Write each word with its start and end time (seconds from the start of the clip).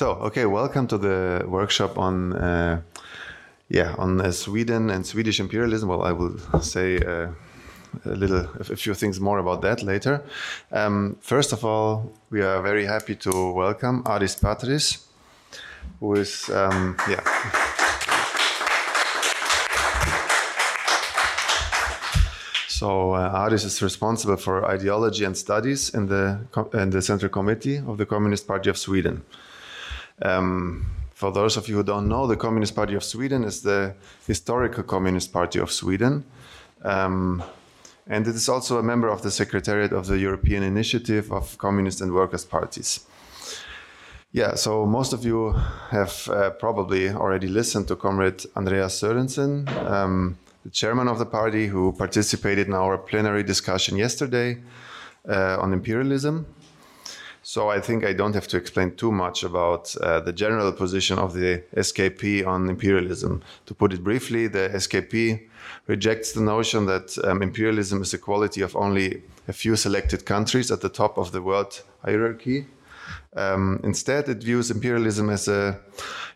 So, 0.00 0.12
okay, 0.12 0.46
welcome 0.46 0.86
to 0.86 0.96
the 0.96 1.44
workshop 1.46 1.98
on, 1.98 2.32
uh, 2.32 2.80
yeah, 3.68 3.94
on 3.98 4.18
uh, 4.18 4.32
Sweden 4.32 4.88
and 4.88 5.04
Swedish 5.04 5.38
imperialism. 5.38 5.90
Well, 5.90 6.04
I 6.04 6.12
will 6.12 6.38
say 6.62 6.96
uh, 7.00 7.28
a 8.06 8.14
little, 8.16 8.48
a 8.58 8.76
few 8.76 8.94
things 8.94 9.20
more 9.20 9.38
about 9.38 9.60
that 9.60 9.82
later. 9.82 10.22
Um, 10.72 11.18
first 11.20 11.52
of 11.52 11.66
all, 11.66 12.14
we 12.30 12.40
are 12.40 12.62
very 12.62 12.86
happy 12.86 13.14
to 13.16 13.52
welcome 13.52 14.02
Aris 14.06 14.36
Patris, 14.36 15.06
who 16.00 16.14
is, 16.14 16.48
um, 16.48 16.96
yeah. 17.06 17.20
So 22.68 23.12
uh, 23.12 23.44
Aris 23.44 23.64
is 23.64 23.82
responsible 23.82 24.38
for 24.38 24.64
ideology 24.64 25.26
and 25.26 25.36
studies 25.36 25.90
in 25.90 26.06
the 26.06 26.38
in 26.72 26.88
the 26.88 27.02
Central 27.02 27.28
Committee 27.28 27.76
of 27.86 27.98
the 27.98 28.06
Communist 28.06 28.46
Party 28.46 28.70
of 28.70 28.78
Sweden. 28.78 29.24
Um, 30.22 30.86
for 31.14 31.30
those 31.32 31.56
of 31.56 31.68
you 31.68 31.76
who 31.76 31.82
don't 31.82 32.08
know, 32.08 32.26
the 32.26 32.36
Communist 32.36 32.74
Party 32.74 32.94
of 32.94 33.04
Sweden 33.04 33.44
is 33.44 33.62
the 33.62 33.94
historical 34.26 34.82
Communist 34.82 35.32
Party 35.32 35.58
of 35.58 35.70
Sweden. 35.70 36.24
Um, 36.82 37.42
and 38.06 38.26
it 38.26 38.34
is 38.34 38.48
also 38.48 38.78
a 38.78 38.82
member 38.82 39.08
of 39.08 39.22
the 39.22 39.30
Secretariat 39.30 39.92
of 39.92 40.06
the 40.06 40.18
European 40.18 40.62
Initiative 40.62 41.30
of 41.30 41.58
Communist 41.58 42.00
and 42.00 42.12
Workers' 42.12 42.44
Parties. 42.44 43.00
Yeah, 44.32 44.54
so 44.54 44.86
most 44.86 45.12
of 45.12 45.24
you 45.24 45.52
have 45.90 46.28
uh, 46.28 46.50
probably 46.50 47.10
already 47.10 47.48
listened 47.48 47.88
to 47.88 47.96
Comrade 47.96 48.44
Andreas 48.56 49.00
Sörensen, 49.00 49.68
um, 49.90 50.38
the 50.64 50.70
chairman 50.70 51.08
of 51.08 51.18
the 51.18 51.26
party, 51.26 51.66
who 51.66 51.92
participated 51.92 52.68
in 52.68 52.74
our 52.74 52.96
plenary 52.96 53.42
discussion 53.42 53.96
yesterday 53.96 54.58
uh, 55.28 55.58
on 55.60 55.72
imperialism. 55.72 56.46
So 57.52 57.68
I 57.68 57.80
think 57.80 58.04
I 58.04 58.12
don't 58.12 58.34
have 58.34 58.46
to 58.46 58.56
explain 58.56 58.94
too 58.94 59.10
much 59.10 59.42
about 59.42 59.96
uh, 59.96 60.20
the 60.20 60.32
general 60.32 60.70
position 60.70 61.18
of 61.18 61.34
the 61.34 61.64
SKP 61.76 62.46
on 62.46 62.70
imperialism. 62.70 63.42
To 63.66 63.74
put 63.74 63.92
it 63.92 64.04
briefly, 64.04 64.46
the 64.46 64.70
SKP 64.72 65.48
rejects 65.88 66.30
the 66.30 66.42
notion 66.42 66.86
that 66.86 67.18
um, 67.24 67.42
imperialism 67.42 68.02
is 68.02 68.14
a 68.14 68.18
quality 68.18 68.60
of 68.60 68.76
only 68.76 69.24
a 69.48 69.52
few 69.52 69.74
selected 69.74 70.24
countries 70.26 70.70
at 70.70 70.80
the 70.80 70.88
top 70.88 71.18
of 71.18 71.32
the 71.32 71.42
world 71.42 71.82
hierarchy. 72.04 72.66
Um, 73.36 73.80
instead, 73.84 74.28
it 74.28 74.42
views 74.42 74.70
imperialism 74.70 75.30
as 75.30 75.48
a, 75.48 75.78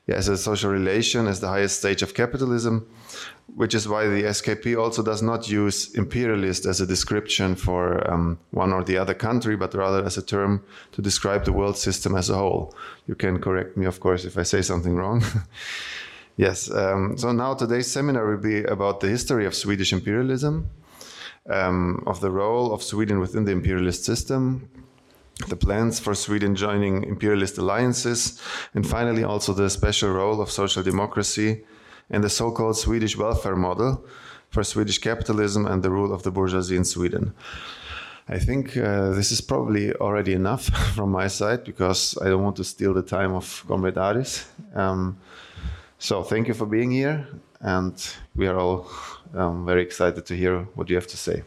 yeah, 0.06 0.16
as 0.16 0.28
a 0.28 0.36
social 0.36 0.70
relation, 0.70 1.26
as 1.26 1.40
the 1.40 1.48
highest 1.48 1.78
stage 1.78 2.02
of 2.02 2.14
capitalism, 2.14 2.86
which 3.54 3.74
is 3.74 3.88
why 3.88 4.06
the 4.06 4.24
SKP 4.24 4.78
also 4.78 5.02
does 5.02 5.22
not 5.22 5.48
use 5.48 5.94
imperialist 5.94 6.66
as 6.66 6.80
a 6.80 6.86
description 6.86 7.54
for 7.54 8.08
um, 8.10 8.38
one 8.50 8.72
or 8.72 8.84
the 8.84 8.98
other 8.98 9.14
country, 9.14 9.56
but 9.56 9.74
rather 9.74 10.04
as 10.04 10.18
a 10.18 10.22
term 10.22 10.62
to 10.92 11.02
describe 11.02 11.44
the 11.44 11.52
world 11.52 11.76
system 11.76 12.14
as 12.16 12.30
a 12.30 12.36
whole. 12.36 12.74
You 13.06 13.14
can 13.14 13.40
correct 13.40 13.76
me, 13.76 13.86
of 13.86 14.00
course, 14.00 14.24
if 14.24 14.36
I 14.36 14.42
say 14.42 14.62
something 14.62 14.94
wrong. 14.94 15.22
yes, 16.36 16.70
um, 16.70 17.16
so 17.16 17.32
now 17.32 17.54
today's 17.54 17.90
seminar 17.90 18.26
will 18.28 18.42
be 18.42 18.64
about 18.64 19.00
the 19.00 19.08
history 19.08 19.46
of 19.46 19.54
Swedish 19.54 19.92
imperialism, 19.92 20.68
um, 21.48 22.02
of 22.06 22.20
the 22.20 22.30
role 22.30 22.72
of 22.72 22.82
Sweden 22.82 23.20
within 23.20 23.44
the 23.44 23.52
imperialist 23.52 24.04
system, 24.04 24.68
the 25.48 25.56
plans 25.56 25.98
for 25.98 26.14
Sweden 26.14 26.54
joining 26.54 27.04
imperialist 27.04 27.58
alliances, 27.58 28.40
and 28.74 28.86
finally 28.86 29.24
also 29.24 29.52
the 29.52 29.68
special 29.68 30.10
role 30.10 30.40
of 30.40 30.50
social 30.50 30.82
democracy 30.82 31.64
and 32.10 32.22
the 32.22 32.28
so-called 32.28 32.76
Swedish 32.76 33.16
welfare 33.16 33.56
model 33.56 34.04
for 34.50 34.62
Swedish 34.62 34.98
capitalism 34.98 35.66
and 35.66 35.82
the 35.82 35.90
rule 35.90 36.12
of 36.12 36.22
the 36.22 36.30
bourgeoisie 36.30 36.76
in 36.76 36.84
Sweden. 36.84 37.34
I 38.28 38.38
think 38.38 38.76
uh, 38.76 39.10
this 39.10 39.32
is 39.32 39.40
probably 39.40 39.92
already 39.94 40.32
enough 40.32 40.64
from 40.94 41.10
my 41.10 41.26
side 41.28 41.64
because 41.64 42.16
I 42.22 42.26
don't 42.26 42.42
want 42.42 42.56
to 42.56 42.64
steal 42.64 42.94
the 42.94 43.02
time 43.02 43.34
of 43.34 43.64
Comrade 43.66 43.98
Aris. 43.98 44.46
Um, 44.74 45.18
so 45.98 46.22
thank 46.22 46.48
you 46.48 46.54
for 46.54 46.66
being 46.66 46.90
here, 46.90 47.26
and 47.60 47.94
we 48.36 48.46
are 48.46 48.58
all 48.58 48.88
um, 49.34 49.66
very 49.66 49.82
excited 49.82 50.24
to 50.26 50.36
hear 50.36 50.60
what 50.74 50.88
you 50.88 50.96
have 50.96 51.08
to 51.08 51.16
say. 51.16 51.42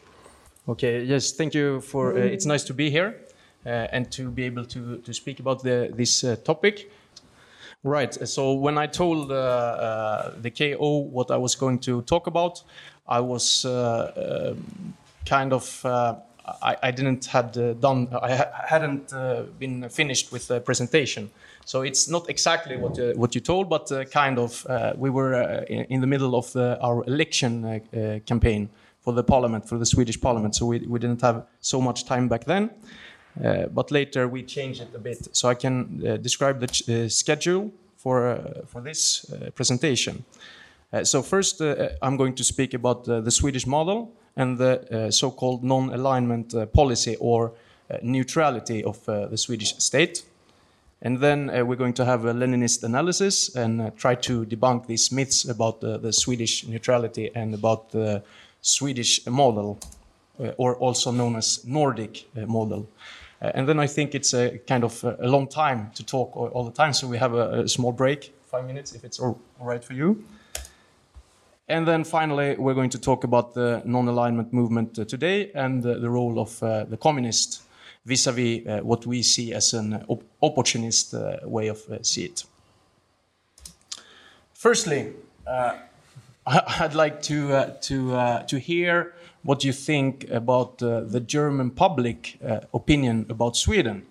Okay, 0.68 1.04
yes, 1.04 1.32
thank 1.32 1.54
you 1.54 1.80
for. 1.82 2.14
Uh, 2.14 2.18
it's 2.18 2.46
nice 2.46 2.66
to 2.66 2.74
be 2.74 2.90
here 2.90 3.16
and 3.68 4.12
to 4.12 4.30
be 4.30 4.44
able 4.44 4.66
to 4.66 4.98
to 4.98 5.14
speak 5.14 5.40
about 5.40 5.64
the, 5.64 5.92
this 5.96 6.24
uh, 6.24 6.36
topic. 6.44 6.92
Right. 7.84 8.14
So 8.28 8.54
when 8.54 8.78
I 8.78 8.88
told 8.88 9.32
uh, 9.32 9.36
uh, 9.36 10.34
the 10.42 10.52
KO 10.52 10.98
what 11.12 11.32
I 11.32 11.38
was 11.38 11.56
going 11.56 11.80
to 11.80 12.02
talk 12.02 12.28
about, 12.28 12.64
I 13.08 13.20
was 13.20 13.66
uh, 13.66 14.56
um, 14.56 14.94
kind 15.26 15.54
of 15.54 15.86
I, 15.86 16.78
I, 16.82 16.92
didn't 16.92 17.26
had 17.26 17.54
done 17.80 18.08
I 18.22 18.36
ha 18.36 18.46
hadn't 18.68 19.14
been 19.60 19.90
finished 19.90 20.32
with 20.32 20.48
the 20.48 20.60
presentation. 20.60 21.30
So 21.68 21.82
it's 21.82 22.08
not 22.08 22.30
exactly 22.30 22.78
what 22.78 22.98
uh, 22.98 23.12
what 23.16 23.36
you 23.36 23.42
told, 23.42 23.70
but 23.70 23.92
uh, 23.92 24.06
kind 24.06 24.40
of. 24.40 24.66
Uh, 24.70 24.94
we 24.96 25.10
were 25.10 25.34
in, 25.68 25.86
in, 25.90 26.02
the 26.02 26.08
middle 26.08 26.34
of 26.34 26.52
the, 26.54 26.80
our 26.82 27.04
election 27.04 27.82
campaign 28.26 28.70
for 29.02 29.14
the 29.14 29.24
parliament, 29.24 29.68
for 29.68 29.78
the 29.78 29.86
Swedish 29.86 30.20
parliament. 30.20 30.56
So 30.56 30.66
we, 30.66 30.80
we 30.80 30.98
didn't 30.98 31.22
have 31.22 31.46
so 31.60 31.82
much 31.82 32.06
time 32.06 32.30
back 32.30 32.46
then. 32.46 32.70
Uh, 33.44 33.68
but 33.68 33.92
later 33.92 34.28
we 34.28 34.44
changed 34.44 34.82
it 34.82 34.90
a 34.96 35.00
bit. 35.00 35.36
So 35.36 35.50
I 35.50 35.54
can 35.54 36.04
uh, 36.06 36.18
describe 36.18 36.60
the 36.60 37.06
uh, 37.06 37.10
schedule 37.10 37.72
for, 37.98 38.40
for 38.68 38.82
this 38.82 39.26
presentation. 39.56 40.24
so 41.04 41.22
first, 41.22 41.62
I'm 42.02 42.16
going 42.16 42.36
to 42.36 42.44
speak 42.44 42.74
about 42.74 43.04
the 43.04 43.32
Swedish 43.32 43.68
model 43.68 44.14
and 44.36 44.58
the 44.58 45.10
so-called 45.12 45.64
non-alignment 45.64 46.54
policy 46.72 47.18
or 47.20 47.52
neutrality 48.02 48.84
of 48.84 49.04
the 49.06 49.36
Swedish 49.38 49.76
state. 49.80 50.24
And 51.02 51.20
then 51.20 51.50
uh, 51.50 51.64
we're 51.64 51.76
going 51.76 51.94
to 51.94 52.06
have 52.06 52.26
a 52.26 52.34
Leninist 52.34 52.84
analysis 52.84 53.56
and 53.56 53.82
uh, 53.82 53.92
try 53.98 54.16
to 54.16 54.46
debunk 54.46 54.88
these 54.88 55.12
myths 55.12 55.46
about 55.46 55.84
uh, 55.84 55.98
the 55.98 56.12
Swedish 56.12 56.66
neutrality 56.66 57.30
and 57.36 57.54
about 57.54 57.92
the 57.92 58.24
Swedish 58.62 59.26
model, 59.28 59.80
or 60.58 60.76
also 60.76 61.12
known 61.12 61.36
as 61.36 61.64
Nordic 61.66 62.28
model. 62.48 62.88
Uh, 63.42 63.52
and 63.54 63.68
then 63.68 63.80
I 63.80 63.88
think 63.88 64.16
it's 64.16 64.34
a 64.34 64.58
kind 64.68 64.84
of 64.84 65.04
a 65.04 65.28
long 65.28 65.48
time 65.48 65.92
to 65.96 66.04
talk 66.04 66.36
all, 66.36 66.64
the 66.64 66.72
time, 66.72 66.94
so 66.94 67.08
we 67.08 67.18
have 67.18 67.34
a, 67.34 67.62
a, 67.62 67.68
small 67.68 67.92
break, 67.92 68.34
five 68.46 68.66
minutes, 68.66 68.94
if 68.94 69.04
it's 69.04 69.20
all, 69.20 69.40
right 69.60 69.84
for 69.84 69.94
you. 69.94 70.24
And 71.70 71.88
then 71.88 72.04
finally, 72.04 72.56
we're 72.58 72.74
going 72.74 72.90
to 72.92 73.00
talk 73.00 73.24
about 73.24 73.54
the 73.54 73.82
non-alignment 73.86 74.54
movement 74.54 74.98
uh, 74.98 75.06
today 75.06 75.52
and 75.54 75.86
uh, 75.86 76.00
the 76.00 76.10
role 76.10 76.40
of 76.40 76.64
uh, 76.64 76.86
the 76.86 76.98
communist 76.98 77.62
vis-à-vis 78.06 78.64
-vis, 78.64 78.82
what 78.84 79.06
we 79.06 79.24
see 79.24 79.56
as 79.56 79.74
an 79.74 80.04
op 80.08 80.24
opportunist 80.40 81.14
uh, 81.14 81.20
way 81.44 81.70
of 81.70 81.88
uh, 81.90 81.98
see 82.02 82.24
it. 82.24 82.46
Firstly, 84.54 85.14
I'd 86.82 86.96
like 86.96 87.18
to 87.22 87.38
to 87.82 87.96
to 88.48 88.58
hear 88.58 89.14
what 89.44 89.60
do 89.60 89.68
you 89.68 89.74
think 89.74 90.30
about 90.30 90.82
uh, 90.82 91.02
the 91.02 91.20
German 91.20 91.72
public 91.72 92.38
uh, 92.46 92.60
opinion 92.74 93.26
about 93.30 93.56
Sweden. 93.56 94.04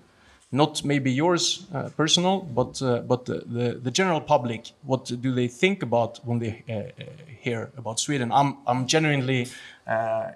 Not 0.52 0.84
maybe 0.84 1.10
yours 1.10 1.66
uh, 1.74 1.88
personal, 1.96 2.40
but 2.40 2.80
uh, 2.80 3.00
but 3.00 3.24
the, 3.24 3.42
the, 3.46 3.80
the 3.82 3.90
general 3.90 4.20
public. 4.20 4.70
What 4.82 5.04
do 5.20 5.34
they 5.34 5.48
think 5.48 5.82
about 5.82 6.20
when 6.24 6.38
they 6.38 6.62
uh, 6.68 6.72
uh, 6.72 7.04
hear 7.40 7.70
about 7.76 7.98
Sweden? 7.98 8.30
I'm 8.30 8.58
I'm 8.66 8.86
genuinely 8.86 9.48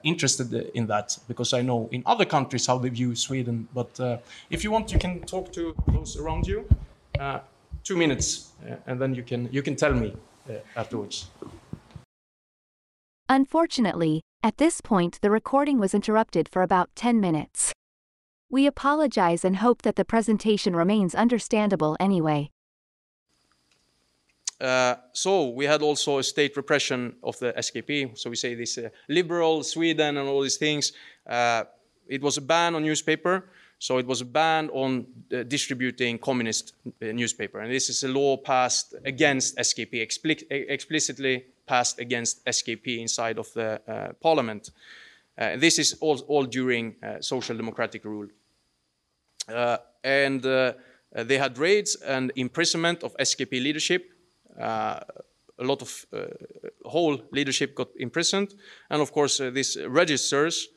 interested 0.03 0.53
in 0.75 0.87
that 0.87 1.19
because 1.29 1.53
I 1.53 1.63
know 1.63 1.89
in 1.93 2.03
other 2.07 2.25
countries 2.25 2.67
how 2.67 2.79
they 2.79 2.89
view 2.89 3.15
Sweden. 3.15 3.69
But 3.73 4.01
if 4.51 4.65
you 4.65 4.73
want, 4.73 4.93
you 4.93 4.99
can 4.99 5.21
talk 5.21 5.53
to 5.53 5.75
those 5.87 6.17
around 6.21 6.47
you. 6.47 6.65
two 7.83 7.97
minutes, 7.97 8.53
and 8.87 9.01
then 9.01 9.15
you 9.15 9.23
can 9.23 9.49
you 9.53 9.63
can 9.63 9.77
tell 9.77 9.95
me 9.95 10.13
afterwards. 10.77 11.31
Unfortunately, 13.29 14.23
at 14.43 14.59
this 14.59 14.81
point 14.81 15.19
the 15.23 15.31
recording 15.31 15.79
was 15.79 15.95
interrupted 15.95 16.49
for 16.49 16.63
about 16.63 16.91
10 16.95 17.21
minutes. 17.21 17.73
We 18.51 18.67
apologize 18.67 19.45
and 19.45 19.57
hope 19.57 19.83
that 19.83 19.97
the 19.97 20.05
presentation 20.05 20.75
remains 20.75 21.15
understandable 21.15 21.97
anyway. 22.01 22.51
Uh, 24.61 24.97
so 25.13 25.49
we 25.49 25.65
had 25.65 25.83
also 25.83 26.19
a 26.19 26.23
state 26.23 26.57
repression 26.57 27.15
of 27.23 27.39
the 27.39 27.53
SKP. 27.55 28.19
So 28.19 28.29
we 28.29 28.37
say 28.37 28.55
this 28.55 28.77
uh, 28.77 28.91
liberal 29.09 29.63
Sweden 29.63 30.19
and 30.19 30.29
all 30.29 30.43
these 30.43 30.59
things. 30.59 30.93
Uh, 31.27 31.65
it 32.07 32.21
was 32.21 32.37
a 32.37 32.43
ban 32.43 32.75
on 32.75 32.83
newspaper. 32.83 33.51
So 33.79 33.97
it 33.97 34.07
was 34.07 34.21
a 34.21 34.27
ban 34.27 34.69
on 34.71 35.07
uh, 35.33 35.45
distributing 35.45 36.19
communist 36.19 36.75
uh, 36.87 37.07
newspaper. 37.07 37.61
And 37.61 37.73
this 37.73 37.89
is 37.89 38.03
a 38.03 38.09
law 38.09 38.37
passed 38.37 38.95
against 39.07 39.57
SKP, 39.57 40.07
explicitly 40.51 41.47
passed 41.71 42.01
against 42.01 42.45
SKP 42.47 42.99
inside 42.99 43.39
of 43.39 43.53
the 43.53 43.69
uh, 43.87 44.13
parliament. 44.21 44.73
Uh, 45.39 45.57
this 45.57 45.79
is 45.79 45.97
all, 46.01 46.19
all 46.27 46.45
during 46.45 46.97
uh, 47.03 47.21
social 47.21 47.57
democratic 47.57 48.05
rule. 48.05 48.29
Uh, 49.49 49.77
and 50.03 50.45
uh, 50.45 50.73
they 51.13 51.39
had 51.39 51.59
raids 51.59 51.95
and 52.03 52.33
imprisonment 52.35 53.05
of 53.05 53.17
SKP 53.19 53.53
leadership. 53.53 54.03
a 54.59 55.65
lot 55.65 55.83
of 55.83 56.07
whole 56.85 57.19
leadership 57.33 57.75
got 57.75 57.89
imprisoned. 57.97 58.55
And 58.89 59.03
of 59.03 59.13
course, 59.13 59.39
these 59.53 59.77
registers 59.87 60.69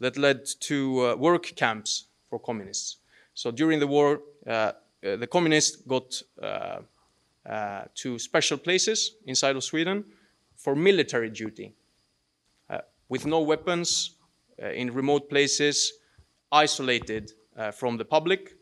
that 0.00 0.16
led 0.16 0.46
to 0.60 1.16
work 1.16 1.56
camps 1.56 2.08
for 2.28 2.38
communists. 2.38 2.98
So 3.34 3.50
during 3.50 3.80
the 3.80 3.86
war, 3.86 4.20
the 5.02 5.26
communists 5.26 5.76
got 5.86 6.22
uh, 7.46 7.82
to 7.94 8.18
special 8.18 8.58
places 8.58 9.16
inside 9.26 9.56
of 9.56 9.64
Sweden 9.64 10.04
for 10.60 10.76
military 10.76 11.30
duty 11.30 11.72
uh, 12.68 12.78
with 13.08 13.26
no 13.26 13.40
weapons 13.40 14.16
uh, 14.62 14.68
in 14.68 14.92
remote 14.92 15.28
places, 15.30 15.92
isolated 16.52 17.32
uh, 17.56 17.70
from 17.70 17.96
the 17.96 18.04
public. 18.04 18.56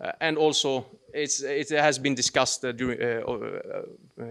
Uh, 0.00 0.12
and 0.20 0.36
also, 0.36 0.86
it 1.12 1.68
has 1.70 1.98
been 1.98 2.14
discussed 2.14 2.64
uh, 2.64 2.72
during, 2.72 2.98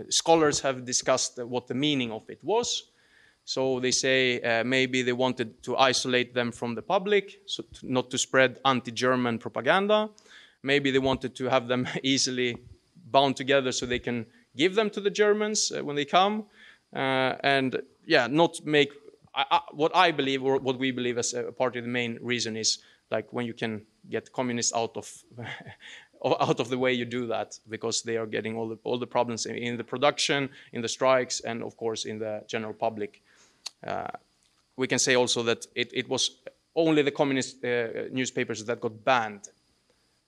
scholars 0.09 0.59
have 0.59 0.85
discussed 0.85 1.41
what 1.43 1.67
the 1.67 1.73
meaning 1.73 2.11
of 2.11 2.29
it 2.29 2.39
was. 2.43 2.91
So 3.45 3.79
they 3.79 3.91
say 3.91 4.39
uh, 4.41 4.63
maybe 4.63 5.01
they 5.01 5.13
wanted 5.13 5.61
to 5.63 5.75
isolate 5.77 6.33
them 6.33 6.51
from 6.51 6.75
the 6.75 6.81
public, 6.81 7.41
so 7.45 7.63
to, 7.63 7.91
not 7.91 8.09
to 8.11 8.17
spread 8.17 8.59
anti-German 8.63 9.39
propaganda. 9.39 10.09
Maybe 10.61 10.91
they 10.91 10.99
wanted 10.99 11.35
to 11.35 11.49
have 11.49 11.67
them 11.67 11.87
easily 12.03 12.57
bound 13.11 13.35
together 13.35 13.71
so 13.71 13.85
they 13.85 13.99
can 13.99 14.25
give 14.55 14.75
them 14.75 14.89
to 14.91 15.01
the 15.01 15.09
Germans 15.09 15.71
uh, 15.71 15.83
when 15.83 15.95
they 15.95 16.05
come, 16.05 16.45
and 16.93 17.81
yeah, 18.05 18.27
not 18.27 18.65
make. 18.65 18.91
I, 19.35 19.45
I, 19.49 19.59
what 19.71 19.95
I 19.95 20.11
believe, 20.11 20.43
or 20.43 20.59
what 20.59 20.77
we 20.77 20.91
believe 20.91 21.17
as 21.17 21.33
a 21.33 21.51
party, 21.51 21.81
the 21.81 21.87
main 21.87 22.19
reason 22.21 22.55
is 22.55 22.79
like 23.09 23.31
when 23.31 23.45
you 23.45 23.53
can 23.53 23.85
get 24.09 24.31
communists 24.31 24.73
out 24.73 24.95
of 24.95 25.11
out 26.25 26.59
of 26.59 26.69
the 26.69 26.77
way 26.77 26.93
you 26.93 27.05
do 27.05 27.27
that 27.27 27.59
because 27.69 28.01
they 28.01 28.17
are 28.17 28.27
getting 28.27 28.55
all 28.55 28.69
the 28.69 28.77
all 28.83 28.99
the 28.99 29.07
problems 29.07 29.45
in, 29.45 29.55
in 29.55 29.77
the 29.77 29.83
production, 29.83 30.49
in 30.71 30.81
the 30.81 30.89
strikes, 30.89 31.39
and 31.41 31.63
of 31.63 31.75
course 31.77 32.05
in 32.05 32.19
the 32.19 32.43
general 32.47 32.73
public. 32.73 33.21
Uh, 33.85 34.07
we 34.75 34.87
can 34.87 34.99
say 34.99 35.15
also 35.15 35.43
that 35.43 35.67
it, 35.75 35.91
it 35.93 36.09
was 36.09 36.41
only 36.75 37.01
the 37.01 37.11
communist 37.11 37.63
uh, 37.63 38.09
newspapers 38.11 38.65
that 38.65 38.81
got 38.81 39.03
banned. 39.03 39.49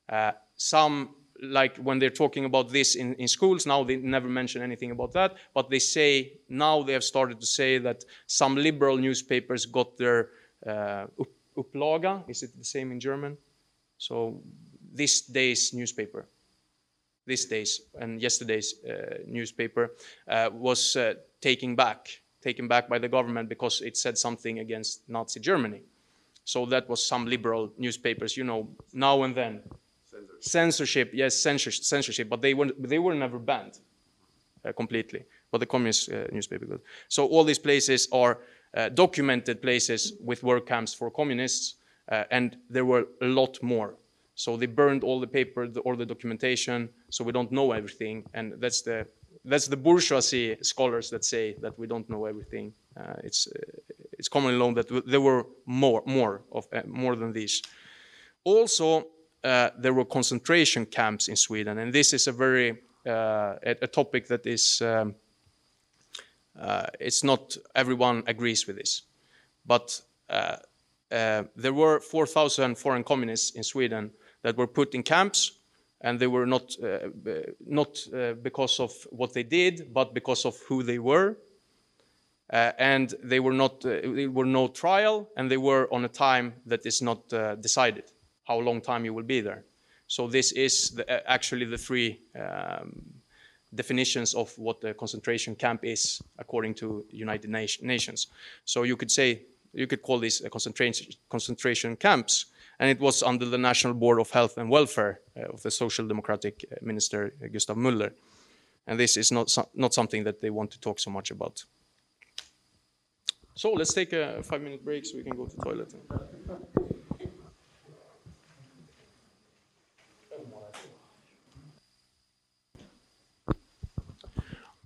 Uh, 0.07 0.31
some, 0.55 1.15
like 1.41 1.77
when 1.77 1.99
they're 1.99 2.09
talking 2.09 2.45
about 2.45 2.69
this 2.69 2.95
in, 2.95 3.15
in 3.15 3.27
schools, 3.27 3.65
now 3.65 3.83
they 3.83 3.97
never 3.97 4.27
mention 4.27 4.61
anything 4.61 4.91
about 4.91 5.13
that, 5.13 5.35
but 5.53 5.69
they 5.69 5.79
say, 5.79 6.33
now 6.49 6.83
they 6.83 6.93
have 6.93 7.03
started 7.03 7.39
to 7.39 7.45
say 7.45 7.77
that 7.79 8.05
some 8.27 8.55
liberal 8.55 8.97
newspapers 8.97 9.65
got 9.65 9.97
their 9.97 10.29
uh, 10.65 11.05
upplaga 11.57 12.23
is 12.27 12.43
it 12.43 12.57
the 12.57 12.63
same 12.63 12.91
in 12.91 12.99
German? 12.99 13.37
So 13.97 14.41
this 14.93 15.21
day's 15.21 15.73
newspaper, 15.73 16.25
this 17.25 17.45
day's 17.45 17.81
and 17.99 18.21
yesterday's 18.21 18.75
uh, 18.83 19.19
newspaper 19.25 19.91
uh, 20.27 20.49
was 20.53 20.95
uh, 20.95 21.15
taken 21.41 21.75
back, 21.75 22.21
taken 22.41 22.67
back 22.67 22.89
by 22.89 22.99
the 22.99 23.07
government 23.07 23.49
because 23.49 23.81
it 23.81 23.97
said 23.97 24.17
something 24.17 24.59
against 24.59 25.07
Nazi 25.07 25.39
Germany. 25.39 25.81
So 26.43 26.65
that 26.67 26.87
was 26.87 27.05
some 27.05 27.25
liberal 27.25 27.71
newspapers, 27.77 28.37
you 28.37 28.43
know, 28.43 28.67
now 28.93 29.23
and 29.23 29.33
then. 29.33 29.61
Censorship, 30.45 31.09
yes, 31.13 31.35
censorship, 31.35 31.83
censorship, 31.83 32.29
but 32.29 32.41
they 32.41 32.53
were 32.53 32.69
they 32.77 32.99
were 32.99 33.15
never 33.15 33.39
banned 33.39 33.79
uh, 34.63 34.71
completely. 34.73 35.25
But 35.51 35.59
the 35.59 35.65
communist 35.65 36.11
uh, 36.11 36.27
newspaper 36.31 36.65
did. 36.65 36.81
So 37.07 37.25
all 37.25 37.43
these 37.43 37.59
places 37.59 38.07
are 38.11 38.37
uh, 38.75 38.89
documented 38.89 39.61
places 39.61 40.13
with 40.23 40.43
work 40.43 40.67
camps 40.67 40.93
for 40.93 41.09
communists, 41.09 41.75
uh, 42.11 42.23
and 42.29 42.57
there 42.69 42.85
were 42.85 43.07
a 43.21 43.25
lot 43.25 43.57
more. 43.63 43.95
So 44.35 44.57
they 44.57 44.67
burned 44.67 45.03
all 45.03 45.19
the 45.19 45.27
paper, 45.27 45.67
the, 45.67 45.79
all 45.79 45.95
the 45.95 46.05
documentation, 46.05 46.89
so 47.09 47.23
we 47.23 47.31
don't 47.31 47.51
know 47.51 47.71
everything, 47.71 48.25
and 48.33 48.53
that's 48.59 48.81
the 48.81 49.07
that's 49.45 49.67
the 49.67 49.77
bourgeoisie 49.77 50.57
scholars 50.61 51.09
that 51.09 51.23
say 51.23 51.55
that 51.61 51.77
we 51.79 51.87
don't 51.87 52.09
know 52.09 52.25
everything. 52.25 52.73
Uh, 52.99 53.13
it's 53.23 53.47
uh, 53.47 53.59
it's 54.19 54.27
commonly 54.27 54.59
known 54.59 54.73
that 54.75 54.87
there 55.07 55.21
were 55.21 55.47
more 55.65 56.03
more 56.05 56.41
of 56.51 56.67
more 56.85 57.15
than 57.15 57.33
these. 57.33 57.61
Also, 58.43 59.07
uh, 59.45 59.69
there 59.77 59.93
were 59.93 60.05
concentration 60.05 60.87
camps 60.87 61.27
in 61.27 61.35
Sweden, 61.35 61.77
and 61.77 61.93
this 61.93 62.13
is 62.13 62.27
a 62.27 62.31
very 62.31 62.71
uh, 63.05 63.55
a, 63.61 63.87
topic 63.87 64.27
that 64.27 64.45
is 64.47 64.81
um, 64.81 65.13
uh, 66.59 66.87
it's 66.99 67.23
not 67.23 67.55
everyone 67.75 68.23
agrees 68.25 68.65
with 68.65 68.77
this, 68.77 69.03
but 69.65 70.01
there 70.29 71.73
were 71.73 71.99
4,000 71.99 72.75
foreign 72.75 73.03
communists 73.03 73.51
in 73.51 73.63
Sweden 73.63 74.11
that 74.41 74.57
were 74.57 74.67
put 74.67 74.95
in 74.95 75.03
camps 75.03 75.51
and 76.01 76.19
they 76.19 76.27
were 76.27 76.47
not 76.47 76.75
uh, 76.83 77.09
not 77.65 77.99
uh, 78.13 78.33
because 78.33 78.79
of 78.79 78.91
what 79.11 79.33
they 79.33 79.43
did, 79.43 79.93
but 79.93 80.13
because 80.13 80.45
of 80.45 80.57
who 80.67 80.81
they 80.81 80.97
were. 80.99 81.37
Uh, 82.51 82.71
and 82.77 83.13
they 83.23 83.39
were 83.39 83.53
not 83.53 83.81
there 83.81 84.29
were 84.29 84.45
no 84.45 84.67
trial, 84.67 85.29
and 85.37 85.51
they 85.51 85.57
were 85.57 85.87
on 85.91 86.03
a 86.03 86.09
time 86.09 86.53
that 86.65 86.85
is 86.85 87.01
not 87.01 87.29
decided 87.61 88.05
how 88.45 88.59
long 88.59 88.81
time 88.81 89.05
you 89.05 89.13
will 89.13 89.23
be 89.23 89.41
there. 89.41 89.63
So 90.07 90.27
this 90.27 90.51
is 90.51 90.91
the, 90.91 91.29
actually 91.29 91.65
the 91.65 91.77
three 91.77 92.19
um, 92.39 93.01
definitions 93.73 94.33
of 94.33 94.57
what 94.57 94.81
the 94.81 94.93
concentration 94.93 95.55
camp 95.55 95.83
is 95.83 96.21
according 96.37 96.75
to 96.75 97.05
United 97.09 97.49
Nations. 97.49 98.27
So 98.63 98.83
you 98.83 98.95
could 98.95 99.11
say 99.11 99.41
you 99.73 99.87
could 99.87 100.01
call 100.01 100.19
these 100.19 100.41
concentration 100.51 101.07
concentration 101.29 101.95
camps 101.95 102.45
and 102.79 102.89
it 102.89 102.99
was 102.99 103.23
under 103.23 103.45
the 103.45 103.57
National 103.57 103.93
Board 103.93 104.19
of 104.19 104.29
Health 104.31 104.57
and 104.57 104.69
Welfare 104.69 105.19
uh, 105.37 105.53
of 105.53 105.61
the 105.63 105.71
Social 105.71 106.07
Democratic 106.07 106.65
uh, 106.71 106.75
Minister 106.81 107.33
uh, 107.43 107.47
Gustav 107.47 107.77
Möller. 107.77 108.11
And 108.87 108.99
this 108.99 109.17
is 109.17 109.31
not, 109.31 109.57
not 109.73 109.93
something 109.93 110.23
that 110.25 110.41
they 110.41 110.49
want 110.49 110.71
to 110.71 110.79
talk 110.79 110.99
so 110.99 111.09
much 111.09 111.31
about. 111.31 111.63
So 113.55 113.71
let's 113.71 113.93
take 113.93 114.13
a 114.13 114.43
five 114.43 114.61
minute 114.61 114.83
break 114.83 115.05
so 115.05 115.17
we 115.17 115.23
can 115.23 115.35
go 115.35 115.45
to 115.45 115.55
the 115.55 115.63
toilet. 115.63 115.93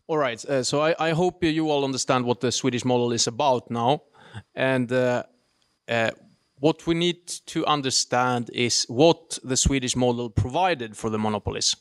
All 0.09 0.17
right, 0.17 0.43
uh, 0.45 0.63
so 0.63 0.81
I, 0.81 0.95
I, 0.97 1.11
hope 1.11 1.43
you 1.43 1.69
all 1.69 1.85
understand 1.85 2.25
what 2.25 2.39
the 2.39 2.51
Swedish 2.51 2.83
model 2.83 3.11
is 3.11 3.27
about 3.27 3.69
now. 3.69 4.01
And 4.55 4.91
uh, 4.91 5.21
uh, 5.87 6.09
what 6.55 6.87
we 6.87 6.95
need 6.95 7.27
to 7.45 7.63
understand 7.67 8.49
is 8.51 8.85
what 8.89 9.37
the 9.43 9.55
Swedish 9.55 9.95
model 9.95 10.31
provided 10.31 10.97
for 10.97 11.11
the 11.11 11.19
monopolies. 11.19 11.75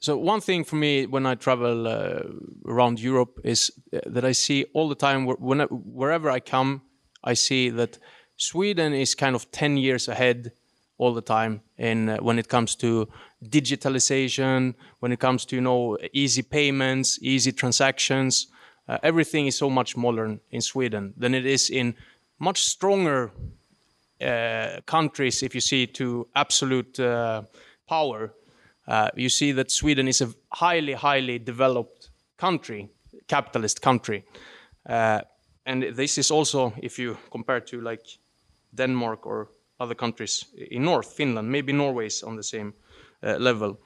So 0.00 0.16
one 0.16 0.40
thing 0.40 0.64
for 0.64 0.74
me 0.74 1.06
when 1.06 1.24
I 1.24 1.36
travel 1.36 1.86
uh, 1.86 2.22
around 2.66 2.98
Europe 2.98 3.38
is 3.44 3.70
uh, 3.92 4.00
that 4.06 4.24
I 4.24 4.32
see 4.32 4.64
all 4.74 4.88
the 4.88 4.96
time 4.96 5.24
when, 5.24 5.60
wherever 5.70 6.28
I 6.28 6.40
come, 6.40 6.82
I 7.22 7.34
see 7.34 7.70
that 7.70 7.96
Sweden 8.36 8.92
is 8.92 9.14
kind 9.14 9.36
of 9.36 9.52
10 9.52 9.76
years 9.76 10.08
ahead 10.08 10.50
all 10.98 11.14
the 11.14 11.22
time 11.22 11.60
in 11.78 12.08
uh, 12.08 12.16
when 12.16 12.40
it 12.40 12.48
comes 12.48 12.74
to 12.76 13.08
digitalization, 13.50 14.74
when 15.00 15.12
it 15.12 15.20
comes 15.20 15.44
to 15.46 15.56
you 15.56 15.62
know 15.62 15.98
easy 16.12 16.42
payments, 16.42 17.18
easy 17.22 17.52
transactions. 17.52 18.48
Uh, 18.86 18.98
everything 19.02 19.46
is 19.46 19.56
so 19.56 19.70
much 19.70 19.96
modern 19.96 20.40
in 20.50 20.60
Sweden 20.60 21.14
than 21.16 21.34
it 21.34 21.46
is 21.46 21.70
in 21.70 21.94
much 22.38 22.64
stronger 22.64 23.32
uh, 24.20 24.80
countries, 24.86 25.42
if 25.42 25.54
you 25.54 25.60
see 25.60 25.86
to 25.86 26.26
absolute 26.34 26.98
uh, 27.00 27.42
power, 27.88 28.32
uh, 28.86 29.08
you 29.16 29.28
see 29.28 29.52
that 29.52 29.70
Sweden 29.70 30.08
is 30.08 30.20
a 30.20 30.28
highly, 30.52 30.92
highly 30.92 31.38
developed 31.38 32.10
country, 32.36 32.88
capitalist 33.26 33.80
country. 33.80 34.24
Uh, 34.86 35.20
and 35.66 35.82
this 35.96 36.18
is 36.18 36.30
also, 36.30 36.72
if 36.82 36.98
you 36.98 37.16
compare 37.30 37.60
to 37.60 37.80
like 37.80 38.06
Denmark 38.74 39.26
or 39.26 39.48
other 39.80 39.94
countries 39.94 40.44
in 40.70 40.84
North, 40.84 41.12
Finland, 41.12 41.50
maybe 41.50 41.72
Norway 41.72 42.06
is 42.06 42.22
on 42.22 42.36
the 42.36 42.42
same 42.42 42.74
level. 43.38 43.78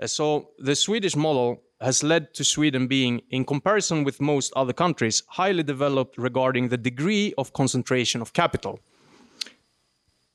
Uh, 0.00 0.06
so 0.06 0.50
the 0.58 0.74
Swedish 0.74 1.16
model 1.16 1.62
has 1.80 2.02
led 2.02 2.34
to 2.34 2.44
Sweden 2.44 2.86
being, 2.86 3.22
in 3.30 3.44
comparison 3.44 4.04
with 4.04 4.20
most 4.20 4.52
other 4.54 4.72
countries, 4.72 5.22
highly 5.28 5.62
developed 5.62 6.18
regarding 6.18 6.68
the 6.68 6.76
degree 6.76 7.32
of 7.38 7.52
concentration 7.52 8.20
of 8.20 8.32
capital. 8.32 8.78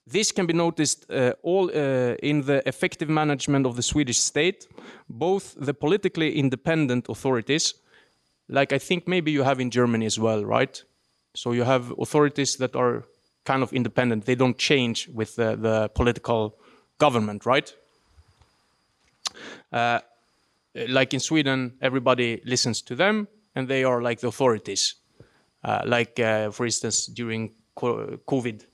This 0.08 0.32
can 0.32 0.46
be 0.46 0.54
noticed 0.54 1.10
uh, 1.10 1.34
all 1.42 1.70
uh, 1.70 2.16
in 2.22 2.46
the 2.46 2.62
effective 2.68 3.10
management 3.10 3.66
of 3.66 3.76
the 3.76 3.82
Swedish 3.82 4.20
state, 4.20 4.68
both 5.10 5.56
the 5.58 5.74
politically 5.74 6.36
independent 6.36 7.10
authorities, 7.10 7.76
like 8.48 8.72
I 8.72 8.78
think 8.78 9.08
maybe 9.08 9.32
you 9.32 9.44
have 9.44 9.60
in 9.60 9.72
Germany 9.72 10.06
as 10.06 10.20
well, 10.20 10.46
right? 10.46 10.84
So 11.36 11.52
you 11.52 11.64
have 11.64 11.94
authorities 12.00 12.58
that 12.58 12.76
are 12.76 13.04
kind 13.44 13.64
of 13.64 13.74
independent. 13.74 14.26
They 14.26 14.36
don't 14.36 14.58
change 14.58 15.10
with 15.10 15.36
the, 15.36 15.56
the 15.56 15.90
political 15.90 16.58
government, 16.98 17.46
right? 17.46 17.74
Uh, 19.76 20.00
like 20.88 21.14
in 21.14 21.20
Sweden, 21.20 21.74
everybody 21.82 22.42
listens 22.46 22.82
to 22.82 22.96
them, 22.96 23.28
and 23.56 23.68
they 23.68 23.84
are 23.84 24.02
like 24.02 24.22
the 24.22 24.28
authorities. 24.28 24.96
Uh, 25.64 25.82
like, 25.86 26.20
uh, 26.20 26.50
for 26.52 26.66
instance, 26.66 27.08
during 27.08 27.52
COVID 27.76 28.66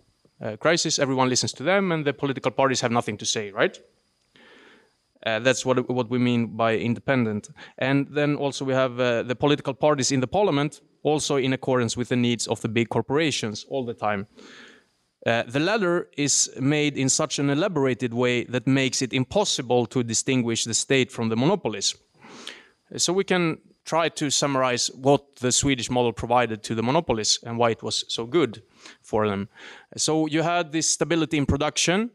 uh, 0.41 0.57
crisis, 0.57 0.99
everyone 0.99 1.27
listens 1.29 1.53
to 1.53 1.63
them, 1.63 1.91
and 1.91 2.05
the 2.05 2.13
political 2.13 2.51
parties 2.51 2.81
have 2.81 2.91
nothing 2.91 3.17
to 3.17 3.25
say, 3.25 3.51
right? 3.51 3.79
Uh, 5.25 5.39
that's 5.39 5.65
what 5.65 5.89
what 5.89 6.09
we 6.09 6.17
mean 6.17 6.57
by 6.57 6.75
independent. 6.75 7.49
And 7.77 8.07
then 8.15 8.35
also 8.35 8.65
we 8.65 8.73
have 8.73 8.95
the 9.27 9.35
political 9.35 9.73
parties 9.73 10.11
in 10.11 10.19
the 10.19 10.27
parliament, 10.27 10.81
also 11.03 11.37
in 11.37 11.53
accordance 11.53 11.95
with 11.95 12.09
the 12.09 12.15
needs 12.15 12.47
of 12.47 12.59
the 12.61 12.69
big 12.69 12.89
corporations 12.89 13.65
all 13.69 13.85
the 13.85 13.93
time. 13.93 14.27
Uh, 15.25 15.43
the 15.43 15.59
latter 15.59 16.09
is 16.17 16.49
made 16.59 16.97
in 16.97 17.07
such 17.07 17.37
an 17.37 17.49
elaborated 17.49 18.13
way 18.13 18.43
that 18.45 18.65
makes 18.65 19.01
it 19.01 19.13
impossible 19.13 19.85
to 19.85 20.03
distinguish 20.03 20.63
the 20.65 20.73
state 20.73 21.11
from 21.11 21.29
the 21.29 21.37
monopolies. 21.37 21.95
So 22.97 23.13
we 23.13 23.23
can 23.23 23.59
try 23.85 24.09
to 24.09 24.29
summarize 24.29 24.89
what 24.95 25.35
the 25.37 25.51
Swedish 25.51 25.89
model 25.89 26.13
provided 26.13 26.63
to 26.63 26.75
the 26.75 26.83
monopolies 26.83 27.39
and 27.43 27.57
why 27.57 27.71
it 27.71 27.83
was 27.83 28.05
so 28.07 28.25
good 28.25 28.63
for 29.01 29.27
them. 29.27 29.49
So 29.95 30.27
you 30.27 30.41
had 30.41 30.71
this 30.71 30.89
stability 30.89 31.37
in 31.37 31.45
production. 31.45 32.11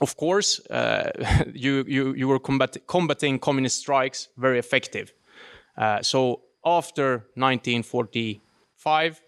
Of 0.00 0.16
course, 0.16 0.60
uh, 0.70 1.10
you, 1.54 1.84
you, 1.86 2.14
you 2.14 2.28
were 2.28 2.38
combat 2.38 2.76
combating 2.86 3.38
communist 3.38 3.78
strikes 3.78 4.28
very 4.36 4.58
effective. 4.58 5.12
Uh, 5.76 6.02
so 6.02 6.42
after 6.64 7.26
1945, 7.34 9.20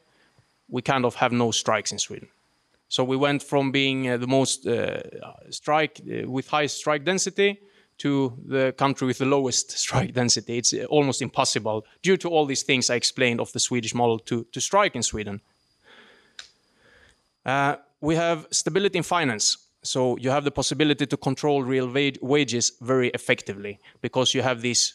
we 0.68 0.82
kind 0.82 1.04
of 1.04 1.14
have 1.16 1.32
no 1.32 1.50
strikes 1.50 1.92
in 1.92 1.98
Sweden. 1.98 2.28
So 2.94 3.02
we 3.02 3.16
went 3.16 3.42
from 3.42 3.72
being 3.72 4.08
uh, 4.08 4.18
the 4.18 4.28
most 4.28 4.68
uh, 4.68 5.02
strike 5.50 6.00
uh, 6.00 6.30
with 6.30 6.46
high 6.46 6.66
strike 6.66 7.04
density 7.04 7.58
to 7.98 8.38
the 8.46 8.72
country 8.78 9.04
with 9.08 9.18
the 9.18 9.24
lowest 9.24 9.72
strike 9.84 10.14
density. 10.14 10.58
It's 10.58 10.72
uh, 10.72 10.84
almost 10.88 11.20
impossible 11.20 11.84
due 12.02 12.16
to 12.18 12.28
all 12.28 12.46
these 12.46 12.62
things 12.62 12.90
I 12.90 12.94
explained 12.94 13.40
of 13.40 13.50
the 13.52 13.58
Swedish 13.58 13.94
model 13.94 14.20
to, 14.20 14.46
to 14.52 14.60
strike 14.60 14.94
in 14.94 15.02
Sweden. 15.02 15.40
Uh, 17.44 17.78
we 18.00 18.14
have 18.14 18.46
stability 18.52 18.98
in 18.98 19.02
finance. 19.02 19.58
So 19.82 20.16
you 20.18 20.30
have 20.30 20.44
the 20.44 20.52
possibility 20.52 21.04
to 21.04 21.16
control 21.16 21.64
real 21.64 21.92
wages 22.22 22.74
very 22.80 23.08
effectively 23.08 23.80
because 24.02 24.34
you 24.34 24.42
have 24.42 24.60
these 24.60 24.94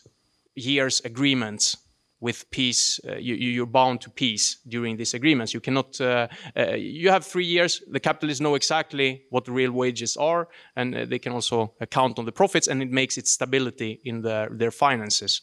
years 0.55 1.01
agreements 1.03 1.75
with 2.19 2.49
peace. 2.51 2.99
Uh, 3.07 3.15
you, 3.15 3.63
are 3.63 3.65
bound 3.65 4.01
to 4.01 4.09
peace 4.09 4.57
during 4.67 4.97
these 4.97 5.13
agreements. 5.13 5.53
You 5.53 5.59
cannot. 5.59 5.99
Uh, 5.99 6.27
uh, 6.57 6.75
you 6.75 7.09
have 7.09 7.25
three 7.25 7.45
years. 7.45 7.81
The 7.89 7.99
capitalists 7.99 8.41
know 8.41 8.55
exactly 8.55 9.23
what 9.29 9.45
the 9.45 9.51
real 9.51 9.71
wages 9.71 10.17
are, 10.17 10.47
and 10.75 10.95
uh, 10.95 11.05
they 11.05 11.19
can 11.19 11.33
also 11.33 11.73
count 11.89 12.19
on 12.19 12.25
the 12.25 12.31
profits, 12.31 12.67
and 12.67 12.81
it 12.81 12.91
makes 12.91 13.17
its 13.17 13.31
stability 13.31 14.01
in 14.03 14.21
their 14.21 14.49
their 14.49 14.71
finances. 14.71 15.41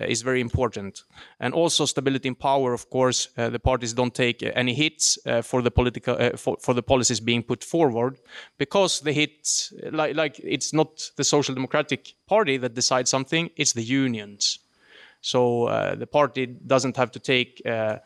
Uh, 0.00 0.04
is 0.04 0.22
very 0.22 0.40
important, 0.40 1.02
and 1.40 1.52
also 1.52 1.84
stability 1.84 2.28
in 2.28 2.34
power. 2.34 2.72
Of 2.72 2.88
course, 2.90 3.28
uh, 3.36 3.50
the 3.50 3.58
parties 3.58 3.92
don't 3.92 4.14
take 4.14 4.40
any 4.54 4.72
hits 4.72 5.18
for 5.42 5.62
the 5.62 5.70
political 5.70 6.16
for, 6.36 6.56
for 6.60 6.74
the 6.74 6.82
policies 6.82 7.20
being 7.20 7.42
put 7.42 7.64
forward, 7.64 8.18
because 8.56 9.00
the 9.00 9.12
hits, 9.12 9.72
like, 9.90 10.14
like 10.14 10.40
it's 10.44 10.72
not 10.72 11.10
the 11.16 11.24
Social 11.24 11.54
Democratic 11.54 12.14
Party 12.28 12.56
that 12.58 12.74
decides 12.74 13.10
something; 13.10 13.50
it's 13.56 13.72
the 13.72 13.82
unions 13.82 14.60
so 15.20 15.64
uh, 15.64 15.94
the 15.94 16.06
party 16.06 16.46
doesn't 16.46 16.96
have 16.96 17.10
to 17.12 17.18
take 17.18 17.62
uh, 17.66 17.98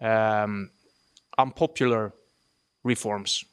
um, 0.00 0.70
unpopular 1.38 2.12
reforms. 2.82 3.44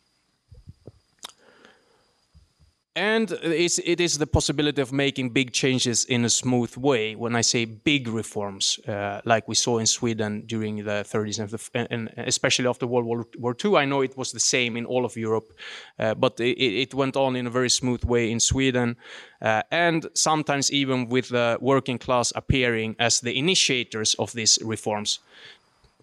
And 2.93 3.31
it 3.31 4.01
is 4.01 4.17
the 4.17 4.27
possibility 4.27 4.81
of 4.81 4.91
making 4.91 5.29
big 5.29 5.53
changes 5.53 6.03
in 6.03 6.25
a 6.25 6.29
smooth 6.29 6.75
way. 6.75 7.15
When 7.15 7.37
I 7.37 7.41
say 7.41 7.63
big 7.63 8.09
reforms, 8.09 8.79
uh, 8.85 9.21
like 9.23 9.47
we 9.47 9.55
saw 9.55 9.77
in 9.77 9.85
Sweden 9.85 10.43
during 10.45 10.83
the 10.83 11.05
30s 11.05 11.39
and, 11.39 11.49
the, 11.49 11.87
and, 11.89 12.09
especially 12.17 12.67
after 12.67 12.85
World 12.85 13.27
War, 13.39 13.55
II, 13.63 13.77
I 13.77 13.85
know 13.85 14.01
it 14.01 14.17
was 14.17 14.33
the 14.33 14.41
same 14.41 14.75
in 14.75 14.85
all 14.85 15.05
of 15.05 15.15
Europe, 15.15 15.53
uh, 15.99 16.15
but 16.15 16.37
it, 16.41 16.57
it, 16.59 16.93
went 16.93 17.15
on 17.15 17.37
in 17.37 17.47
a 17.47 17.49
very 17.49 17.69
smooth 17.69 18.03
way 18.03 18.29
in 18.29 18.41
Sweden, 18.41 18.97
uh, 19.41 19.63
and 19.71 20.07
sometimes 20.13 20.69
even 20.69 21.07
with 21.07 21.29
the 21.29 21.57
working 21.61 21.97
class 21.97 22.33
appearing 22.35 22.97
as 22.99 23.21
the 23.21 23.37
initiators 23.37 24.15
of 24.15 24.33
these 24.33 24.59
reforms 24.65 25.19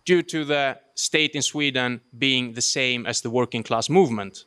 due 0.06 0.22
to 0.22 0.42
the 0.42 0.78
state 0.94 1.34
in 1.34 1.42
Sweden 1.42 2.00
being 2.18 2.54
the 2.54 2.62
same 2.62 3.04
as 3.04 3.20
the 3.20 3.28
working 3.28 3.62
class 3.62 3.90
movement. 3.90 4.46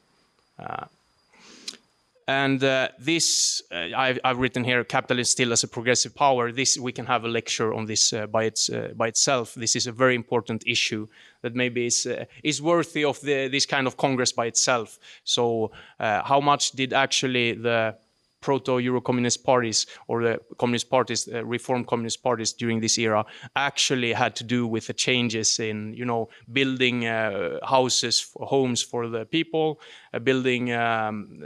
And 2.27 2.63
uh, 2.63 2.89
this, 2.99 3.61
uh, 3.71 3.87
I've, 3.95 4.19
I've, 4.23 4.37
written 4.37 4.63
here, 4.63 4.83
capitalism 4.83 5.31
still 5.31 5.51
as 5.51 5.63
a 5.63 5.67
progressive 5.67 6.15
power. 6.15 6.51
This 6.51 6.77
we 6.77 6.91
can 6.91 7.05
have 7.05 7.23
a 7.25 7.27
lecture 7.27 7.73
on 7.73 7.85
this 7.85 8.13
uh, 8.13 8.27
by, 8.27 8.43
its, 8.45 8.69
uh, 8.69 8.93
by 8.95 9.07
itself. 9.07 9.53
This 9.55 9.75
is 9.75 9.87
a 9.87 9.91
very 9.91 10.15
important 10.15 10.63
issue 10.67 11.07
that 11.41 11.55
maybe 11.55 11.87
is 11.87 12.05
uh, 12.05 12.25
is 12.43 12.61
worthy 12.61 13.03
of 13.03 13.19
the, 13.21 13.47
this 13.47 13.65
kind 13.65 13.87
of 13.87 13.97
congress 13.97 14.31
by 14.31 14.45
itself. 14.45 14.99
So, 15.23 15.71
uh, 15.99 16.23
how 16.23 16.39
much 16.39 16.71
did 16.71 16.93
actually 16.93 17.53
the 17.53 17.95
proto-Euro-communist 18.41 19.43
parties 19.43 19.85
or 20.07 20.23
the 20.23 20.39
communist 20.57 20.89
parties, 20.89 21.29
uh, 21.31 21.45
reform 21.45 21.85
communist 21.85 22.23
parties 22.23 22.53
during 22.53 22.81
this 22.81 22.97
era 22.97 23.23
actually 23.55 24.13
had 24.13 24.35
to 24.35 24.43
do 24.43 24.67
with 24.67 24.87
the 24.87 24.93
changes 24.93 25.59
in, 25.59 25.93
you 25.93 26.05
know, 26.05 26.27
building 26.51 27.05
uh, 27.05 27.59
houses, 27.63 28.31
homes 28.35 28.81
for 28.81 29.07
the 29.07 29.25
people, 29.25 29.79
uh, 30.13 30.19
building 30.19 30.73
um, 30.73 31.43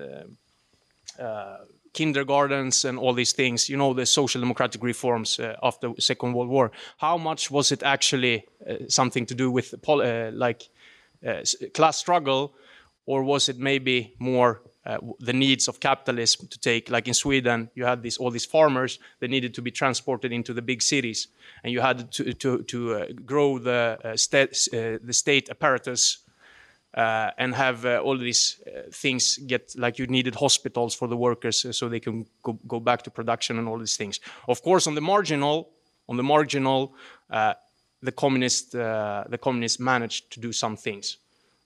kindergartens 1.96 2.86
and 2.86 3.00
all 3.00 3.14
these 3.14 3.34
things, 3.34 3.70
you 3.70 3.78
know, 3.78 3.94
the 3.94 4.06
social 4.06 4.42
democratic 4.42 4.84
reforms 4.84 5.40
uh, 5.40 5.56
after 5.64 5.94
Second 5.98 6.34
World 6.34 6.50
War. 6.50 6.72
How 6.98 7.18
much 7.18 7.50
was 7.50 7.72
it 7.72 7.84
actually 7.84 8.46
uh, 8.70 8.76
something 8.88 9.26
to 9.26 9.36
do 9.36 9.50
with 9.50 9.74
uh, 9.88 10.32
like 10.34 10.70
uh, 11.26 11.42
class 11.74 11.98
struggle, 11.98 12.54
or 13.06 13.24
was 13.24 13.50
it 13.50 13.58
maybe 13.58 14.14
more 14.20 14.62
uh, 14.86 14.98
the 15.20 15.34
needs 15.34 15.68
of 15.68 15.80
capitalism 15.80 16.48
to 16.48 16.60
take, 16.60 16.92
like 16.92 17.08
in 17.08 17.14
Sweden, 17.14 17.70
you 17.76 17.86
had 17.86 18.04
these 18.04 18.18
all 18.18 18.32
these 18.32 18.46
farmers 18.46 19.00
that 19.20 19.30
needed 19.30 19.54
to 19.54 19.62
be 19.62 19.72
transported 19.72 20.32
into 20.32 20.54
the 20.54 20.62
big 20.62 20.82
cities, 20.82 21.30
and 21.64 21.74
you 21.74 21.82
had 21.82 22.12
to 22.12 22.34
to, 22.34 22.64
to 22.64 23.14
grow 23.26 23.58
the 23.58 23.98
state 24.16 24.52
the 25.08 25.14
state 25.14 25.50
apparatus 25.50 26.25
uh, 26.96 27.32
and 27.38 27.54
have 27.54 27.86
uh, 27.86 28.00
all 28.00 28.18
these 28.18 28.62
uh, 28.66 28.82
things 28.92 29.38
get 29.48 29.76
like 29.78 30.00
you 30.00 30.08
needed 30.08 30.34
hospitals 30.36 30.96
for 30.96 31.10
the 31.10 31.18
workers 31.18 31.66
so 31.78 31.90
they 31.90 32.00
can 32.00 32.26
go, 32.42 32.54
go 32.68 32.80
back 32.80 33.02
to 33.02 33.12
production 33.12 33.60
and 33.60 33.68
all 33.68 33.78
these 33.78 33.98
things. 33.98 34.22
Of 34.48 34.62
course, 34.62 34.88
on 34.88 34.96
the 34.96 35.02
marginal, 35.02 35.70
on 36.08 36.16
the 36.16 36.24
marginal, 36.24 36.94
the 37.30 38.12
communist 38.12 38.72
the 38.72 39.40
communists 39.42 39.80
managed 39.80 40.32
to 40.32 40.40
do 40.40 40.54
some 40.54 40.78
things. 40.78 41.18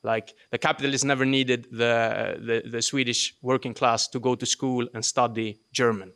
Like 0.02 0.34
the 0.50 0.58
capitalists 0.58 1.04
never 1.04 1.26
needed 1.26 1.68
the, 1.72 2.38
the, 2.40 2.70
the 2.70 2.82
Swedish 2.82 3.36
working 3.42 3.74
class 3.74 4.08
to 4.08 4.20
go 4.20 4.34
to 4.34 4.46
school 4.46 4.88
and 4.94 5.04
study 5.04 5.60
German, 5.74 6.14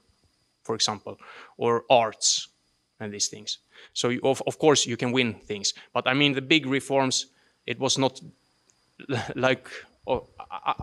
for 0.63 0.73
example, 0.73 1.19
or 1.57 1.83
arts 1.89 2.47
and 2.99 3.13
these 3.13 3.27
things. 3.27 3.59
So 3.91 4.09
you, 4.09 4.21
of, 4.23 4.41
of 4.47 4.57
course 4.57 4.85
you 4.85 4.95
can 4.95 5.11
win 5.11 5.33
things, 5.33 5.73
but 5.93 6.07
I 6.07 6.13
mean 6.13 6.33
the 6.33 6.41
big 6.41 6.65
reforms. 6.65 7.27
It 7.65 7.79
was 7.79 7.97
not 7.97 8.21
like 9.35 9.69
oh, 10.07 10.27
I, 10.51 10.73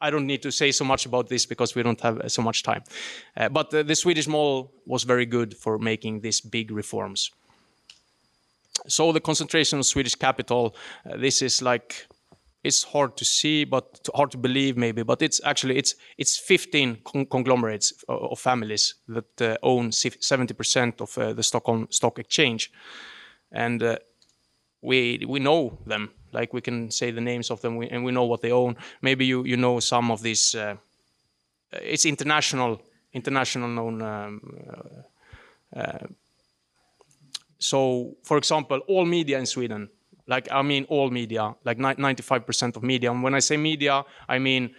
I, 0.00 0.10
don't 0.10 0.26
need 0.26 0.42
to 0.42 0.50
say 0.50 0.72
so 0.72 0.84
much 0.84 1.06
about 1.06 1.28
this 1.28 1.46
because 1.46 1.74
we 1.74 1.82
don't 1.82 2.00
have 2.00 2.22
so 2.28 2.42
much 2.42 2.62
time. 2.62 2.82
Uh, 3.36 3.48
but 3.48 3.70
the, 3.70 3.84
the, 3.84 3.94
Swedish 3.94 4.26
model 4.26 4.72
was 4.86 5.04
very 5.04 5.26
good 5.26 5.56
for 5.56 5.78
making 5.78 6.20
these 6.20 6.40
big 6.40 6.70
reforms. 6.70 7.30
So 8.88 9.12
the 9.12 9.20
concentration 9.20 9.78
of 9.78 9.86
Swedish 9.86 10.14
capital, 10.14 10.74
uh, 11.04 11.16
this 11.16 11.42
is 11.42 11.60
like 11.62 12.06
it's 12.62 12.82
hard 12.82 13.16
to 13.16 13.24
see, 13.24 13.64
but 13.64 14.08
hard 14.14 14.30
to 14.32 14.38
believe 14.38 14.76
maybe. 14.76 15.02
But 15.02 15.22
it's 15.22 15.40
actually 15.44 15.76
it's 15.76 15.94
it's 16.18 16.38
15 16.38 16.98
con 17.04 17.26
conglomerates 17.26 17.92
of, 18.08 18.32
of 18.32 18.38
families 18.38 18.94
that 19.08 19.40
uh, 19.40 19.56
own 19.62 19.90
70% 19.90 21.00
of 21.00 21.18
uh, 21.18 21.32
the 21.32 21.42
Stockholm 21.42 21.88
Stock 21.90 22.18
Exchange, 22.18 22.70
and 23.52 23.82
uh, 23.82 23.96
we 24.82 25.24
we 25.26 25.40
know 25.40 25.78
them 25.86 26.10
like 26.32 26.52
we 26.52 26.60
can 26.60 26.90
say 26.90 27.10
the 27.10 27.20
names 27.20 27.50
of 27.50 27.60
them 27.60 27.80
and 27.82 28.04
we 28.04 28.12
know 28.12 28.24
what 28.24 28.40
they 28.40 28.52
own. 28.52 28.76
Maybe 29.02 29.26
you 29.26 29.44
you 29.44 29.56
know 29.56 29.80
some 29.80 30.10
of 30.10 30.22
these 30.22 30.54
uh, 30.54 30.76
it's 31.72 32.04
international 32.04 32.80
international 33.12 33.68
known 33.68 34.02
um, 34.02 34.40
uh, 35.76 35.80
uh, 35.80 36.06
so 37.58 38.16
for 38.22 38.38
example 38.38 38.78
all 38.88 39.04
media 39.04 39.38
in 39.38 39.46
sweden 39.46 39.88
like 40.26 40.48
i 40.50 40.62
mean 40.62 40.84
all 40.88 41.10
media 41.10 41.54
like 41.64 41.78
95% 41.78 42.76
of 42.76 42.82
media. 42.82 43.10
And 43.10 43.22
when 43.22 43.34
i 43.34 43.40
say 43.40 43.56
media 43.56 44.04
i 44.28 44.38
mean 44.38 44.74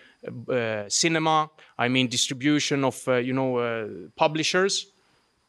uh, 0.50 0.84
cinema 0.88 1.50
i 1.78 1.88
mean 1.88 2.08
distribution 2.08 2.84
of 2.84 3.08
uh, 3.08 3.16
you 3.16 3.34
know 3.34 3.58
uh, 3.58 3.88
publishers 4.16 4.88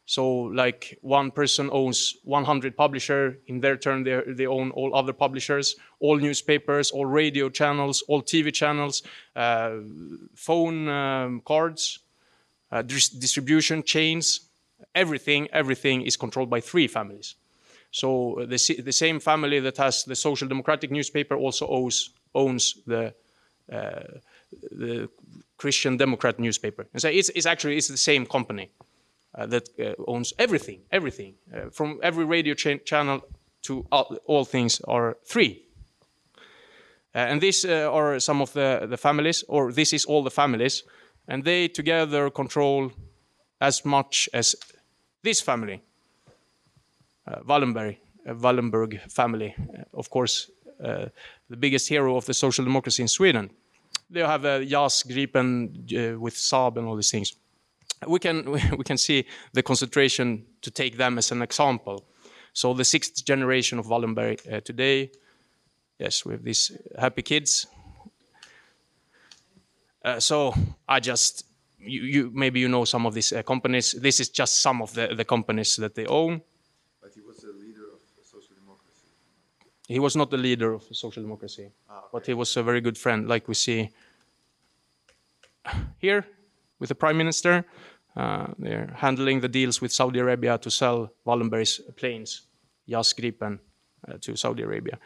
so 0.05 0.29
like 0.31 0.97
one 1.01 1.31
person 1.31 1.69
owns 1.71 2.17
100 2.23 2.75
publisher, 2.75 3.37
in 3.47 3.61
their 3.61 3.77
turn 3.77 4.03
they, 4.03 4.21
they 4.27 4.45
own 4.45 4.71
all 4.71 4.93
other 4.95 5.13
publishers, 5.13 5.75
all 5.99 6.17
newspapers, 6.17 6.91
all 6.91 7.05
radio 7.05 7.49
channels, 7.49 8.03
all 8.07 8.21
TV 8.21 8.53
channels, 8.53 9.03
uh, 9.35 9.77
phone 10.35 10.89
um, 10.89 11.41
cards, 11.45 11.99
uh, 12.71 12.81
dis 12.81 13.09
distribution 13.09 13.81
chains, 13.81 14.41
everything, 14.93 15.47
everything 15.53 16.01
is 16.01 16.17
controlled 16.17 16.49
by 16.49 16.59
three 16.59 16.87
families. 16.87 17.35
So 17.91 18.39
the, 18.39 18.81
the 18.81 18.91
same 18.91 19.19
family 19.19 19.59
that 19.61 19.77
has 19.77 20.03
the 20.03 20.15
Social 20.15 20.47
Democratic 20.47 20.91
newspaper 20.91 21.35
also 21.35 21.67
owns, 21.67 22.09
owns 22.35 22.75
the, 22.87 23.13
uh, 23.71 24.01
the 24.71 25.07
Christian 25.57 25.95
Democrat 25.95 26.39
newspaper. 26.39 26.87
And 26.91 27.01
so 27.01 27.07
it's, 27.07 27.29
it's 27.29 27.45
actually 27.45 27.77
it's 27.77 27.87
the 27.87 27.97
same 27.97 28.25
company 28.25 28.71
that 29.35 29.69
uh, 29.79 29.93
owns 30.07 30.33
everything, 30.37 30.81
everything, 30.91 31.35
uh, 31.53 31.69
from 31.71 31.99
every 32.03 32.25
radio 32.25 32.53
ch 32.53 32.67
channel 32.85 33.21
to 33.63 33.85
all, 33.91 34.17
all, 34.25 34.45
things 34.45 34.81
are 34.81 35.17
free. 35.23 35.59
and 37.13 37.41
these 37.41 37.65
are 37.65 38.19
some 38.19 38.41
of 38.41 38.51
the, 38.53 38.85
the 38.89 38.97
families, 38.97 39.43
or 39.47 39.71
this 39.71 39.93
is 39.93 40.05
all 40.05 40.23
the 40.23 40.31
families, 40.31 40.83
and 41.27 41.43
they 41.43 41.67
together 41.67 42.29
control 42.29 42.91
as 43.61 43.85
much 43.85 44.29
as 44.33 44.55
this 45.23 45.41
family, 45.41 45.81
uh, 47.27 47.39
Wallenberg, 47.47 47.97
uh, 48.27 48.33
Wallenberg 48.33 48.99
family, 49.09 49.55
uh, 49.57 49.83
of 49.93 50.09
course, 50.09 50.51
uh, 50.83 51.05
the 51.49 51.57
biggest 51.57 51.87
hero 51.87 52.17
of 52.17 52.25
the 52.25 52.33
social 52.33 52.65
democracy 52.65 53.01
in 53.01 53.07
Sweden. 53.07 53.49
They 54.09 54.19
have 54.19 54.43
a 54.45 54.65
JAS 54.65 55.03
Gripen 55.03 55.69
uh, 55.93 56.19
with 56.19 56.35
Saab 56.35 56.77
and 56.77 56.87
all 56.87 56.95
these 56.95 57.11
things. 57.11 57.33
We 58.07 58.19
can 58.19 58.51
we 58.77 58.83
can 58.83 58.97
see 58.97 59.25
the 59.53 59.63
concentration 59.63 60.45
to 60.61 60.71
take 60.71 60.97
them 60.97 61.17
as 61.17 61.31
an 61.31 61.41
example. 61.41 62.05
So 62.53 62.73
the 62.73 62.85
sixth 62.85 63.25
generation 63.25 63.79
of 63.79 63.87
Wallenberg 63.87 64.39
uh, 64.51 64.61
today, 64.61 65.11
yes, 65.97 66.25
we 66.25 66.33
have 66.33 66.43
these 66.43 66.71
happy 66.99 67.23
kids. 67.23 67.67
so 70.19 70.53
I 70.87 70.99
just 70.99 71.45
you, 71.85 72.01
you, 72.03 72.31
maybe 72.33 72.59
you 72.59 72.67
know 72.67 72.85
some 72.85 73.05
of 73.05 73.13
these 73.13 73.33
uh, 73.33 73.43
companies. 73.43 73.91
This 73.91 74.19
is 74.19 74.29
just 74.29 74.61
some 74.61 74.81
of 74.81 74.93
the, 74.93 75.13
the 75.15 75.25
companies 75.25 75.75
that 75.77 75.95
they 75.95 76.05
own. 76.05 76.41
But 77.01 77.11
he 77.13 77.21
was 77.21 77.43
a 77.43 77.47
leader 77.47 77.85
of 77.93 77.99
social 78.23 78.55
democracy. 78.55 79.07
He 79.87 79.99
was 79.99 80.15
not 80.15 80.29
the 80.29 80.37
leader 80.37 80.73
of 80.73 80.83
social 80.91 81.23
democracy, 81.23 81.69
ah, 81.89 81.97
okay. 81.97 82.07
but 82.11 82.25
he 82.25 82.33
was 82.33 82.55
a 82.57 82.63
very 82.63 82.81
good 82.81 82.97
friend, 82.97 83.27
like 83.27 83.47
we 83.47 83.53
see 83.53 83.89
here 85.97 86.25
with 86.79 86.89
the 86.89 86.95
prime 86.95 87.17
minister. 87.17 87.65
Uh, 88.15 88.47
they're 88.59 88.93
handling 88.95 89.41
the 89.41 89.47
deals 89.47 89.81
with 89.81 89.91
Saudi 89.91 90.19
Arabia 90.19 90.57
to 90.59 90.69
sell 90.69 91.11
Wallenberg's 91.25 91.81
planes, 91.95 92.43
JAS 92.87 93.13
Gripen, 93.13 93.59
uh, 94.07 94.17
to 94.21 94.35
Saudi 94.35 94.63
Arabia. 94.63 94.99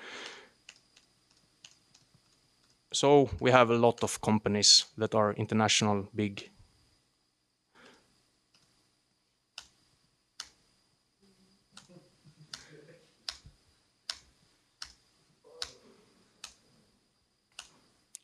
So 2.91 3.29
we 3.39 3.51
have 3.51 3.69
a 3.69 3.77
lot 3.77 4.03
of 4.03 4.19
companies 4.21 4.85
that 4.97 5.15
are 5.15 5.33
international, 5.33 6.09
big 6.15 6.49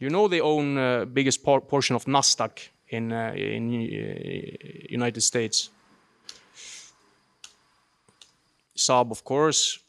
You 0.03 0.09
know 0.09 0.27
they 0.27 0.41
own 0.41 0.77
uh, 0.77 1.05
biggest 1.05 1.43
por 1.43 1.61
portion 1.61 1.95
of 1.95 2.03
Nasdaq 2.05 2.72
in 2.93 3.11
uh, 3.11 3.33
in 3.35 3.69
uh, 3.69 4.89
United 4.89 5.21
States. 5.21 5.69
Saab, 8.75 9.11
of 9.11 9.23
course. 9.23 9.79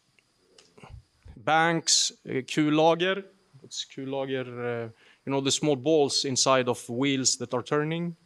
Banks, 1.37 2.13
uh, 2.29 2.43
kullager. 2.43 3.25
What's 3.61 3.85
kullager? 3.85 4.91
You 5.27 5.33
know 5.33 5.41
the 5.41 5.51
small 5.51 5.77
balls 5.77 6.25
inside 6.25 6.69
of 6.69 6.89
wheels 6.89 7.37
that 7.37 7.55
are 7.55 7.63
turning. 7.63 8.17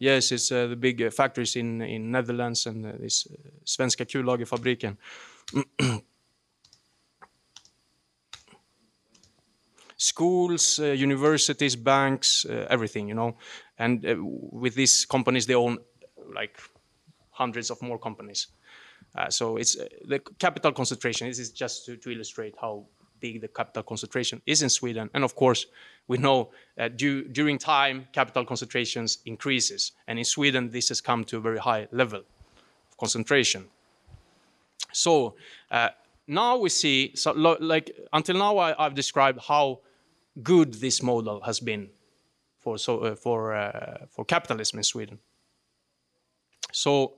Yes, 0.00 0.32
it's 0.32 0.50
uh, 0.50 0.66
the 0.66 0.76
big 0.76 1.02
uh, 1.02 1.10
factories 1.10 1.56
in 1.56 1.82
in 1.82 2.10
Netherlands 2.10 2.66
and 2.66 2.86
uh, 2.86 2.92
this 2.98 3.26
uh, 3.26 3.50
Svenska 3.64 4.06
Kullagerfabriken. 4.06 4.96
schools, 10.00 10.78
uh, 10.78 10.86
universities, 10.86 11.76
banks, 11.76 12.46
uh, 12.46 12.66
everything, 12.70 13.06
you 13.06 13.14
know. 13.14 13.36
And 13.78 14.04
uh, 14.06 14.16
with 14.18 14.74
these 14.74 15.04
companies, 15.04 15.44
they 15.44 15.54
own 15.54 15.76
like 16.34 16.58
hundreds 17.30 17.70
of 17.70 17.82
more 17.82 17.98
companies. 17.98 18.46
so 19.28 19.58
it's 19.58 19.76
the 20.08 20.18
capital 20.38 20.72
concentration. 20.72 21.28
This 21.28 21.38
is 21.38 21.50
just 21.50 21.84
to, 21.86 21.96
to, 21.96 22.10
illustrate 22.10 22.54
how 22.60 22.86
big 23.20 23.40
the 23.42 23.48
capital 23.48 23.82
concentration 23.82 24.40
is 24.46 24.62
in 24.62 24.70
Sweden. 24.70 25.10
And 25.12 25.22
of 25.24 25.34
course, 25.34 25.66
we 26.08 26.16
know 26.16 26.50
that 26.76 26.96
during 26.96 27.58
time, 27.58 28.06
capital 28.12 28.44
concentrations 28.46 29.18
increases. 29.26 29.92
And 30.06 30.18
in 30.18 30.24
Sweden, 30.24 30.70
this 30.70 30.88
has 30.88 31.00
come 31.02 31.24
to 31.24 31.36
a 31.36 31.40
very 31.40 31.58
high 31.58 31.88
level 31.92 32.20
of 32.20 32.96
concentration. 32.96 33.66
So 34.92 35.34
uh, 35.70 35.90
now 36.26 36.56
we 36.56 36.70
see, 36.70 37.12
so 37.14 37.32
like 37.32 37.90
until 38.12 38.36
now, 38.36 38.58
I, 38.58 38.82
have 38.82 38.94
described 38.94 39.40
how 39.46 39.80
good 40.42 40.74
this 40.74 41.02
model 41.02 41.40
has 41.42 41.60
been 41.60 41.90
for, 42.58 42.78
so, 42.78 42.98
uh, 42.98 43.14
for, 43.14 43.54
uh, 43.54 44.06
for 44.10 44.24
capitalism 44.24 44.78
in 44.78 44.84
Sweden. 44.84 45.18
So 46.72 47.14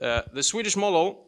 uh, 0.00 0.22
the 0.32 0.42
Swedish 0.42 0.76
model, 0.76 1.26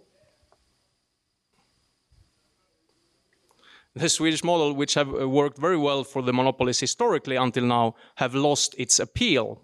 the 3.94 4.08
Swedish 4.08 4.44
model, 4.44 4.72
which 4.72 4.94
have 4.94 5.12
uh, 5.12 5.28
worked 5.28 5.58
very 5.58 5.76
well 5.76 6.04
for 6.04 6.22
the 6.22 6.32
monopolies 6.32 6.80
historically 6.80 7.36
until 7.36 7.64
now, 7.64 7.96
have 8.16 8.34
lost 8.34 8.74
its 8.78 9.00
appeal. 9.00 9.62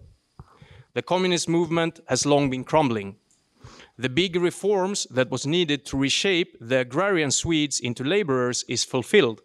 The 0.93 1.01
communist 1.01 1.47
movement 1.47 1.99
has 2.07 2.25
long 2.25 2.49
been 2.49 2.63
crumbling. 2.63 3.15
The 3.97 4.09
big 4.09 4.35
reforms 4.35 5.07
that 5.09 5.31
was 5.31 5.47
needed 5.47 5.85
to 5.85 5.97
reshape 5.97 6.57
the 6.59 6.79
agrarian 6.79 7.31
Swedes 7.31 7.79
into 7.79 8.03
laborers 8.03 8.63
is 8.67 8.83
fulfilled. 8.83 9.41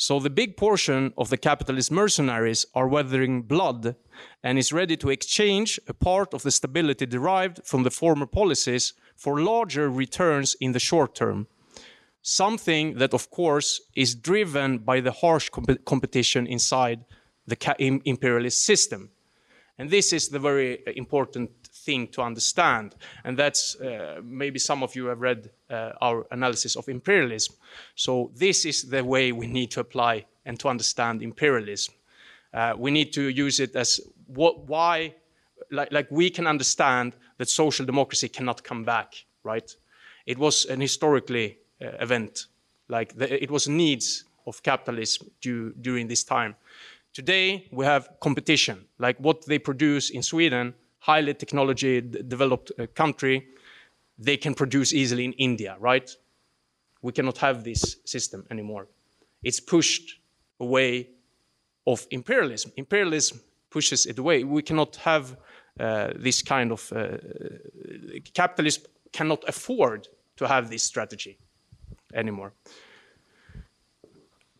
So 0.00 0.20
the 0.20 0.30
big 0.30 0.56
portion 0.56 1.12
of 1.18 1.28
the 1.28 1.36
capitalist 1.36 1.90
mercenaries 1.90 2.64
are 2.72 2.86
weathering 2.86 3.42
blood 3.42 3.96
and 4.44 4.56
is 4.56 4.72
ready 4.72 4.96
to 4.96 5.10
exchange 5.10 5.80
a 5.88 5.92
part 5.92 6.32
of 6.32 6.44
the 6.44 6.52
stability 6.52 7.04
derived 7.04 7.66
from 7.66 7.82
the 7.82 7.90
former 7.90 8.26
policies 8.26 8.92
for 9.16 9.40
larger 9.40 9.90
returns 9.90 10.54
in 10.60 10.70
the 10.70 10.78
short 10.78 11.16
term. 11.16 11.48
Something 12.22 12.98
that, 12.98 13.12
of 13.12 13.28
course, 13.30 13.80
is 13.96 14.14
driven 14.14 14.78
by 14.78 15.00
the 15.00 15.10
harsh 15.10 15.48
comp 15.48 15.84
competition 15.84 16.46
inside 16.46 17.04
the 17.48 17.58
imperialist 18.04 18.64
system. 18.64 19.10
And 19.78 19.90
this 19.90 20.12
is 20.12 20.28
the 20.28 20.38
very 20.38 20.78
uh, 20.86 20.92
important 20.94 21.50
thing 21.88 22.08
to 22.08 22.22
understand. 22.22 22.94
And 23.24 23.38
that's 23.38 23.80
uh, 23.80 24.20
maybe 24.22 24.58
some 24.58 24.84
of 24.84 24.94
you 24.96 25.08
have 25.08 25.22
read 25.22 25.50
uh, 25.70 25.92
our 26.00 26.26
analysis 26.30 26.76
of 26.76 26.88
imperialism. 26.88 27.54
So 27.94 28.30
this 28.36 28.64
is 28.64 28.82
the 28.82 29.02
way 29.02 29.32
we 29.32 29.46
need 29.46 29.70
to 29.70 29.80
apply 29.80 30.26
and 30.44 30.58
to 30.58 30.68
understand 30.68 31.22
imperialism. 31.22 31.94
Uh, 32.52 32.74
we 32.84 32.90
need 32.90 33.12
to 33.12 33.22
use 33.22 33.62
it 33.64 33.76
as 33.76 34.00
what, 34.26 34.54
why, 34.68 35.14
like, 35.70 35.92
like 35.92 36.08
we 36.10 36.30
can 36.30 36.46
understand 36.46 37.12
that 37.38 37.48
social 37.48 37.86
democracy 37.86 38.28
cannot 38.28 38.62
come 38.62 38.84
back, 38.84 39.26
right? 39.44 39.76
It 40.26 40.38
was 40.38 40.66
an 40.66 40.80
historically 40.80 41.58
uh, 41.80 42.04
event, 42.04 42.48
like 42.88 43.14
the, 43.16 43.42
it 43.42 43.50
was 43.50 43.66
needs 43.66 44.24
of 44.46 44.62
capitalism 44.62 45.30
due, 45.40 45.72
during 45.80 46.08
this 46.08 46.24
time. 46.24 46.54
Today 47.12 47.66
we 47.72 47.86
have 47.86 48.08
competition, 48.20 48.84
like 48.98 49.16
what 49.20 49.46
they 49.46 49.58
produce 49.58 50.10
in 50.10 50.22
Sweden 50.22 50.74
highly 51.00 51.34
technology 51.34 52.00
developed 52.00 52.72
uh, 52.78 52.86
country, 52.94 53.46
they 54.18 54.36
can 54.36 54.54
produce 54.54 54.92
easily 54.92 55.24
in 55.24 55.32
India, 55.34 55.76
right? 55.78 56.10
We 57.02 57.12
cannot 57.12 57.38
have 57.38 57.62
this 57.62 57.96
system 58.04 58.44
anymore. 58.50 58.88
It's 59.42 59.60
pushed 59.60 60.18
away 60.58 61.10
of 61.86 62.06
imperialism. 62.10 62.72
Imperialism 62.76 63.40
pushes 63.70 64.06
it 64.06 64.18
away. 64.18 64.44
We 64.44 64.62
cannot 64.62 64.96
have 64.96 65.36
uh, 65.78 66.10
this 66.16 66.42
kind 66.42 66.72
of 66.72 66.92
uh, 66.92 67.18
capitalism 68.34 68.84
cannot 69.12 69.44
afford 69.46 70.08
to 70.36 70.48
have 70.48 70.70
this 70.70 70.82
strategy 70.82 71.38
anymore. 72.14 72.52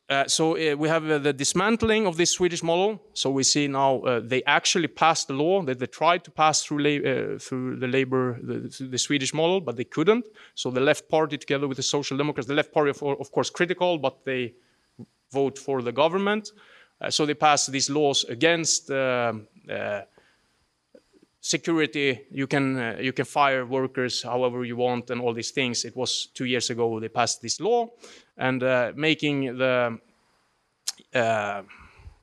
Uh, 0.09 0.27
so 0.27 0.57
uh, 0.57 0.75
we 0.75 0.88
have 0.88 1.09
uh, 1.11 1.18
the 1.18 1.35
dismantling 1.35 2.07
of 2.07 2.16
this 2.16 2.31
Swedish 2.31 2.62
model. 2.62 2.99
So 3.12 3.31
we 3.31 3.42
see 3.42 3.68
now 3.68 4.01
uh, 4.01 4.21
they 4.25 4.42
actually 4.44 4.88
passed 4.88 5.29
the 5.29 5.35
law 5.35 5.61
that 5.62 5.79
they 5.79 5.87
tried 5.87 6.25
to 6.25 6.31
pass 6.31 6.62
through, 6.62 6.79
uh, 6.79 7.38
through 7.38 7.77
the 7.77 7.88
labor, 7.88 8.38
the, 8.42 8.87
the, 8.88 8.97
Swedish 8.97 9.35
model, 9.35 9.61
but 9.61 9.77
they 9.77 9.85
couldn't. 9.85 10.27
So 10.55 10.71
the 10.71 10.81
left 10.81 11.11
party, 11.11 11.37
together 11.37 11.68
with 11.68 11.77
the 11.77 11.83
Social 11.83 12.16
Democrats, 12.16 12.49
the 12.49 12.55
left 12.55 12.73
party, 12.73 12.90
of, 12.90 13.03
of 13.03 13.31
course, 13.31 13.51
critical, 13.51 13.99
but 13.99 14.25
they 14.25 14.55
vote 15.31 15.59
for 15.59 15.83
the 15.83 15.92
government. 15.92 16.53
So 17.11 17.27
they 17.27 17.35
passed 17.35 17.71
these 17.71 17.90
laws 17.90 18.25
against 18.25 18.90
security. 21.48 22.26
You 22.30 22.46
can 22.46 22.96
you 23.00 23.12
can 23.12 23.24
fire 23.24 23.64
workers 23.64 24.22
however 24.22 24.64
you 24.64 24.76
want 24.76 25.11
and 25.11 25.20
all 25.20 25.34
these 25.34 25.50
things. 25.50 25.84
It 25.84 25.96
was 25.96 26.28
two 26.34 26.44
years 26.44 26.70
ago 26.70 27.00
they 27.00 27.08
passed 27.08 27.40
this 27.42 27.61
law 27.61 27.90
and 28.37 28.62
uh, 28.62 28.92
making 28.94 29.58
the 29.58 29.98
uh, 31.14 31.62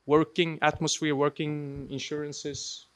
working 0.06 0.58
atmosphere, 0.62 1.14
working 1.14 1.88
insurances. 1.90 2.86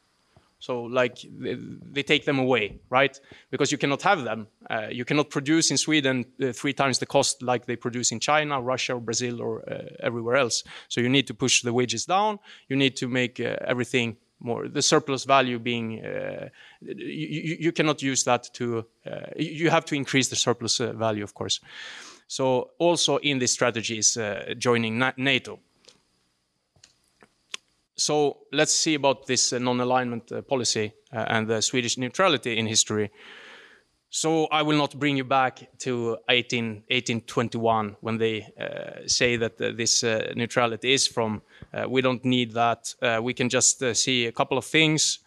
So 0.61 0.83
like 0.83 1.19
they, 1.39 1.57
they, 1.93 2.03
take 2.03 2.27
them 2.27 2.39
away, 2.39 2.81
right? 2.91 3.19
Because 3.51 3.73
you 3.73 3.79
cannot 3.79 4.03
have 4.03 4.25
them. 4.25 4.47
Uh, 4.69 4.89
you 4.91 5.07
cannot 5.07 5.31
produce 5.31 5.71
in 5.71 5.79
Sweden 5.79 6.27
uh, 6.43 6.53
three 6.53 6.75
times 6.75 6.99
the 6.99 7.07
cost 7.07 7.43
like 7.43 7.65
they 7.65 7.77
produce 7.77 8.13
in 8.13 8.21
China, 8.21 8.61
Russia, 8.61 8.95
or 8.95 9.01
Brazil, 9.01 9.41
or 9.41 9.67
uh, 9.67 9.85
everywhere 10.01 10.37
else. 10.37 10.63
So 10.89 11.01
you 11.01 11.09
need 11.09 11.27
to 11.29 11.35
push 11.35 11.63
the 11.63 11.73
wages 11.73 12.05
down. 12.05 12.41
You 12.69 12.77
need 12.77 12.95
to 12.97 13.09
make 13.09 13.41
uh, 13.41 13.57
everything 13.67 14.19
more 14.41 14.69
the 14.69 14.83
surplus 14.83 15.25
value 15.25 15.59
being 15.59 16.05
uh, 16.05 16.49
you, 16.81 17.57
you, 17.61 17.73
cannot 17.73 18.03
use 18.03 18.25
that 18.25 18.49
to 18.55 18.85
uh, 19.07 19.27
you 19.37 19.71
have 19.71 19.85
to 19.85 19.95
increase 19.95 20.29
the 20.29 20.37
surplus 20.37 20.81
uh, 20.81 20.93
value 20.93 21.23
of 21.23 21.35
course 21.35 21.61
so 22.27 22.71
also 22.79 23.17
in 23.19 23.39
this 23.39 23.53
strategy 23.53 23.99
is 23.99 24.17
uh, 24.17 24.55
joining 24.57 25.03
NATO. 25.17 25.59
so 27.97 28.39
let's 28.53 28.73
see 28.73 28.95
about 28.95 29.27
this 29.27 29.53
uh, 29.53 29.59
non-alignment 29.59 30.33
uh, 30.33 30.43
policy 30.43 30.93
and 31.13 31.49
the 31.49 31.61
Swedish 31.61 31.99
neutrality 31.99 32.57
in 32.57 32.69
history. 32.69 33.11
So 34.13 34.47
I 34.47 34.63
will 34.63 34.77
not 34.77 34.99
bring 34.99 35.17
you 35.17 35.23
back 35.23 35.69
to 35.79 36.19
18, 36.29 36.65
1821 36.89 37.97
when 38.01 38.19
they 38.19 38.43
uh, 38.61 39.07
say 39.07 39.37
that 39.37 39.61
uh, 39.61 39.71
this 39.71 40.03
uh, 40.03 40.33
neutrality 40.35 40.93
is 40.93 41.07
from. 41.07 41.43
Uh, 41.73 41.89
we 41.89 42.03
don't 42.03 42.25
need 42.25 42.51
that. 42.55 42.93
Uh, 43.01 43.21
we 43.23 43.33
can 43.35 43.49
just 43.49 43.81
uh, 43.85 43.95
see 43.95 44.27
a 44.27 44.33
couple 44.33 44.59
of 44.59 44.65
things. 44.65 45.21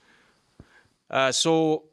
so 1.32 1.84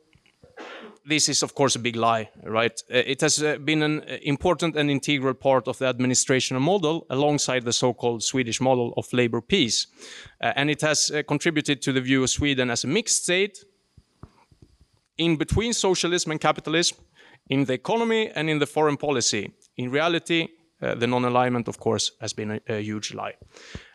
this 1.07 1.29
is, 1.29 1.42
of 1.44 1.55
course, 1.55 1.76
a 1.76 1.79
big 1.79 1.94
lie, 1.94 2.29
right? 2.42 2.83
It 2.88 3.20
has 3.20 3.38
been 3.64 3.83
an 3.83 4.03
important 4.22 4.76
and 4.76 4.90
integral 4.90 5.35
part 5.35 5.68
of 5.68 5.79
the 5.79 5.92
administrational 5.92 6.61
model 6.61 7.07
alongside 7.09 7.64
the 7.64 7.72
so-called 7.72 8.22
Swedish 8.22 8.61
model 8.61 8.92
of 8.96 9.12
labor 9.12 9.40
peace. 9.40 9.87
and 10.40 10.70
it 10.70 10.81
has 10.81 11.11
contributed 11.26 11.83
to 11.83 11.92
the 11.92 12.00
view 12.00 12.22
of 12.22 12.31
Sweden 12.31 12.70
as 12.70 12.85
a 12.85 12.88
mixed 12.88 13.22
state, 13.22 13.64
in 15.20 15.37
between 15.37 15.72
socialism 15.74 16.33
and 16.33 16.40
capitalism, 16.40 16.96
in 17.50 17.64
the 17.64 17.74
economy 17.74 18.30
and 18.35 18.48
in 18.48 18.59
the 18.59 18.66
foreign 18.66 18.96
policy. 18.96 19.52
In 19.76 19.90
reality, 19.90 20.48
uh, 20.83 20.94
the 20.94 21.06
non-alignment, 21.06 21.68
of 21.68 21.78
course, 21.78 22.12
has 22.20 22.33
been 22.33 22.50
a, 22.52 22.61
a 22.68 22.80
huge 22.80 23.12
lie. 23.12 23.35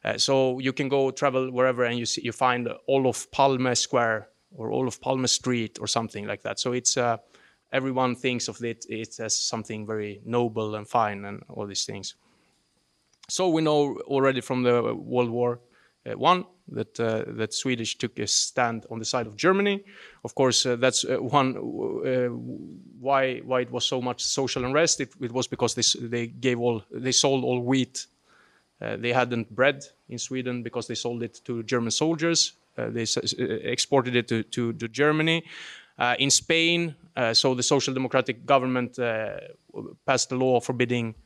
Uh, 0.04 0.18
so 0.18 0.60
you 0.60 0.72
can 0.72 0.88
go 0.88 1.10
travel 1.12 1.52
wherever 1.52 1.84
and 1.84 1.98
you 1.98 2.06
see, 2.06 2.22
you 2.24 2.32
find 2.32 2.70
all 2.88 3.08
of 3.08 3.32
Palme 3.32 3.76
Square 3.76 4.28
or 4.52 4.72
all 4.72 4.88
of 4.88 5.02
Palme 5.02 5.28
Street 5.28 5.80
or 5.82 5.88
something 5.88 6.28
like 6.28 6.44
that. 6.44 6.60
So 6.60 6.74
it's 6.74 6.96
uh, 6.96 7.18
everyone 7.72 8.16
thinks 8.16 8.48
of 8.48 8.64
it, 8.64 8.86
it 8.88 9.20
as 9.20 9.36
something 9.36 9.88
very 9.88 10.22
noble 10.26 10.76
and 10.76 10.88
fine 10.88 11.26
and 11.26 11.42
all 11.50 11.66
these 11.66 11.86
things. 11.86 12.16
So 13.30 13.50
we 13.50 13.64
know 13.64 13.98
already 14.06 14.42
from 14.42 14.62
the 14.62 14.94
World 14.94 15.32
War 15.32 15.60
uh, 16.06 16.18
One 16.18 16.46
that 16.68 17.00
uh, 17.00 17.24
that 17.28 17.54
Swedish 17.54 17.98
took 17.98 18.18
a 18.20 18.28
stand 18.28 18.86
on 18.90 19.00
the 19.00 19.06
side 19.06 19.28
of 19.28 19.36
Germany. 19.36 19.84
Of 20.24 20.36
course, 20.36 20.66
uh, 20.66 20.76
that's 20.76 21.06
one 21.08 21.54
why 23.00 23.40
why 23.40 23.62
it 23.62 23.72
was 23.72 23.86
so 23.86 24.02
much 24.02 24.24
social 24.24 24.66
unrest. 24.66 25.02
It, 25.02 25.14
it 25.22 25.32
was 25.32 25.48
because 25.48 25.76
they 25.76 26.08
they 26.08 26.28
gave 26.28 26.60
all 26.60 26.84
they 26.92 27.12
sold 27.12 27.44
all 27.44 27.60
wheat. 27.60 28.08
they 28.80 29.14
hadn't 29.14 29.50
bread 29.56 29.86
in 30.10 30.18
Sweden 30.18 30.64
because 30.64 30.88
they 30.88 30.96
sold 30.96 31.24
it 31.24 31.42
to 31.46 31.64
German 31.64 31.92
soldiers. 31.92 32.54
they 32.76 33.06
exported 33.64 34.16
it 34.16 34.28
to, 34.28 34.44
to, 34.44 34.74
to 34.74 34.88
Germany. 34.88 35.44
Uh, 35.98 36.16
in 36.20 36.30
Spain, 36.30 36.94
uh, 37.16 37.34
so 37.34 37.56
the 37.56 37.64
social 37.64 37.94
democratic 37.94 38.46
government 38.46 39.00
uh, 39.00 39.38
passed 40.06 40.32
a 40.32 40.36
law 40.36 40.60
forbidding 40.60 41.16
uh, 41.16 41.25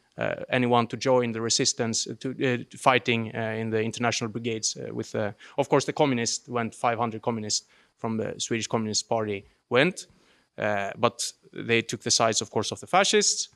anyone 0.50 0.88
to 0.88 0.98
join 0.98 1.32
the 1.32 1.42
resistance 1.42 2.08
to, 2.20 2.30
uh, 2.44 2.78
fighting 2.78 3.32
uh, 3.36 3.40
in 3.58 3.70
the 3.70 3.82
international 3.82 4.30
brigades 4.30 4.78
with, 4.92 5.16
of 5.16 5.70
course, 5.70 5.86
the 5.86 5.94
communists 5.94 6.48
went 6.48 6.76
500 6.76 7.22
communists 7.22 7.68
from 7.98 8.18
the 8.18 8.34
Swedish 8.38 8.68
Communist 8.68 9.08
Party 9.08 9.46
went, 9.70 10.08
but 10.56 11.32
they 11.54 11.82
took 11.82 12.02
the 12.02 12.12
sides, 12.12 12.42
of 12.42 12.50
course, 12.50 12.72
of 12.72 12.80
the 12.80 12.88
fascists. 12.88 13.50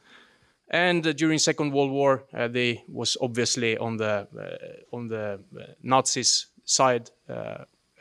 And 0.70 1.06
uh, 1.06 1.14
during 1.14 1.40
Second 1.40 1.72
World 1.74 1.92
War, 1.92 2.24
uh, 2.34 2.48
they 2.48 2.84
was 2.88 3.18
obviously 3.22 3.78
on 3.78 3.98
the 3.98 4.28
uh, 4.36 4.96
on 4.96 5.08
the 5.08 5.40
Nazis' 5.84 6.48
side 6.66 7.12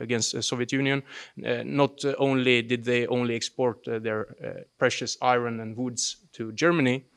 against 0.01 0.33
the 0.33 0.42
Soviet 0.42 0.72
Union. 0.72 1.03
not 1.37 2.05
only 2.18 2.62
did 2.62 2.85
they 2.85 3.07
only 3.07 3.37
export 3.37 3.85
their 3.85 4.27
precious 4.79 5.16
iron 5.20 5.61
and 5.61 5.77
woods 5.77 6.16
to 6.33 6.53
Germany, 6.53 6.96
uh, 6.96 7.12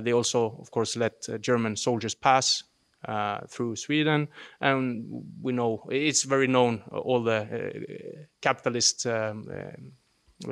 they 0.00 0.12
also, 0.12 0.56
of 0.60 0.70
course, 0.70 0.96
let 0.96 1.28
uh, 1.28 1.38
German 1.38 1.76
soldiers 1.76 2.14
pass 2.14 2.64
uh, 3.04 3.38
through 3.48 3.76
Sweden, 3.76 4.28
and 4.60 5.04
we 5.40 5.52
know 5.52 5.86
it's 5.90 6.24
very 6.24 6.46
known 6.46 6.82
all 6.90 7.22
the 7.22 8.26
capitalists 8.40 9.06
um, 9.06 9.44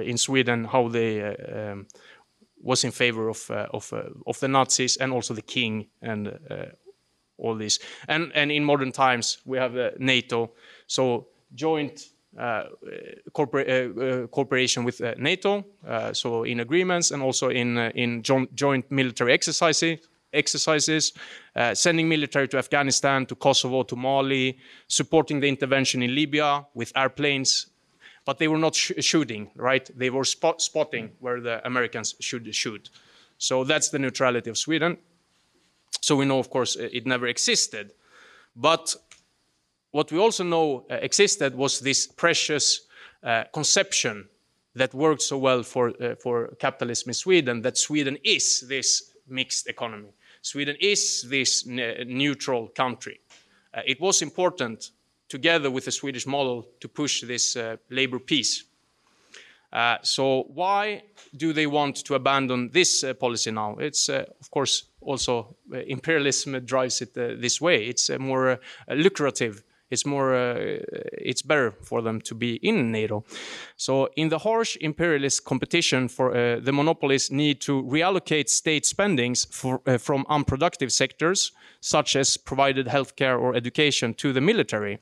in 0.01 0.17
Sweden 0.19 0.65
how 0.65 0.89
they 0.89 1.23
um, 1.23 1.87
was 2.61 2.85
in 2.85 2.93
favor 2.93 3.29
of 3.29 3.51
of 3.51 3.93
of 4.27 4.39
the 4.39 4.49
Nazis 4.49 4.97
and 4.97 5.13
also 5.13 5.35
the 5.35 5.43
king 5.43 5.89
and 6.01 6.39
all 7.39 7.57
this. 7.57 7.79
And 8.09 8.33
and 8.35 8.51
in 8.51 8.65
modern 8.65 8.93
times 8.93 9.39
we 9.45 9.59
have 9.59 9.77
uh, 9.77 9.91
NATO, 9.99 10.53
so 10.87 11.29
joint 11.55 12.01
uh, 12.01 12.14
Uh, 12.37 12.65
corpora 13.33 13.63
uh, 13.63 14.01
uh, 14.01 14.27
cooperation 14.27 14.83
with 14.83 15.01
uh, 15.01 15.15
NATO, 15.19 15.65
so 16.13 16.43
in 16.43 16.59
agreements 16.59 17.13
and 17.13 17.23
also 17.23 17.49
in 17.49 17.79
in 17.95 18.23
joint 18.23 18.91
military 18.91 19.33
exercises 19.33 19.99
exercises, 20.35 21.13
uh, 21.57 21.75
sending 21.75 22.09
military 22.09 22.49
to 22.49 22.59
Afghanistan, 22.59 23.25
to 23.27 23.35
Kosovo, 23.35 23.85
to 23.85 23.97
Mali, 23.97 24.59
supporting 24.89 25.41
the 25.41 25.49
intervention 25.49 26.03
in 26.03 26.15
Libya 26.15 26.67
with 26.75 26.93
airplanes. 26.97 27.67
But 28.25 28.39
they 28.39 28.49
were 28.49 28.59
not 28.59 28.75
sh 28.75 28.93
shooting, 29.01 29.51
right? 29.55 29.89
They 29.97 30.11
were 30.11 30.25
spot 30.25 30.61
spotting 30.61 31.13
where 31.21 31.41
the 31.41 31.65
Americans 31.67 32.15
should 32.21 32.53
shoot. 32.55 32.91
So 33.39 33.65
that's 33.65 33.91
the 33.91 33.99
neutrality 33.99 34.51
of 34.51 34.57
Sweden. 34.57 34.97
So 36.01 36.17
we 36.17 36.25
know, 36.25 36.39
of 36.39 36.51
course, 36.51 36.77
it 36.77 37.07
never 37.07 37.27
existed. 37.27 37.93
But 38.57 38.97
what 39.95 40.11
we 40.11 40.19
also 40.19 40.43
know 40.43 40.85
uh, 40.91 40.95
existed 41.03 41.55
was 41.55 41.79
this 41.79 42.09
precious 42.09 42.81
uh, 43.23 43.45
conception 43.53 44.29
that 44.75 44.93
worked 44.93 45.23
so 45.23 45.39
well 45.39 45.63
for, 45.63 45.93
uh, 46.03 46.17
for 46.17 46.49
capitalism 46.59 47.11
in 47.11 47.15
Sweden, 47.15 47.63
that 47.63 47.79
Sweden 47.79 48.19
is 48.25 48.65
this 48.69 49.13
mixed 49.29 49.69
economy. 49.69 50.09
Sweden 50.43 50.77
is 50.81 51.23
this 51.31 51.65
neutral 51.65 52.67
country. 52.75 53.21
Uh, 53.73 53.83
it 53.87 54.01
was 54.01 54.21
important, 54.21 54.91
together 55.29 55.71
with 55.71 55.85
the 55.85 55.93
Swedish 55.93 56.27
model, 56.27 56.67
to 56.81 56.89
push 56.89 57.23
this 57.23 57.55
uh, 57.55 57.77
labor 57.89 58.19
peace. 58.19 58.65
Uh, 59.73 59.99
so 60.03 60.43
why 60.55 61.05
do 61.37 61.53
they 61.53 61.69
want 61.69 62.05
to 62.05 62.17
abandon 62.17 62.69
this 62.73 63.05
policy 63.21 63.53
now? 63.53 63.77
It's, 63.77 64.09
of 64.09 64.51
course, 64.51 64.87
also 65.01 65.55
imperialism 65.73 66.65
drives 66.65 67.01
it 67.01 67.15
this 67.15 67.61
way. 67.61 67.87
It's 67.87 68.11
a 68.11 68.19
more 68.19 68.59
lucrative 68.89 69.63
it's 69.95 70.07
more 70.07 70.35
uh, 70.35 70.79
it's 71.31 71.43
better 71.43 71.73
for 71.83 72.03
them 72.03 72.21
to 72.21 72.35
be 72.35 72.51
in 72.63 72.93
NATO. 72.93 73.25
So 73.77 74.09
in 74.17 74.29
the 74.29 74.39
harsh 74.39 74.77
imperialist 74.81 75.45
competition 75.45 76.09
for 76.09 76.27
uh, 76.31 76.61
the 76.61 76.73
monopolies 76.73 77.31
need 77.31 77.61
to 77.63 77.83
reallocate 77.83 78.49
state 78.49 78.85
spendings 78.87 79.47
for, 79.51 79.81
uh, 79.87 79.99
from 79.99 80.27
unproductive 80.29 80.91
sectors 80.93 81.53
such 81.81 82.17
as 82.17 82.37
provided 82.37 82.87
healthcare 82.87 83.39
or 83.39 83.55
education 83.55 84.15
to 84.15 84.33
the 84.33 84.41
military. 84.41 84.99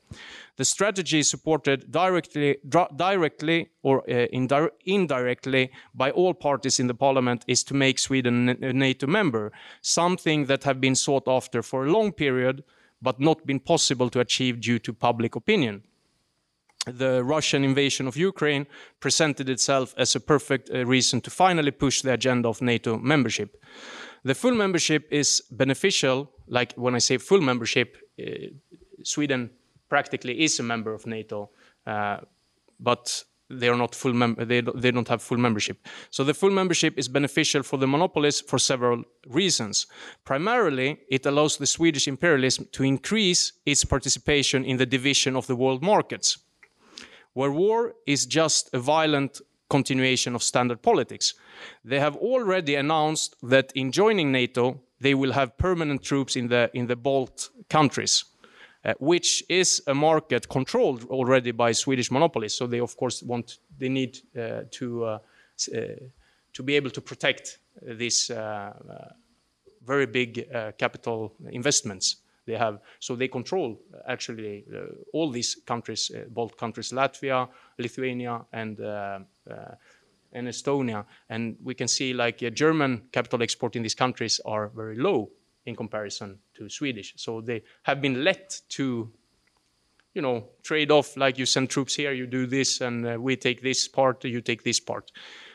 The 0.57 0.65
strategy 0.65 1.23
supported 1.23 1.91
directly, 1.91 2.57
directly 2.95 3.69
or 3.81 4.01
uh, 4.01 4.25
indi 4.31 4.67
indirectly 4.85 5.71
by 5.95 6.11
all 6.11 6.33
parties 6.33 6.79
in 6.79 6.87
the 6.87 6.93
parliament 6.93 7.43
is 7.47 7.63
to 7.63 7.73
make 7.73 7.97
Sweden 7.97 8.49
a 8.49 8.73
NATO 8.73 9.07
member, 9.07 9.51
something 9.81 10.45
that 10.45 10.63
have 10.63 10.79
been 10.79 10.95
sought 10.95 11.27
after 11.27 11.63
for 11.63 11.85
a 11.85 11.91
long 11.91 12.11
period 12.11 12.63
but 13.03 13.19
not 13.19 13.45
been 13.45 13.59
possible 13.59 14.09
to 14.09 14.19
achieve 14.19 14.61
due 14.61 14.79
to 14.79 14.93
public 14.93 15.35
opinion. 15.35 15.83
The 16.85 17.23
Russian 17.23 17.63
invasion 17.63 18.07
of 18.07 18.17
Ukraine 18.17 18.65
presented 18.99 19.49
itself 19.49 19.93
as 19.97 20.15
a 20.15 20.19
perfect 20.19 20.69
uh, 20.69 20.85
reason 20.85 21.21
to 21.21 21.29
finally 21.29 21.71
push 21.71 22.01
the 22.01 22.13
agenda 22.13 22.49
of 22.49 22.61
NATO 22.61 22.97
membership. 22.97 23.63
The 24.23 24.35
full 24.35 24.55
membership 24.55 25.07
is 25.11 25.43
beneficial, 25.51 26.31
like 26.47 26.73
when 26.75 26.95
I 26.95 26.99
say 26.99 27.17
full 27.17 27.41
membership, 27.41 27.97
uh, 28.19 28.47
Sweden 29.03 29.49
practically 29.89 30.43
is 30.43 30.59
a 30.59 30.63
member 30.63 30.93
of 30.93 31.05
NATO, 31.05 31.49
uh, 31.85 32.17
but 32.79 33.23
they 33.59 33.69
are 33.69 33.77
not 33.77 33.95
full 33.95 34.13
they, 34.37 34.61
they 34.61 34.91
don't 34.91 35.07
have 35.07 35.21
full 35.21 35.37
membership. 35.37 35.77
So 36.09 36.23
the 36.23 36.33
full 36.33 36.51
membership 36.51 36.97
is 36.97 37.07
beneficial 37.07 37.63
for 37.63 37.77
the 37.77 37.87
monopolies 37.87 38.41
for 38.41 38.59
several 38.59 39.03
reasons. 39.27 39.87
Primarily, 40.25 40.99
it 41.09 41.25
allows 41.25 41.57
the 41.57 41.67
Swedish 41.67 42.07
imperialism 42.07 42.67
to 42.71 42.83
increase 42.83 43.53
its 43.65 43.83
participation 43.85 44.65
in 44.65 44.77
the 44.77 44.85
division 44.85 45.35
of 45.35 45.47
the 45.47 45.55
world 45.55 45.83
markets, 45.83 46.37
where 47.33 47.51
war 47.51 47.93
is 48.05 48.25
just 48.25 48.69
a 48.73 48.79
violent 48.79 49.41
continuation 49.69 50.35
of 50.35 50.43
standard 50.43 50.81
politics. 50.81 51.33
They 51.83 51.99
have 51.99 52.15
already 52.17 52.75
announced 52.75 53.35
that 53.43 53.71
in 53.75 53.91
joining 53.91 54.31
NATO, 54.31 54.81
they 54.99 55.13
will 55.13 55.33
have 55.33 55.57
permanent 55.57 56.03
troops 56.03 56.35
in 56.35 56.47
the 56.47 56.69
in 56.73 56.87
the 56.87 56.95
Balt 56.95 57.49
countries 57.69 58.25
uh, 58.85 58.93
which 58.99 59.43
is 59.47 59.81
a 59.87 59.93
market 59.93 60.49
controlled 60.49 61.05
already 61.05 61.51
by 61.51 61.71
Swedish 61.71 62.11
monopolies. 62.11 62.53
So 62.53 62.67
they, 62.67 62.81
of 62.81 62.97
course, 62.97 63.23
want 63.23 63.59
they 63.77 63.89
need 63.89 64.19
uh, 64.37 64.63
to 64.71 65.05
uh, 65.05 65.19
uh 65.73 65.79
to 66.53 66.63
be 66.63 66.75
able 66.75 66.91
to 66.91 67.01
protect 67.01 67.59
these 67.81 68.29
uh, 68.29 68.35
uh, 68.35 69.13
very 69.85 70.05
big 70.05 70.47
capital 70.77 71.33
investments 71.51 72.17
they 72.45 72.57
have. 72.57 72.79
So 72.99 73.15
they 73.15 73.27
control 73.27 73.79
actually 74.07 74.65
all 75.13 75.31
these 75.31 75.55
countries, 75.65 76.11
both 76.29 76.55
countries, 76.57 76.91
Latvia, 76.91 77.47
Lithuania, 77.79 78.45
and 78.51 78.79
and 80.35 80.47
Estonia. 80.47 81.05
And 81.29 81.55
we 81.63 81.73
can 81.73 81.87
see 81.87 82.13
like 82.13 82.37
German 82.53 83.03
capital 83.11 83.41
export 83.41 83.75
in 83.75 83.81
these 83.81 83.95
countries 83.95 84.39
are 84.45 84.67
very 84.75 84.97
low 84.97 85.31
in 85.65 85.75
comparison 85.75 86.39
to 86.55 86.69
Swedish. 86.69 87.13
So 87.17 87.41
they 87.41 87.63
have 87.83 88.01
been 88.01 88.23
let 88.23 88.61
to 88.69 89.11
you 90.13 90.21
know, 90.21 90.43
trade 90.61 90.91
off 90.91 91.17
like 91.17 91.37
you 91.37 91.45
send 91.45 91.69
troops 91.69 91.95
here, 91.95 92.13
you 92.13 92.27
do 92.27 92.45
this, 92.45 92.81
and 92.81 93.05
uh, 93.05 93.17
we 93.19 93.35
take 93.35 93.61
this 93.61 93.87
part, 93.87 94.23
you 94.23 94.41
take 94.41 94.63
this 94.63 94.79
part. 94.79 95.11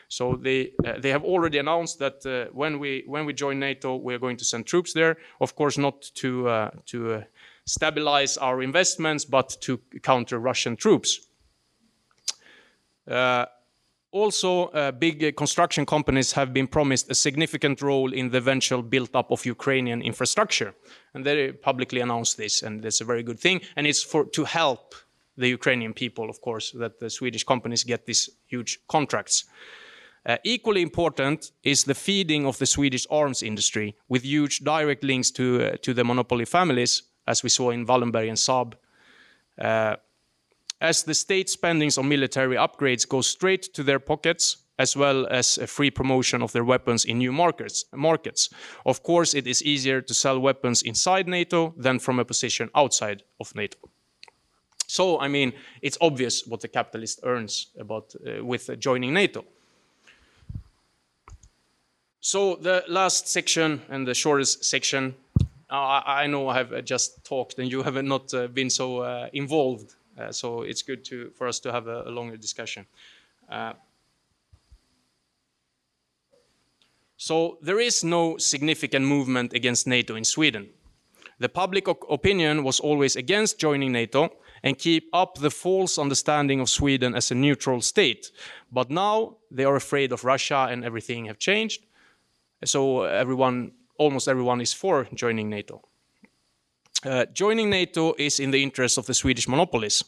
So 0.09 0.35
they 0.35 0.71
uh, 0.85 0.99
they 0.99 1.11
have 1.11 1.23
already 1.23 1.59
announced 1.59 1.99
that 1.99 2.25
uh, 2.25 2.51
when 2.51 2.79
we 2.79 3.03
when 3.05 3.25
we 3.25 3.33
join 3.33 3.59
NATO, 3.59 3.95
we 3.95 4.13
are 4.13 4.19
going 4.19 4.37
to 4.37 4.45
send 4.45 4.65
troops 4.65 4.91
there. 4.93 5.17
Of 5.39 5.55
course, 5.55 5.77
not 5.77 6.01
to 6.15 6.49
uh, 6.49 6.71
to 6.87 7.13
uh, 7.13 7.23
stabilize 7.65 8.35
our 8.37 8.61
investments, 8.63 9.23
but 9.23 9.55
to 9.61 9.79
counter 10.01 10.39
Russian 10.39 10.75
troops. 10.75 11.27
Uh, 14.11 14.17
also, 14.17 14.65
uh, 14.67 14.91
big 14.91 15.23
uh, 15.23 15.31
construction 15.31 15.85
companies 15.85 16.33
have 16.33 16.53
been 16.53 16.67
promised 16.67 17.11
a 17.11 17.15
significant 17.15 17.81
role 17.81 18.13
in 18.13 18.29
the 18.29 18.37
eventual 18.37 18.81
build-up 18.81 19.31
of 19.31 19.45
Ukrainian 19.45 20.01
infrastructure, 20.01 20.73
and 21.13 21.25
they 21.25 21.51
publicly 21.51 22.01
announced 22.01 22.37
this, 22.37 22.63
and 22.63 22.83
that's 22.83 23.01
a 23.01 23.05
very 23.05 23.23
good 23.23 23.39
thing. 23.39 23.61
And 23.75 23.87
it's 23.87 24.03
for 24.03 24.25
to 24.25 24.45
help 24.45 24.95
the 25.37 25.47
Ukrainian 25.47 25.93
people, 25.93 26.29
of 26.29 26.41
course, 26.41 26.71
that 26.79 26.99
the 26.99 27.09
Swedish 27.09 27.43
companies 27.45 27.83
get 27.83 28.05
these 28.05 28.29
huge 28.47 28.79
contracts. 28.87 29.45
Uh, 30.25 30.37
equally 30.43 30.81
important 30.81 31.51
is 31.63 31.83
the 31.83 31.95
feeding 31.95 32.45
of 32.45 32.57
the 32.57 32.65
Swedish 32.65 33.07
arms 33.09 33.41
industry, 33.41 33.95
with 34.09 34.23
huge 34.23 34.59
direct 34.59 35.03
links 35.03 35.31
to 35.31 35.43
uh, 35.43 35.77
to 35.81 35.93
the 35.93 36.03
monopoly 36.03 36.45
families, 36.45 37.03
as 37.25 37.43
we 37.43 37.49
saw 37.49 37.71
in 37.71 37.85
Wallenberg 37.85 38.27
and 38.27 38.37
Saab. 38.37 38.73
Uh, 40.81 40.85
as 40.85 41.03
the 41.03 41.13
state 41.13 41.49
spendings 41.49 41.97
on 41.97 42.07
military 42.07 42.55
upgrades 42.55 43.07
go 43.07 43.21
straight 43.21 43.73
to 43.73 43.83
their 43.83 43.99
pockets, 43.99 44.57
as 44.77 44.95
well 44.95 45.27
as 45.27 45.57
a 45.57 45.67
free 45.67 45.91
promotion 45.91 46.41
of 46.41 46.51
their 46.51 46.63
weapons 46.63 47.05
in 47.05 47.17
new 47.17 47.33
markets. 47.33 47.85
markets. 47.93 48.49
Of 48.85 49.03
course, 49.03 49.33
it 49.33 49.45
is 49.45 49.61
easier 49.61 50.01
to 50.01 50.13
sell 50.13 50.39
weapons 50.39 50.81
inside 50.81 51.27
NATO 51.27 51.73
than 51.77 51.99
from 51.99 52.19
a 52.19 52.25
position 52.25 52.69
outside 52.73 53.23
of 53.39 53.53
NATO. 53.55 53.77
So, 54.87 55.19
I 55.19 55.27
mean, 55.27 55.53
it's 55.81 55.97
obvious 56.01 56.47
what 56.47 56.61
the 56.61 56.67
capitalist 56.67 57.19
earns 57.23 57.67
about 57.77 58.15
uh, 58.25 58.43
with 58.43 58.79
joining 58.79 59.13
NATO. 59.13 59.43
So 62.21 62.55
the 62.55 62.83
last 62.87 63.27
section 63.27 63.81
and 63.89 64.07
the 64.07 64.13
shortest 64.13 64.65
section, 64.65 65.15
uh, 65.69 66.01
I 66.05 66.27
know 66.27 66.49
I 66.49 66.57
have 66.57 66.85
just 66.85 67.23
talked 67.23 67.59
and 67.59 67.71
you 67.71 67.83
have 67.83 68.03
not 68.03 68.33
uh, 68.33 68.47
been 68.47 68.69
so 68.69 68.99
uh, 68.99 69.29
involved 69.33 69.91
uh, 69.91 69.98
so 70.31 70.61
it's 70.61 70.81
good 70.81 71.03
to, 71.05 71.31
for 71.31 71.47
us 71.47 71.59
to 71.59 71.71
have 71.71 71.87
a, 71.87 72.03
a 72.05 72.11
longer 72.11 72.37
discussion. 72.37 72.85
Uh, 73.49 73.73
so 77.17 77.57
there 77.61 77.79
is 77.79 78.03
no 78.03 78.37
significant 78.37 79.05
movement 79.05 79.53
against 79.53 79.87
NATO 79.87 80.15
in 80.15 80.23
Sweden. 80.23 80.69
The 81.39 81.49
public 81.49 81.87
opinion 81.87 82.63
was 82.63 82.79
always 82.79 83.15
against 83.15 83.59
joining 83.59 83.91
NATO 83.91 84.29
and 84.63 84.77
keep 84.77 85.09
up 85.13 85.37
the 85.37 85.51
false 85.51 85.97
understanding 85.97 86.59
of 86.59 86.69
Sweden 86.69 87.15
as 87.15 87.31
a 87.31 87.35
neutral 87.35 87.81
state. 87.81 88.31
But 88.71 88.89
now 88.89 89.37
they 89.49 89.63
are 89.63 89.75
afraid 89.75 90.11
of 90.11 90.25
Russia 90.25 90.67
and 90.69 90.83
everything 90.83 91.25
have 91.25 91.39
changed. 91.39 91.85
So 92.65 93.03
everyone, 93.03 93.71
almost 93.97 94.27
everyone 94.27 94.59
is 94.59 94.73
for 94.73 95.07
joining 95.13 95.49
NATO. 95.49 95.81
Uh, 97.05 97.25
joining 97.33 97.69
NATO 97.69 98.13
is 98.17 98.39
in 98.39 98.51
the 98.51 98.61
interest 98.61 98.97
of 98.97 99.05
the 99.05 99.13
Swedish 99.13 99.47
monopolies. 99.47 100.03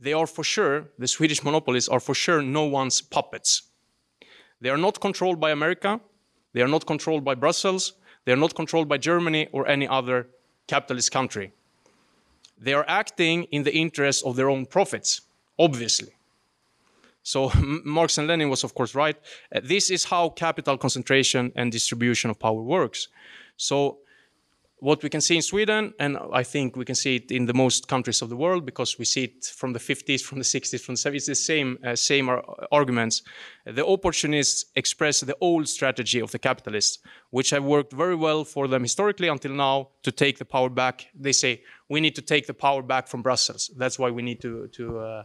They 0.00 0.12
are 0.12 0.26
for 0.26 0.44
sure, 0.44 0.86
the 0.98 1.08
Swedish 1.08 1.42
monopolies 1.44 1.88
are 1.88 2.00
for 2.00 2.14
sure 2.14 2.42
no 2.42 2.64
one's 2.64 3.00
puppets. 3.02 3.62
They 4.60 4.70
are 4.70 4.78
not 4.78 5.00
controlled 5.00 5.40
by 5.40 5.50
America, 5.50 6.00
they 6.52 6.62
are 6.62 6.68
not 6.68 6.86
controlled 6.86 7.24
by 7.24 7.34
Brussels, 7.34 7.92
they 8.24 8.32
are 8.32 8.36
not 8.36 8.54
controlled 8.54 8.88
by 8.88 8.98
Germany 8.98 9.48
or 9.52 9.68
any 9.68 9.86
other 9.86 10.28
capitalist 10.66 11.12
country. 11.12 11.52
They 12.58 12.72
are 12.72 12.84
acting 12.88 13.44
in 13.44 13.64
the 13.64 13.74
interest 13.74 14.24
of 14.24 14.36
their 14.36 14.48
own 14.48 14.66
profits, 14.66 15.20
obviously. 15.58 16.14
So 17.22 17.50
Marx 17.84 18.18
and 18.18 18.28
Lenin 18.28 18.48
was 18.48 18.64
of 18.64 18.74
course 18.74 18.94
right. 18.94 19.16
Uh, 19.54 19.60
this 19.62 19.90
is 19.90 20.04
how 20.04 20.30
capital 20.30 20.78
concentration 20.78 21.52
and 21.56 21.72
distribution 21.72 22.30
of 22.30 22.38
power 22.38 22.62
works. 22.62 23.08
So 23.56 23.98
what 24.84 25.02
we 25.02 25.08
can 25.08 25.22
see 25.22 25.34
in 25.34 25.40
Sweden, 25.40 25.94
and 25.98 26.18
I 26.30 26.42
think 26.42 26.76
we 26.76 26.84
can 26.84 26.94
see 26.94 27.16
it 27.16 27.32
in 27.32 27.46
the 27.46 27.54
most 27.54 27.88
countries 27.88 28.20
of 28.20 28.28
the 28.28 28.36
world 28.36 28.66
because 28.66 28.98
we 28.98 29.06
see 29.06 29.24
it 29.24 29.46
from 29.46 29.72
the 29.72 29.78
50s, 29.78 30.20
from 30.20 30.36
the 30.36 30.44
60s, 30.44 30.78
from 30.78 30.94
the 30.94 31.00
70s, 31.00 31.14
it's 31.14 31.26
the 31.26 31.34
same, 31.34 31.78
uh, 31.82 31.96
same 31.96 32.28
arguments. 32.70 33.22
The 33.64 33.86
opportunists 33.86 34.66
express 34.76 35.20
the 35.20 35.36
old 35.40 35.68
strategy 35.68 36.20
of 36.20 36.32
the 36.32 36.38
capitalists, 36.38 36.98
which 37.30 37.48
have 37.48 37.64
worked 37.64 37.94
very 37.94 38.14
well 38.14 38.44
for 38.44 38.68
them 38.68 38.82
historically 38.82 39.28
until 39.28 39.52
now 39.52 39.88
to 40.02 40.12
take 40.12 40.36
the 40.36 40.44
power 40.44 40.68
back. 40.68 41.06
They 41.18 41.32
say, 41.32 41.62
we 41.88 42.00
need 42.00 42.14
to 42.16 42.22
take 42.22 42.46
the 42.46 42.52
power 42.52 42.82
back 42.82 43.08
from 43.08 43.22
Brussels. 43.22 43.70
That's 43.78 43.98
why 43.98 44.10
we 44.10 44.20
need 44.20 44.42
to, 44.42 44.68
to 44.68 44.98
uh, 44.98 45.24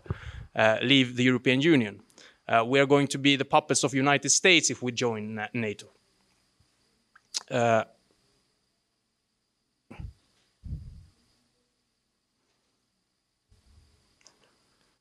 uh, 0.56 0.78
leave 0.82 1.18
the 1.18 1.24
European 1.24 1.60
Union. 1.60 2.00
Uh, 2.48 2.64
we 2.66 2.80
are 2.80 2.86
going 2.86 3.08
to 3.08 3.18
be 3.18 3.36
the 3.36 3.44
puppets 3.44 3.84
of 3.84 3.92
the 3.92 3.98
United 3.98 4.30
States 4.30 4.70
if 4.70 4.82
we 4.82 4.94
join 4.94 5.46
NATO. 5.54 5.88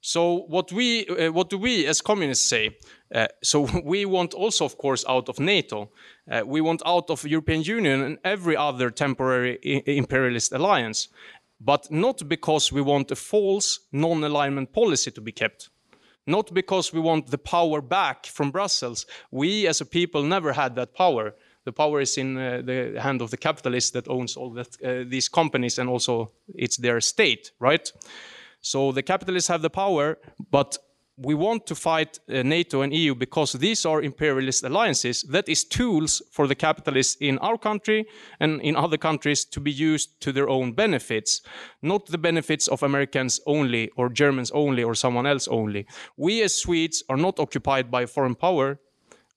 So 0.09 0.47
what 0.49 0.73
we, 0.73 1.07
uh, 1.07 1.31
what 1.33 1.51
do 1.51 1.59
we 1.59 1.85
as 1.85 2.01
communists 2.01 2.49
say? 2.49 2.79
Uh, 3.15 3.27
so 3.43 3.69
we 3.85 4.07
want 4.07 4.33
also, 4.33 4.65
of 4.65 4.79
course, 4.79 5.05
out 5.07 5.29
of 5.29 5.39
NATO. 5.39 5.91
Uh, 6.31 6.43
we 6.47 6.63
want 6.63 6.81
out 6.87 7.11
of 7.11 7.27
European 7.27 7.63
Union 7.63 8.01
and 8.03 8.19
every 8.25 8.57
other 8.57 8.91
temporary 8.91 9.59
imperialist 9.87 10.53
alliance, 10.53 11.09
but 11.61 11.91
not 11.91 12.27
because 12.27 12.73
we 12.73 12.81
want 12.81 13.11
a 13.11 13.17
false 13.17 13.81
non-alignment 13.93 14.73
policy 14.73 15.11
to 15.11 15.21
be 15.21 15.31
kept. 15.31 15.69
Not 16.27 16.55
because 16.55 16.91
we 16.91 17.01
want 17.01 17.27
the 17.27 17.37
power 17.37 17.83
back 17.83 18.25
from 18.25 18.51
Brussels. 18.51 19.05
We 19.31 19.67
as 19.67 19.83
a 19.83 19.87
people 19.87 20.23
never 20.23 20.55
had 20.55 20.75
that 20.77 20.95
power. 20.95 21.35
The 21.67 21.73
power 21.73 22.01
is 22.01 22.17
in 22.17 22.39
uh, 22.39 22.63
the 22.65 22.99
hand 22.99 23.21
of 23.21 23.31
the 23.31 23.37
capitalist 23.37 23.93
that 23.93 24.09
owns 24.09 24.39
all 24.39 24.55
that, 24.55 24.69
uh, 24.83 25.05
these 25.07 25.29
companies 25.29 25.79
and 25.79 25.91
also 25.91 26.31
it's 26.55 26.79
their 26.79 27.03
state, 27.03 27.53
right? 27.61 27.93
So 28.61 28.93
the 28.93 29.03
capitalists 29.03 29.49
have 29.49 29.63
the 29.63 29.71
power, 29.71 30.19
but 30.51 30.79
we 31.21 31.35
want 31.35 31.67
to 31.67 31.75
fight 31.75 32.21
uh, 32.29 32.43
NATO 32.43 32.83
and 32.83 32.95
EU 32.95 33.15
because 33.15 33.53
these 33.53 33.85
are 33.85 34.03
imperialist 34.03 34.63
alliances. 34.63 35.23
That 35.23 35.49
is 35.49 35.65
tools 35.65 36.23
for 36.31 36.47
the 36.47 36.55
capitalists 36.55 37.17
in 37.21 37.39
our 37.39 37.59
country 37.59 38.07
and 38.39 38.61
in 38.63 38.77
other 38.77 38.97
countries 38.97 39.45
to 39.47 39.61
be 39.61 39.73
used 39.73 40.21
to 40.21 40.33
their 40.33 40.49
own 40.49 40.73
benefits, 40.73 41.43
not 41.83 42.07
the 42.07 42.19
benefits 42.19 42.69
of 42.69 42.83
Americans 42.85 43.41
only 43.47 43.91
or 43.97 44.09
Germans 44.09 44.53
only 44.53 44.85
or 44.85 44.95
someone 44.95 45.27
else 45.27 45.49
only. 45.49 45.87
We 46.17 46.43
as 46.43 46.55
Swedes 46.55 47.03
are 47.09 47.17
not 47.17 47.41
occupied 47.41 47.91
by 47.91 48.07
foreign 48.07 48.37
power. 48.37 48.79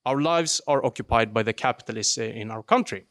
Our 0.05 0.21
lives 0.21 0.62
are 0.67 0.86
occupied 0.86 1.34
by 1.34 1.43
the 1.43 1.53
capitalists 1.53 2.17
uh, 2.17 2.23
in 2.23 2.51
our 2.51 2.63
country. 2.63 3.05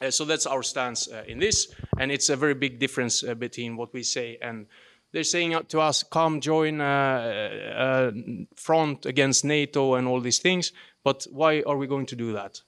Uh, 0.00 0.10
so 0.10 0.24
that's 0.24 0.46
our 0.46 0.62
stance 0.62 1.08
uh, 1.08 1.24
in 1.26 1.38
this, 1.38 1.74
and 1.98 2.12
it's 2.12 2.28
a 2.28 2.36
very 2.36 2.54
big 2.54 2.78
difference 2.78 3.24
uh, 3.24 3.34
between 3.34 3.76
what 3.76 3.92
we 3.92 4.02
say 4.02 4.38
and 4.40 4.66
they're 5.12 5.24
saying 5.24 5.56
to 5.68 5.80
us, 5.80 6.02
"Come 6.02 6.40
join 6.40 6.80
a 6.80 8.12
front 8.54 9.06
against 9.06 9.44
NATO 9.44 9.94
and 9.94 10.06
all 10.06 10.20
these 10.20 10.38
things." 10.38 10.72
But 11.02 11.26
why 11.30 11.62
are 11.66 11.78
we 11.78 11.86
going 11.86 12.06
to 12.06 12.16
do 12.16 12.32
that? 12.34 12.60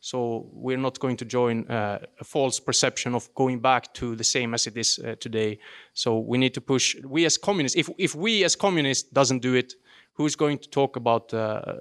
So 0.00 0.50
we're 0.52 0.76
not 0.76 0.98
going 0.98 1.16
to 1.16 1.24
join 1.24 1.66
uh, 1.70 2.00
a 2.20 2.24
false 2.24 2.60
perception 2.60 3.14
of 3.14 3.32
going 3.34 3.60
back 3.60 3.94
to 3.94 4.16
the 4.16 4.24
same 4.24 4.52
as 4.52 4.66
it 4.66 4.76
is 4.76 4.98
uh, 4.98 5.14
today. 5.18 5.60
So 5.94 6.18
we 6.18 6.36
need 6.38 6.52
to 6.54 6.60
push. 6.60 6.96
We 7.04 7.24
as 7.24 7.38
communists, 7.38 7.78
if 7.78 7.88
if 7.98 8.14
we 8.14 8.44
as 8.44 8.54
communists 8.54 9.08
doesn't 9.08 9.40
do 9.40 9.54
it, 9.54 9.74
who's 10.12 10.36
going 10.36 10.58
to 10.58 10.68
talk 10.68 10.96
about 10.96 11.32
uh, 11.32 11.76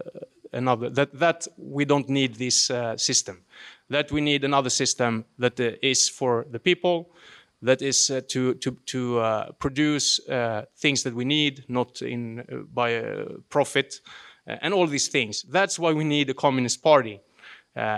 another? 0.53 0.89
That 0.89 1.19
that 1.19 1.47
we 1.57 1.83
don't 1.83 2.07
need 2.07 2.35
this 2.35 2.71
system 2.95 3.43
that 3.91 4.11
we 4.11 4.21
need 4.21 4.43
another 4.43 4.69
system 4.69 5.25
that 5.37 5.59
uh, 5.59 5.71
is 5.81 6.09
for 6.09 6.45
the 6.51 6.59
people, 6.59 7.13
that 7.61 7.81
is 7.81 8.09
uh, 8.09 8.21
to 8.27 8.55
to 8.55 8.71
to 8.85 9.19
uh, 9.19 9.51
produce 9.59 10.19
uh, 10.27 10.65
things 10.77 11.03
that 11.03 11.13
we 11.13 11.25
need, 11.25 11.63
not 11.67 12.01
in 12.01 12.39
uh, 12.39 12.63
by 12.73 12.95
uh, 12.95 13.25
profit, 13.49 14.01
and 14.45 14.73
all 14.73 14.87
these 14.87 15.09
things. 15.11 15.43
That's 15.43 15.77
why 15.77 15.93
we 15.93 16.03
need 16.03 16.29
a 16.29 16.33
communist 16.33 16.81
party, 16.81 17.21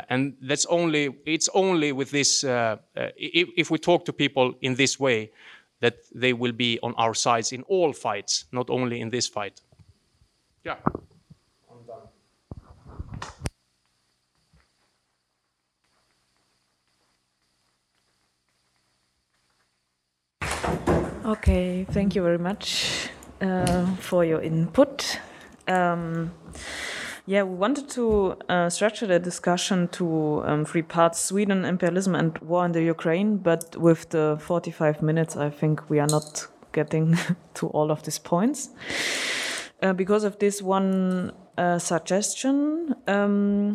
and 0.10 0.36
that's 0.42 0.66
only 0.66 1.16
it's 1.26 1.50
only 1.54 1.92
with 1.92 2.12
this. 2.12 2.44
If, 2.44 3.50
if, 3.56 3.72
we 3.72 3.78
talk 3.78 4.06
to 4.06 4.14
people 4.14 4.54
in 4.62 4.76
this 4.76 5.00
way, 5.00 5.32
that 5.80 5.96
they 6.16 6.34
will 6.34 6.54
be 6.54 6.80
on 6.82 6.94
our 6.96 7.14
sides 7.14 7.52
in 7.52 7.64
all 7.64 7.94
fights, 7.94 8.46
not 8.52 8.70
only 8.70 9.00
in 9.00 9.10
this 9.10 9.30
fight. 9.30 9.62
Yeah. 10.66 10.78
Okay, 21.26 21.86
thank 21.90 22.16
you 22.16 22.22
very 22.22 22.38
much 22.38 23.10
uh, 23.42 23.86
for 23.96 24.26
your 24.26 24.42
input. 24.42 25.20
Um, 25.68 26.32
Yeah, 27.26 27.44
we 27.44 27.56
wanted 27.56 27.88
to 27.92 28.36
uh, 28.50 28.70
structure 28.70 29.08
the 29.08 29.18
discussion 29.18 29.88
to 29.94 30.44
um, 30.46 30.66
three 30.66 30.82
parts 30.82 31.22
Sweden, 31.22 31.64
imperialism, 31.64 32.16
and 32.16 32.38
war 32.40 32.66
in 32.66 32.74
the 32.74 32.84
Ukraine. 32.84 33.38
But 33.38 33.78
with 33.78 34.10
the 34.10 34.36
45 34.42 35.02
minutes, 35.02 35.38
I 35.38 35.50
think 35.50 35.90
we 35.90 36.02
are 36.02 36.08
not 36.12 36.48
getting 36.74 37.18
to 37.54 37.68
all 37.68 37.92
of 37.92 38.04
these 38.04 38.20
points. 38.20 38.72
Uh, 39.82 39.94
because 39.94 40.26
of 40.26 40.38
this 40.40 40.62
one 40.62 41.32
uh, 41.58 41.80
suggestion, 41.80 42.96
um, 43.08 43.72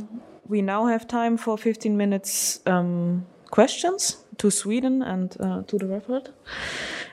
we 0.46 0.60
now 0.60 0.84
have 0.84 1.08
time 1.08 1.38
for 1.38 1.56
15 1.56 1.96
minutes 1.96 2.60
um, 2.66 3.24
questions 3.50 4.18
to 4.36 4.50
Sweden 4.50 5.02
and 5.02 5.36
uh, 5.40 5.62
to 5.62 5.78
the 5.78 5.86
report. 5.86 6.28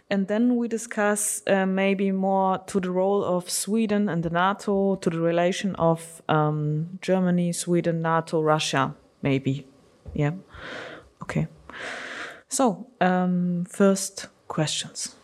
And 0.10 0.28
then 0.28 0.56
we 0.56 0.68
discuss 0.68 1.42
uh, 1.48 1.66
maybe 1.66 2.12
more 2.12 2.60
to 2.68 2.80
the 2.80 2.92
role 2.92 3.24
of 3.24 3.50
Sweden 3.50 4.08
and 4.08 4.22
the 4.22 4.30
NATO, 4.30 4.96
to 4.98 5.10
the 5.10 5.20
relation 5.20 5.76
of 5.76 6.22
um, 6.30 7.00
Germany, 7.02 7.52
Sweden, 7.54 8.02
NATO, 8.02 8.42
Russia, 8.42 8.94
maybe. 9.24 9.68
Yeah. 10.14 10.34
Okay. 11.24 11.48
So, 12.48 12.88
um, 13.02 13.66
first 13.68 14.28
questions. 14.48 15.16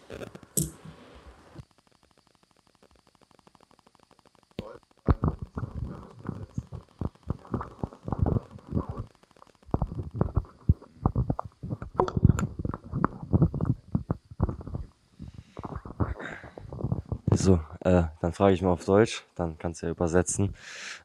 Äh, 17.81 18.03
dann 18.21 18.33
frage 18.33 18.53
ich 18.53 18.61
mal 18.61 18.71
auf 18.71 18.85
Deutsch, 18.85 19.23
dann 19.35 19.57
kannst 19.57 19.81
du 19.81 19.87
ja 19.87 19.91
übersetzen. 19.91 20.55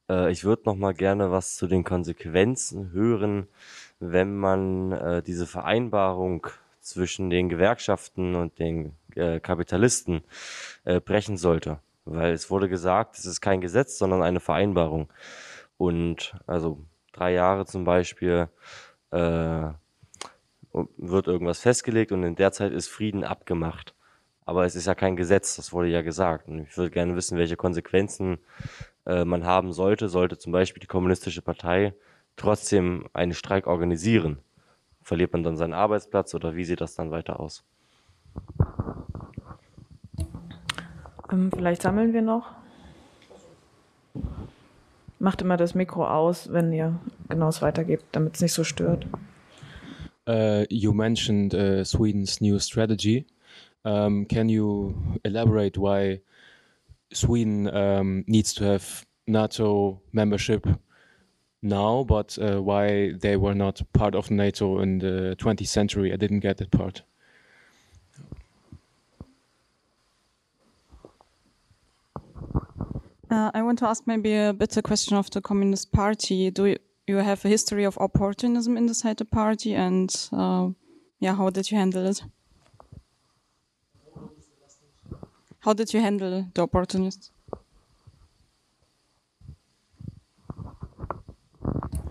Äh, 0.08 0.30
ich 0.30 0.44
würde 0.44 0.62
noch 0.66 0.76
mal 0.76 0.94
gerne 0.94 1.30
was 1.30 1.56
zu 1.56 1.66
den 1.66 1.84
Konsequenzen 1.84 2.92
hören, 2.92 3.48
wenn 3.98 4.36
man 4.36 4.92
äh, 4.92 5.22
diese 5.22 5.46
Vereinbarung 5.46 6.46
zwischen 6.80 7.30
den 7.30 7.48
Gewerkschaften 7.48 8.34
und 8.34 8.58
den 8.58 8.92
äh, 9.14 9.40
Kapitalisten 9.40 10.22
äh, 10.84 11.00
brechen 11.00 11.36
sollte. 11.36 11.80
Weil 12.04 12.32
es 12.32 12.50
wurde 12.50 12.68
gesagt, 12.68 13.18
es 13.18 13.26
ist 13.26 13.40
kein 13.40 13.60
Gesetz, 13.60 13.98
sondern 13.98 14.22
eine 14.22 14.40
Vereinbarung. 14.40 15.08
Und 15.78 16.36
also 16.46 16.78
drei 17.12 17.32
Jahre 17.32 17.66
zum 17.66 17.84
Beispiel 17.84 18.48
äh, 19.10 19.68
wird 20.72 21.26
irgendwas 21.26 21.60
festgelegt 21.60 22.12
und 22.12 22.22
in 22.22 22.36
der 22.36 22.52
Zeit 22.52 22.72
ist 22.72 22.88
Frieden 22.88 23.24
abgemacht. 23.24 23.94
Aber 24.46 24.64
es 24.64 24.76
ist 24.76 24.86
ja 24.86 24.94
kein 24.94 25.16
Gesetz, 25.16 25.56
das 25.56 25.72
wurde 25.72 25.88
ja 25.88 26.02
gesagt. 26.02 26.48
Und 26.48 26.60
ich 26.60 26.76
würde 26.76 26.90
gerne 26.90 27.16
wissen, 27.16 27.36
welche 27.36 27.56
Konsequenzen 27.56 28.38
äh, 29.04 29.24
man 29.24 29.44
haben 29.44 29.72
sollte, 29.72 30.08
sollte 30.08 30.38
zum 30.38 30.52
Beispiel 30.52 30.80
die 30.80 30.86
Kommunistische 30.86 31.42
Partei 31.42 31.94
trotzdem 32.36 33.06
einen 33.12 33.34
Streik 33.34 33.66
organisieren. 33.66 34.38
Verliert 35.02 35.32
man 35.32 35.42
dann 35.42 35.56
seinen 35.56 35.72
Arbeitsplatz 35.72 36.34
oder 36.34 36.54
wie 36.54 36.64
sieht 36.64 36.80
das 36.80 36.94
dann 36.94 37.10
weiter 37.10 37.40
aus? 37.40 37.64
Ähm, 41.32 41.50
vielleicht 41.52 41.82
sammeln 41.82 42.12
wir 42.12 42.22
noch. 42.22 42.52
Macht 45.18 45.42
immer 45.42 45.56
das 45.56 45.74
Mikro 45.74 46.06
aus, 46.06 46.52
wenn 46.52 46.72
ihr 46.72 46.98
genau 47.28 47.48
es 47.48 47.62
weitergebt, 47.62 48.04
damit 48.12 48.36
es 48.36 48.42
nicht 48.42 48.52
so 48.52 48.64
stört. 48.64 49.06
Uh, 50.28 50.64
you 50.68 50.92
mentioned 50.92 51.54
uh, 51.54 51.84
Sweden's 51.84 52.40
new 52.40 52.58
strategy. 52.58 53.26
Um, 53.86 54.24
can 54.24 54.48
you 54.48 55.20
elaborate 55.24 55.78
why 55.78 56.18
Sweden 57.12 57.72
um, 57.72 58.24
needs 58.26 58.52
to 58.54 58.64
have 58.64 59.06
NATO 59.28 60.00
membership 60.12 60.66
now, 61.62 62.02
but 62.02 62.36
uh, 62.42 62.60
why 62.60 63.12
they 63.12 63.36
were 63.36 63.54
not 63.54 63.80
part 63.92 64.16
of 64.16 64.28
NATO 64.28 64.80
in 64.80 64.98
the 64.98 65.36
20th 65.38 65.68
century? 65.68 66.12
I 66.12 66.16
didn't 66.16 66.40
get 66.40 66.56
that 66.56 66.72
part. 66.72 67.02
Uh, 73.30 73.50
I 73.54 73.62
want 73.62 73.78
to 73.78 73.88
ask 73.88 74.04
maybe 74.06 74.34
a 74.34 74.52
bit 74.52 74.76
a 74.76 74.82
question 74.82 75.16
of 75.16 75.30
the 75.30 75.40
Communist 75.40 75.92
Party. 75.92 76.50
Do 76.50 76.66
you, 76.66 76.78
you 77.06 77.16
have 77.18 77.44
a 77.44 77.48
history 77.48 77.84
of 77.84 77.96
opportunism 77.98 78.76
inside 78.76 79.18
the 79.18 79.24
party, 79.24 79.74
and 79.74 80.10
uh, 80.32 80.70
yeah, 81.20 81.36
how 81.36 81.50
did 81.50 81.70
you 81.70 81.78
handle 81.78 82.04
it? 82.06 82.24
How 85.66 85.72
did 85.72 85.92
you 85.92 86.00
handle 86.00 86.46
the 86.54 86.62
opportunists? 86.62 87.32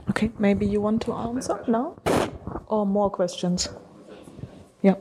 Okay, 0.10 0.30
maybe 0.38 0.66
you 0.66 0.82
want 0.82 1.02
to 1.04 1.14
answer 1.14 1.64
now? 1.66 1.96
Or 2.68 2.86
more 2.86 3.10
questions? 3.10 3.70
Yeah. 4.82 4.96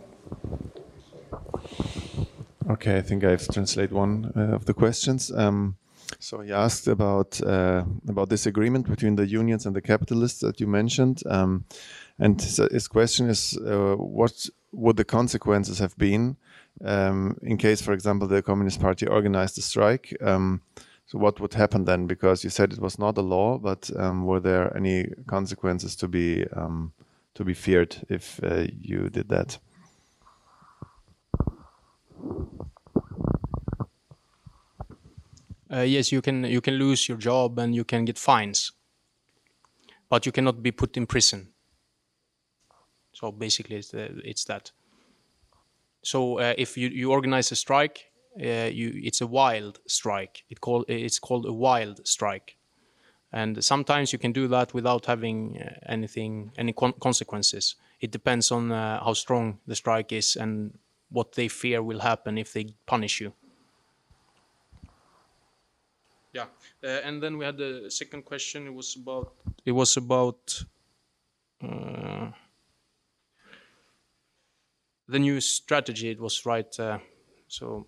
Okay, 2.71 2.97
I 2.97 3.03
think 3.03 3.25
I 3.25 3.31
have 3.31 3.49
translated 3.49 3.93
one 3.93 4.33
uh, 4.37 4.55
of 4.55 4.67
the 4.67 4.75
questions. 4.75 5.33
Um, 5.33 5.77
so 6.21 6.41
he 6.41 6.53
asked 6.53 6.87
about 6.87 7.41
uh, 7.43 7.83
about 8.09 8.29
this 8.29 8.47
agreement 8.47 8.89
between 8.89 9.17
the 9.17 9.27
unions 9.27 9.67
and 9.67 9.75
the 9.75 9.83
capitalists 9.83 10.39
that 10.41 10.61
you 10.61 10.69
mentioned, 10.69 11.23
um, 11.27 11.65
and 12.21 12.41
his, 12.41 12.61
his 12.71 12.87
question 12.87 13.29
is, 13.29 13.59
uh, 13.59 13.97
what 13.97 14.49
would 14.71 14.97
the 14.97 15.05
consequences 15.05 15.81
have 15.81 15.97
been 15.99 16.37
um, 16.83 17.37
in 17.43 17.57
case, 17.57 17.81
for 17.81 17.93
example, 17.93 18.27
the 18.27 18.43
Communist 18.43 18.81
Party 18.81 19.07
organized 19.07 19.59
a 19.59 19.63
strike? 19.63 20.17
Um, 20.21 20.63
so 21.07 21.19
what 21.19 21.39
would 21.41 21.55
happen 21.55 21.85
then? 21.85 22.07
Because 22.07 22.45
you 22.45 22.51
said 22.51 22.73
it 22.73 22.81
was 22.81 22.99
not 22.99 23.19
a 23.19 23.23
law, 23.23 23.59
but 23.59 23.91
um, 23.97 24.25
were 24.25 24.41
there 24.41 24.75
any 24.77 25.07
consequences 25.27 25.95
to 25.97 26.09
be 26.09 26.47
um, 26.57 26.93
to 27.35 27.45
be 27.45 27.55
feared 27.55 27.97
if 28.09 28.41
uh, 28.43 28.67
you 28.81 29.11
did 29.11 29.29
that? 29.29 29.59
Uh, 35.71 35.81
yes, 35.81 36.13
you 36.13 36.23
can 36.23 36.45
you 36.45 36.61
can 36.61 36.75
lose 36.75 37.09
your 37.09 37.19
job 37.19 37.59
and 37.59 37.75
you 37.75 37.85
can 37.85 38.05
get 38.05 38.19
fines, 38.19 38.73
but 40.09 40.25
you 40.25 40.33
cannot 40.33 40.63
be 40.63 40.71
put 40.71 40.97
in 40.97 41.07
prison. 41.07 41.49
So 43.13 43.31
basically, 43.31 43.77
it's, 43.77 43.89
the, 43.91 44.21
it's 44.25 44.45
that. 44.45 44.73
So 46.05 46.39
uh, 46.41 46.55
if 46.59 46.77
you, 46.77 46.89
you 46.89 47.11
organize 47.13 47.53
a 47.53 47.57
strike, 47.57 48.13
uh, 48.41 48.71
you 48.73 48.93
it's 49.05 49.21
a 49.23 49.27
wild 49.27 49.81
strike. 49.89 50.45
It 50.51 50.61
call 50.61 50.85
it's 50.89 51.19
called 51.21 51.47
a 51.47 51.53
wild 51.53 52.07
strike, 52.07 52.59
and 53.33 53.65
sometimes 53.65 54.13
you 54.13 54.19
can 54.21 54.33
do 54.33 54.49
that 54.49 54.75
without 54.75 55.07
having 55.07 55.61
uh, 55.63 55.75
anything 55.87 56.53
any 56.59 56.73
con 56.73 56.95
consequences. 57.01 57.77
It 58.01 58.13
depends 58.13 58.53
on 58.53 58.73
uh, 58.73 59.05
how 59.05 59.15
strong 59.15 59.61
the 59.67 59.77
strike 59.77 60.13
is 60.13 60.37
and 60.37 60.79
what 61.11 61.33
they 61.35 61.49
fear 61.49 61.83
will 61.83 62.01
happen 62.01 62.39
if 62.39 62.53
they 62.53 62.75
punish 62.87 63.21
you. 63.21 63.35
Yeah, 66.33 66.49
uh, 66.83 66.87
and 66.87 67.23
then 67.23 67.39
we 67.39 67.45
had 67.45 67.57
the 67.57 67.91
second 67.91 68.25
question. 68.25 68.67
It 68.67 68.75
was 68.75 68.97
about 68.97 69.35
it 69.65 69.73
was 69.73 69.97
about 69.97 70.65
uh, 71.63 72.31
the 75.09 75.19
new 75.19 75.41
strategy. 75.41 76.11
It 76.11 76.21
was 76.21 76.47
right. 76.47 76.81
Uh, 76.81 76.99
so 77.49 77.87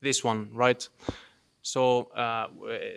this 0.00 0.22
one, 0.22 0.50
right? 0.52 0.88
So 1.62 2.04
uh, 2.14 2.46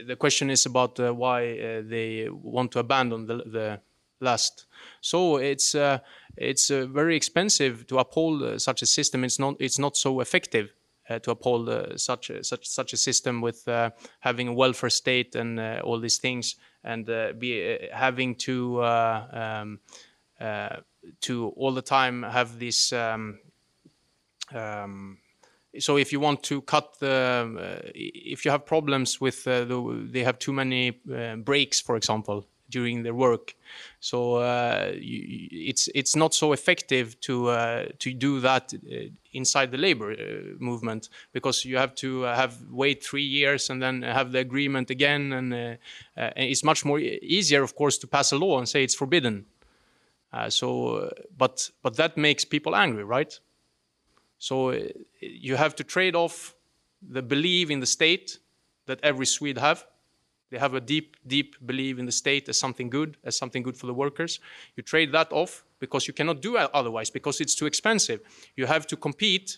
the 0.06 0.16
question 0.16 0.50
is 0.52 0.66
about 0.68 1.00
uh, 1.00 1.12
why 1.12 1.58
uh, 1.58 1.82
they 1.84 2.30
want 2.30 2.72
to 2.74 2.80
abandon 2.80 3.26
the, 3.26 3.38
the 3.38 3.82
last. 4.22 4.68
So 5.02 5.38
it's 5.38 5.74
uh, 5.74 6.00
it's 6.38 6.70
uh, 6.70 6.86
very 6.86 7.16
expensive 7.16 7.88
to 7.88 7.98
uphold 7.98 8.62
such 8.62 8.84
a 8.84 8.86
system. 8.86 9.24
It's 9.24 9.40
not 9.40 9.56
it's 9.60 9.80
not 9.80 9.98
so 9.98 10.20
effective 10.20 10.72
to 11.24 11.32
uphold 11.32 11.68
such 12.00 12.30
a, 12.30 12.44
such 12.44 12.68
such 12.68 12.94
a 12.94 12.98
system 12.98 13.42
with 13.42 13.68
having 14.20 14.48
a 14.48 14.54
welfare 14.54 14.92
state 14.92 15.34
and 15.34 15.60
all 15.82 16.00
these 16.00 16.20
things, 16.20 16.56
and 16.84 17.06
be 17.40 17.90
having 17.92 18.36
to 18.36 18.84
um, 18.84 19.80
to 21.22 21.50
all 21.50 21.74
the 21.74 21.82
time 21.82 22.24
have 22.24 22.60
this. 22.60 22.94
Um, 22.94 23.40
um, 24.54 25.18
so 25.78 25.98
if 25.98 26.12
you 26.12 26.20
want 26.20 26.44
to 26.44 26.62
cut 26.62 26.98
the, 27.00 27.56
uh, 27.60 27.90
if 27.94 28.44
you 28.44 28.52
have 28.52 28.66
problems 28.66 29.22
with 29.22 29.48
uh, 29.48 29.66
the, 29.66 30.08
they 30.12 30.24
have 30.24 30.40
too 30.40 30.52
many 30.52 31.00
uh, 31.14 31.36
breaks, 31.36 31.80
for 31.80 31.96
example, 31.96 32.48
during 32.70 33.04
their 33.04 33.14
work, 33.14 33.56
so 34.00 34.36
uh, 34.36 34.92
you, 34.96 35.48
it's 35.52 35.90
it's 35.94 36.16
not 36.16 36.34
so 36.34 36.54
effective 36.54 37.20
to 37.22 37.50
uh, 37.50 37.86
to 38.00 38.14
do 38.14 38.40
that 38.40 38.74
uh, 38.74 38.96
inside 39.34 39.72
the 39.72 39.78
labor 39.78 40.16
movement 40.60 41.10
because 41.32 41.66
you 41.66 41.78
have 41.78 41.94
to 41.96 42.22
have 42.22 42.56
wait 42.72 43.04
three 43.04 43.24
years 43.24 43.70
and 43.70 43.82
then 43.82 44.02
have 44.02 44.32
the 44.32 44.40
agreement 44.40 44.90
again, 44.90 45.34
and, 45.34 45.78
it's 46.16 46.64
much 46.64 46.86
more 46.86 47.00
easier, 47.00 47.64
of 47.64 47.76
course, 47.76 47.98
to 47.98 48.08
pass 48.08 48.32
a 48.32 48.38
law 48.38 48.58
and 48.58 48.68
say 48.68 48.84
it's 48.84 48.96
forbidden. 48.96 49.46
so, 50.50 51.12
but 51.38 51.72
but 51.82 51.96
that 51.96 52.18
makes 52.18 52.46
people 52.46 52.76
angry, 52.76 53.04
right? 53.04 53.40
So 54.40 54.72
uh, 54.72 54.80
you 55.20 55.58
have 55.58 55.76
to 55.76 55.84
trade 55.84 56.16
off 56.16 56.56
the 57.02 57.22
belief 57.22 57.70
in 57.70 57.82
the 57.82 57.86
state 57.86 58.40
that 58.88 59.00
every 59.04 59.26
Swede 59.26 59.58
have. 59.58 59.86
They 60.50 60.58
have 60.58 60.74
a 60.74 60.82
deep, 60.82 61.16
deep 61.28 61.56
belief 61.66 62.00
in 62.00 62.06
the 62.06 62.12
state 62.12 62.50
as 62.50 62.58
something 62.58 62.90
good, 62.90 63.18
as 63.24 63.38
something 63.38 63.62
good 63.62 63.78
for 63.78 63.86
the 63.86 63.94
workers. 63.94 64.40
You 64.76 64.84
trade 64.84 65.12
that 65.12 65.32
off 65.32 65.64
because 65.80 66.08
you 66.08 66.14
cannot 66.14 66.42
do 66.42 66.58
otherwise 66.58 67.10
because 67.10 67.40
it's 67.40 67.56
too 67.56 67.66
expensive. 67.66 68.22
You 68.56 68.66
have 68.66 68.88
to 68.88 68.98
compete 68.98 69.58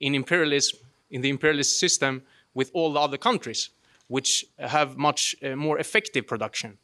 in 0.00 0.14
imperialism, 0.14 0.80
in 1.10 1.20
the 1.20 1.28
imperialist 1.28 1.78
system, 1.78 2.22
with 2.54 2.70
all 2.72 2.92
the 2.92 3.00
other 3.00 3.18
countries, 3.18 3.70
which 4.08 4.46
have 4.58 4.96
much 4.96 5.36
uh, 5.42 5.56
more 5.56 5.78
effective 5.78 6.26
production. 6.26 6.78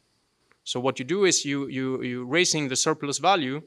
So 0.63 0.79
what 0.79 0.99
you 0.99 1.05
do 1.05 1.25
is 1.25 1.43
you 1.43 1.67
you 1.67 2.03
you 2.03 2.25
raising 2.25 2.69
the 2.69 2.75
surplus 2.75 3.17
value 3.17 3.61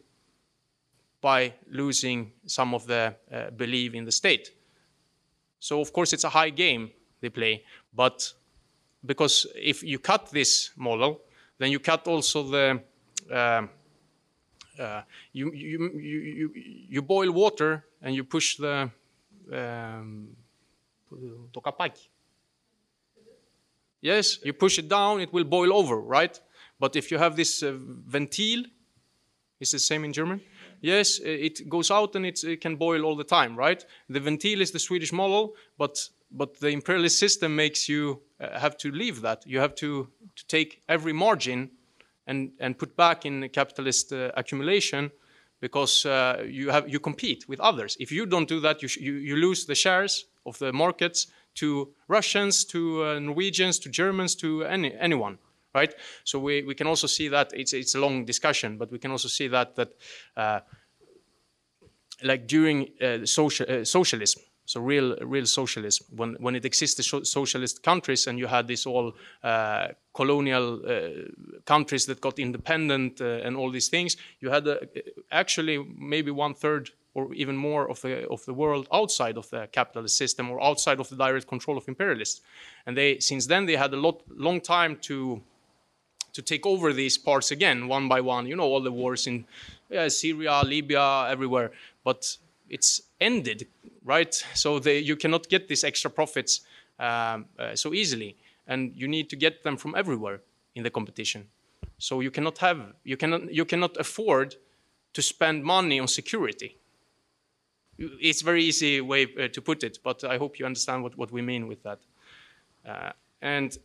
by 1.21 1.55
losing 1.71 2.33
some 2.47 2.75
of 2.75 2.87
the 2.87 3.17
uh, 3.33 3.51
belief 3.51 3.95
in 3.95 4.05
the 4.05 4.13
state. 4.13 4.53
So 5.59 5.81
of 5.81 5.93
course 5.93 6.13
it's 6.13 6.25
a 6.25 6.29
high 6.29 6.51
game 6.51 6.91
they 7.21 7.31
play, 7.31 7.65
but 7.93 8.35
because 9.05 9.47
if 9.55 9.83
you 9.83 9.99
cut 9.99 10.31
this 10.31 10.71
model, 10.77 11.21
then 11.59 11.71
you 11.71 11.79
cut 11.79 12.07
also 12.07 12.43
the 12.43 12.81
um, 13.31 13.71
uh, 14.79 15.03
you, 15.33 15.53
you, 15.53 15.91
you, 15.95 16.19
you, 16.21 16.51
you 16.89 17.03
boil 17.03 17.31
water 17.31 17.85
and 18.03 18.15
you 18.15 18.25
push 18.25 18.57
the 18.57 18.91
um, 19.53 20.29
yes, 24.01 24.39
you 24.45 24.53
push 24.53 24.79
it 24.79 24.89
down, 24.89 25.21
it 25.21 25.33
will 25.33 25.45
boil 25.45 25.73
over, 25.73 26.01
right? 26.01 26.39
But 26.79 26.97
if 26.97 27.11
you 27.11 27.19
have 27.19 27.37
this 27.37 27.63
uh, 27.63 27.73
ventil, 28.09 28.65
is 29.61 29.71
the 29.71 29.79
same 29.79 30.05
in 30.05 30.13
German? 30.13 30.41
Yes, 30.81 31.19
it 31.25 31.69
goes 31.69 31.91
out 31.91 32.15
and 32.17 32.27
it 32.27 32.61
can 32.61 32.77
boil 32.77 33.05
all 33.05 33.17
the 33.17 33.25
time, 33.25 33.57
right? 33.57 33.83
The 34.09 34.21
ventil 34.21 34.61
is 34.61 34.71
the 34.73 34.79
Swedish 34.79 35.13
model, 35.13 35.55
but 35.79 36.09
but 36.35 36.59
the 36.59 36.69
imperialist 36.69 37.19
system 37.19 37.55
makes 37.55 37.89
you 37.89 38.21
uh, 38.41 38.59
have 38.59 38.77
to 38.79 38.91
leave 38.91 39.21
that. 39.23 39.47
You 39.47 39.61
have 39.61 39.75
to, 39.77 40.09
to 40.37 40.47
take 40.47 40.83
every 40.89 41.13
margin 41.13 41.71
and, 42.27 42.51
and 42.59 42.77
put 42.77 42.97
back 42.97 43.25
in 43.25 43.49
capitalist 43.51 44.13
uh, 44.13 44.33
accumulation 44.37 45.11
because 45.61 46.05
uh, 46.05 46.45
you 46.47 46.71
have 46.71 46.89
you 46.89 47.01
compete 47.01 47.49
with 47.49 47.61
others. 47.61 47.97
If 48.01 48.11
you 48.13 48.27
don't 48.27 48.49
do 48.49 48.61
that, 48.61 48.83
you, 48.83 48.89
you, 49.01 49.13
you 49.15 49.37
lose 49.37 49.65
the 49.65 49.75
shares 49.75 50.27
of 50.45 50.59
the 50.59 50.73
markets 50.73 51.29
to 51.55 51.95
Russians, 52.09 52.65
to 52.67 53.05
uh, 53.05 53.19
Norwegians, 53.21 53.79
to 53.79 53.89
Germans, 53.89 54.35
to 54.37 54.65
any, 54.65 54.93
anyone, 54.99 55.39
right? 55.75 55.95
So 56.25 56.39
we, 56.39 56.65
we 56.65 56.75
can 56.75 56.87
also 56.87 57.07
see 57.07 57.29
that 57.29 57.53
it's 57.55 57.73
it's 57.73 57.95
a 57.95 58.01
long 58.01 58.25
discussion, 58.25 58.77
but 58.77 58.91
we 58.91 58.99
can 58.99 59.11
also 59.11 59.29
see 59.29 59.49
that 59.49 59.77
that 59.77 59.93
uh, 60.37 60.61
like 62.23 62.47
during 62.49 62.89
uh, 63.01 63.25
social 63.25 63.85
socialism 63.85 64.43
so 64.67 64.81
real 64.81 65.17
real 65.21 65.47
socialism. 65.47 66.07
When 66.17 66.37
when 66.41 66.55
it 66.57 66.65
existed 66.65 67.05
socialist 67.25 67.83
countries 67.83 68.27
and 68.27 68.39
you 68.39 68.47
had 68.47 68.67
these 68.67 68.87
all 68.87 69.15
uh, 69.43 69.89
colonial 70.13 70.81
uh, 70.87 71.11
countries 71.65 72.07
that 72.07 72.21
got 72.21 72.39
independent 72.39 73.21
uh, 73.21 73.47
and 73.47 73.57
all 73.57 73.71
these 73.71 73.89
things 73.89 74.17
you 74.41 74.51
had 74.51 74.67
uh, 74.67 74.77
actually 75.31 75.79
maybe 75.99 76.31
one 76.31 76.55
third 76.55 76.91
or 77.15 77.33
even 77.35 77.57
more 77.57 77.91
of 77.91 78.01
the 78.01 78.27
of 78.29 78.45
the 78.45 78.55
world 78.55 78.89
outside 78.93 79.37
of 79.37 79.49
the 79.51 79.69
capitalist 79.73 80.17
system 80.17 80.51
or 80.51 80.63
outside 80.63 81.01
of 81.01 81.09
the 81.09 81.17
direct 81.17 81.47
control 81.47 81.77
of 81.77 81.89
imperialists. 81.89 82.41
And 82.87 82.97
they 82.97 83.19
since 83.19 83.47
then 83.47 83.67
they 83.67 83.77
had 83.77 83.93
a 83.93 84.01
lot 84.01 84.23
long 84.29 84.61
time 84.61 84.97
to 85.03 85.43
to 86.33 86.43
take 86.43 86.67
over 86.67 86.93
these 86.93 87.19
parts 87.19 87.51
again 87.51 87.89
one 87.89 88.09
by 88.09 88.21
one. 88.21 88.47
You 88.47 88.57
know 88.57 88.65
all 88.65 88.83
the 88.83 88.93
wars 88.93 89.27
in 89.27 89.45
Syria 90.09 90.63
Libya 90.65 91.29
everywhere. 91.31 91.71
But 92.03 92.37
it's 92.69 93.03
ended, 93.21 93.67
right? 94.05 94.35
So 94.55 94.79
they, 94.79 94.99
you 94.99 95.17
cannot 95.17 95.49
get 95.49 95.69
these 95.69 95.85
extra 95.85 96.11
profits 96.11 96.61
um, 96.99 97.47
uh, 97.59 97.75
so 97.75 97.93
easily, 97.93 98.37
and 98.67 98.93
you 98.95 99.09
need 99.09 99.29
to 99.31 99.37
get 99.37 99.63
them 99.63 99.77
from 99.77 99.95
everywhere 99.95 100.41
in 100.75 100.83
the 100.83 100.91
competition. 100.91 101.49
So 101.99 102.21
you 102.21 102.31
cannot 102.31 102.59
have, 102.59 102.95
you 103.05 103.17
cannot, 103.17 103.53
you 103.53 103.65
cannot 103.65 103.97
afford 103.97 104.57
to 105.15 105.23
spend 105.23 105.65
money 105.65 106.01
on 106.01 106.09
security. 106.09 106.77
It's 107.99 108.43
very 108.43 108.65
easy 108.65 109.01
way 109.01 109.29
uh, 109.39 109.49
to 109.49 109.63
put 109.63 109.85
it, 109.85 109.99
but 110.03 110.25
I 110.25 110.37
hope 110.37 110.59
you 110.59 110.67
understand 110.67 111.03
what, 111.03 111.17
what 111.17 111.31
we 111.31 111.43
mean 111.43 111.69
with 111.69 111.83
that. 111.85 112.01
Uh, 112.87 113.13
and 113.41 113.79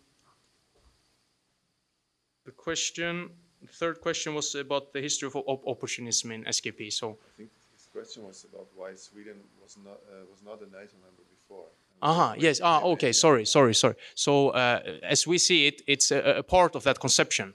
the 2.45 2.51
question, 2.51 3.29
the 3.61 3.67
third 3.67 4.01
question 4.01 4.33
was 4.33 4.55
about 4.55 4.91
the 4.93 5.01
history 5.01 5.27
of 5.27 5.35
op 5.35 5.67
opportunism 5.67 6.31
in 6.31 6.43
SKP. 6.45 6.91
So 6.91 7.19
question 7.91 8.23
was 8.25 8.45
about 8.51 8.67
why 8.75 8.95
Sweden 8.95 9.37
was 9.61 9.77
not 9.83 9.99
uh, 10.11 10.25
was 10.29 10.41
not 10.43 10.61
a 10.61 10.65
NATO 10.65 10.95
member 11.05 11.23
before. 11.37 11.65
Uh-huh, 12.01 12.33
yes. 12.37 12.61
Ah, 12.63 12.81
okay. 12.81 13.11
Sorry, 13.11 13.45
sorry, 13.45 13.73
sorry. 13.73 13.95
So, 14.15 14.49
uh, 14.49 14.79
as 15.03 15.27
we 15.27 15.37
see 15.37 15.67
it, 15.67 15.81
it's 15.85 16.11
a, 16.11 16.37
a, 16.37 16.43
part 16.43 16.75
of 16.75 16.83
that 16.83 16.99
conception 16.99 17.53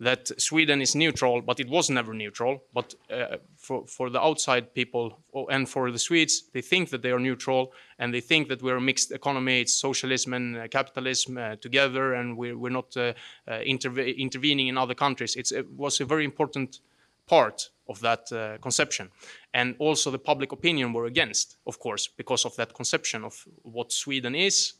that 0.00 0.30
Sweden 0.40 0.82
is 0.82 0.94
neutral, 0.94 1.40
but 1.40 1.58
it 1.58 1.68
was 1.68 1.88
never 1.88 2.12
neutral. 2.12 2.62
But 2.74 2.94
uh, 3.10 3.36
for, 3.56 3.86
for 3.86 4.10
the 4.10 4.20
outside 4.20 4.74
people 4.74 5.18
and 5.50 5.68
for 5.68 5.90
the 5.90 5.98
Swedes, 5.98 6.50
they 6.52 6.60
think 6.60 6.90
that 6.90 7.02
they 7.02 7.12
are 7.12 7.18
neutral 7.18 7.72
and 7.98 8.12
they 8.12 8.20
think 8.20 8.48
that 8.48 8.62
we're 8.62 8.76
a 8.76 8.80
mixed 8.80 9.12
economy. 9.12 9.60
It's 9.60 9.72
socialism 9.72 10.34
and 10.34 10.56
uh, 10.56 10.68
capitalism 10.68 11.38
uh, 11.38 11.56
together, 11.56 12.14
and 12.14 12.36
we're, 12.36 12.58
we're 12.58 12.70
not 12.70 12.94
uh, 12.96 13.14
uh, 13.48 13.60
interve 13.64 14.16
intervening 14.16 14.68
in 14.68 14.76
other 14.76 14.94
countries. 14.94 15.36
It's, 15.36 15.52
it 15.52 15.70
was 15.70 16.00
a 16.00 16.04
very 16.04 16.24
important 16.24 16.80
part 17.26 17.70
of 17.88 18.00
that 18.00 18.32
uh, 18.32 18.58
conception. 18.58 19.10
And 19.54 19.74
also 19.78 20.10
the 20.10 20.18
public 20.18 20.52
opinion 20.52 20.92
were 20.92 21.06
against, 21.06 21.56
of 21.66 21.78
course, 21.78 22.08
because 22.08 22.44
of 22.44 22.56
that 22.56 22.74
conception 22.74 23.24
of 23.24 23.46
what 23.62 23.92
Sweden 23.92 24.34
is, 24.34 24.74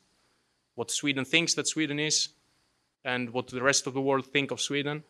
what 0.74 0.90
Sweden 0.90 1.24
thinks 1.24 1.55
that 1.55 1.66
Sweden 1.66 1.99
is, 1.99 2.28
and 3.05 3.30
what 3.30 3.49
the 3.49 3.62
rest 3.62 3.86
of 3.86 3.94
the 3.94 4.01
world 4.01 4.26
think 4.26 4.51
of 4.51 4.61
Sweden. 4.61 5.05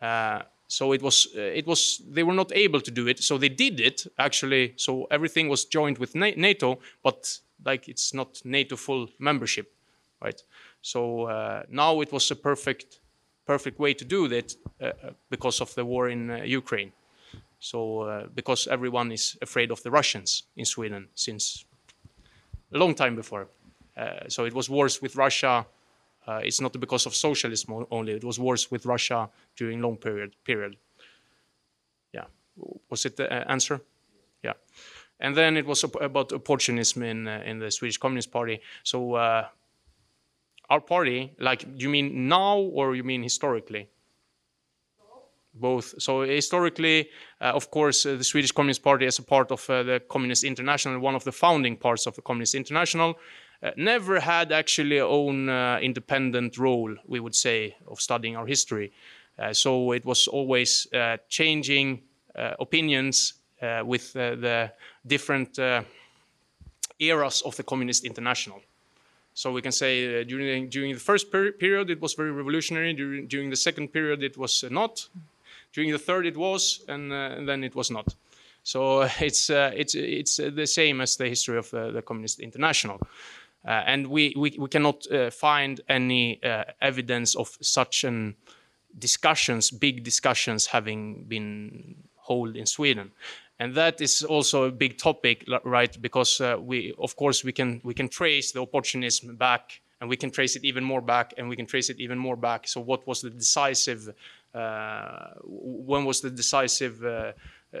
Uh, 0.00 0.42
so 0.68 0.92
it 0.92 1.02
was, 1.02 1.26
uh, 1.36 1.40
it 1.40 1.66
was, 1.66 2.00
they 2.08 2.22
were 2.22 2.34
not 2.34 2.52
able 2.52 2.80
to 2.80 2.90
do 2.90 3.08
it. 3.08 3.18
So 3.18 3.38
they 3.38 3.48
did 3.48 3.80
it 3.80 4.06
actually. 4.18 4.74
So 4.76 5.06
everything 5.10 5.48
was 5.48 5.64
joined 5.64 5.98
with 5.98 6.14
NATO, 6.14 6.78
but 7.02 7.40
like 7.64 7.88
it's 7.88 8.14
not 8.14 8.40
NATO 8.44 8.76
full 8.76 9.08
membership, 9.18 9.72
right? 10.22 10.40
So 10.82 11.24
uh, 11.24 11.62
now 11.68 12.00
it 12.00 12.12
was 12.12 12.30
a 12.30 12.36
perfect 12.36 13.00
perfect 13.46 13.78
way 13.78 13.94
to 13.94 14.04
do 14.04 14.28
that 14.28 14.54
uh, 14.80 14.86
uh, 14.86 15.10
because 15.30 15.60
of 15.60 15.74
the 15.74 15.84
war 15.84 16.08
in 16.08 16.30
uh, 16.30 16.42
Ukraine. 16.44 16.92
So 17.58 18.28
because 18.34 18.66
everyone 18.66 19.12
is 19.12 19.36
afraid 19.42 19.70
of 19.70 19.82
the 19.82 19.90
Russians 19.90 20.44
in 20.56 20.64
Sweden 20.64 21.08
since 21.14 21.66
a 22.72 22.78
long 22.78 22.94
time 22.94 23.16
before. 23.16 23.48
so 24.28 24.46
it 24.46 24.54
was 24.54 24.70
wars 24.70 25.02
with 25.02 25.14
Russia. 25.16 25.66
it's 26.42 26.60
not 26.60 26.80
because 26.80 27.06
of 27.06 27.14
socialism 27.14 27.86
only. 27.90 28.12
It 28.12 28.24
was 28.24 28.38
wars 28.38 28.70
with 28.70 28.86
Russia 28.86 29.28
during 29.56 29.82
long 29.82 29.98
period 29.98 30.30
period. 30.44 30.76
Yeah, 32.14 32.28
was 32.88 33.04
it 33.04 33.16
the 33.16 33.50
answer? 33.50 33.80
Yeah 34.42 34.54
and 35.20 35.36
then 35.36 35.56
it 35.56 35.66
was 35.66 35.84
about 35.84 36.32
opportunism 36.32 37.02
in 37.02 37.28
uh, 37.28 37.42
in 37.44 37.58
the 37.58 37.70
Swedish 37.70 37.98
Communist 37.98 38.30
Party. 38.30 38.60
So 38.82 39.14
uh, 39.14 39.46
our 40.70 40.80
party, 40.80 41.32
like, 41.38 41.66
you 41.76 41.90
mean 41.90 42.28
now 42.28 42.56
or 42.58 42.94
you 42.94 43.04
mean 43.04 43.22
historically? 43.22 43.88
Both. 45.52 45.94
So 45.98 46.20
historically, 46.20 47.08
uh, 47.40 47.52
of 47.56 47.70
course, 47.70 48.06
uh, 48.06 48.14
the 48.14 48.24
Swedish 48.24 48.52
Communist 48.52 48.82
Party, 48.82 49.06
as 49.06 49.18
a 49.18 49.22
part 49.22 49.50
of 49.50 49.68
uh, 49.68 49.82
the 49.82 50.00
Communist 50.08 50.44
International, 50.44 51.00
one 51.00 51.16
of 51.16 51.24
the 51.24 51.32
founding 51.32 51.76
parts 51.76 52.06
of 52.06 52.14
the 52.14 52.22
Communist 52.22 52.54
International, 52.54 53.18
uh, 53.62 53.70
never 53.76 54.20
had 54.20 54.52
actually 54.52 55.00
own 55.00 55.48
uh, 55.48 55.80
independent 55.82 56.56
role, 56.56 56.94
we 57.06 57.18
would 57.18 57.34
say, 57.34 57.76
of 57.88 58.00
studying 58.00 58.36
our 58.36 58.46
history. 58.46 58.92
Uh, 59.38 59.52
so 59.52 59.92
it 59.92 60.04
was 60.04 60.28
always 60.28 60.86
changing 61.28 62.02
opinions 62.58 63.34
with 63.84 64.12
the 64.12 64.70
different 65.06 65.58
eras 66.98 67.42
of 67.42 67.56
the 67.56 67.62
Communist 67.62 68.04
International. 68.04 68.60
So 69.34 69.52
we 69.52 69.62
can 69.62 69.72
say 69.72 70.20
uh, 70.20 70.24
during, 70.24 70.68
during 70.68 70.92
the 70.92 71.00
first 71.00 71.30
per 71.30 71.52
period 71.52 71.90
it 71.90 72.00
was 72.00 72.14
very 72.14 72.32
revolutionary, 72.32 72.92
during, 72.92 73.26
during 73.26 73.50
the 73.50 73.56
second 73.56 73.88
period 73.88 74.22
it 74.22 74.36
was 74.36 74.64
uh, 74.64 74.68
not, 74.70 75.08
during 75.72 75.92
the 75.92 75.98
third 75.98 76.26
it 76.26 76.36
was, 76.36 76.84
and, 76.88 77.12
uh, 77.12 77.36
and 77.36 77.48
then 77.48 77.64
it 77.64 77.74
was 77.74 77.90
not. 77.90 78.14
So 78.62 79.02
it's, 79.20 79.50
uh, 79.50 79.70
it's, 79.74 79.94
it's 79.94 80.40
uh, 80.40 80.50
the 80.54 80.66
same 80.66 81.00
as 81.00 81.16
the 81.16 81.28
history 81.28 81.58
of 81.58 81.72
uh, 81.72 81.90
the 81.90 82.02
Communist 82.02 82.40
International. 82.40 83.00
and 83.64 84.06
we, 84.06 84.34
we, 84.36 84.56
we 84.58 84.68
cannot 84.68 85.06
find 85.32 85.80
any 85.88 86.40
evidence 86.80 87.36
of 87.36 87.56
such 87.60 88.04
an 88.04 88.34
discussions, 88.98 89.70
big 89.70 90.02
discussions 90.02 90.66
having 90.66 91.24
been 91.28 91.94
held 92.26 92.56
in 92.56 92.66
Sweden 92.66 93.12
and 93.60 93.74
that 93.74 94.00
is 94.00 94.24
also 94.24 94.64
a 94.64 94.72
big 94.72 94.96
topic, 94.96 95.46
right? 95.64 96.00
Because 96.00 96.40
uh, 96.40 96.56
we, 96.58 96.94
of 96.98 97.14
course, 97.14 97.44
we 97.44 97.52
can 97.52 97.80
we 97.84 97.92
can 97.92 98.08
trace 98.08 98.52
the 98.52 98.60
opportunism 98.60 99.36
back, 99.36 99.82
and 100.00 100.08
we 100.08 100.16
can 100.16 100.30
trace 100.30 100.56
it 100.56 100.64
even 100.64 100.82
more 100.82 101.02
back, 101.02 101.34
and 101.36 101.46
we 101.46 101.56
can 101.56 101.66
trace 101.66 101.90
it 101.90 102.00
even 102.00 102.18
more 102.18 102.36
back. 102.36 102.66
So, 102.66 102.80
what 102.80 103.06
was 103.06 103.20
the 103.20 103.30
decisive? 103.30 104.08
Uh, 104.54 105.34
when 105.44 106.04
was 106.04 106.22
the 106.22 106.30
decisive 106.30 107.04
uh, 107.04 107.32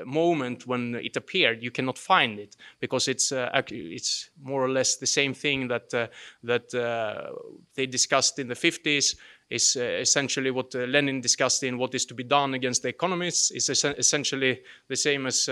moment 0.04 0.66
when 0.66 0.94
it 0.96 1.16
appeared, 1.16 1.62
you 1.62 1.70
cannot 1.70 1.98
find 1.98 2.38
it 2.38 2.56
because 2.78 3.08
it's 3.08 3.32
uh, 3.32 3.50
it's 3.70 4.30
more 4.42 4.62
or 4.62 4.68
less 4.68 4.96
the 4.96 5.06
same 5.06 5.32
thing 5.34 5.68
that 5.68 5.92
uh, 5.94 6.06
that 6.44 6.72
uh, 6.74 7.32
they 7.74 7.86
discussed 7.86 8.38
in 8.38 8.48
the 8.48 8.54
50s. 8.54 9.16
Is 9.50 9.76
uh, 9.76 9.82
essentially 10.00 10.52
what 10.52 10.74
uh, 10.74 10.86
Lenin 10.86 11.20
discussed 11.20 11.64
in 11.64 11.76
what 11.76 11.94
is 11.94 12.06
to 12.06 12.14
be 12.14 12.22
done 12.22 12.54
against 12.54 12.82
the 12.82 12.88
economists. 12.88 13.50
It's 13.50 13.68
es 13.68 13.84
essentially 13.84 14.62
the 14.88 14.96
same 14.96 15.26
as 15.26 15.48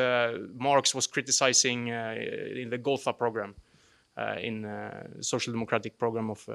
Marx 0.56 0.94
was 0.94 1.08
criticizing 1.08 1.88
in 1.88 2.70
the 2.70 2.78
Gotha 2.78 3.12
program, 3.12 3.54
in 4.40 4.62
the 4.62 5.22
social 5.22 5.52
democratic 5.52 5.98
program 5.98 6.30
of 6.30 6.48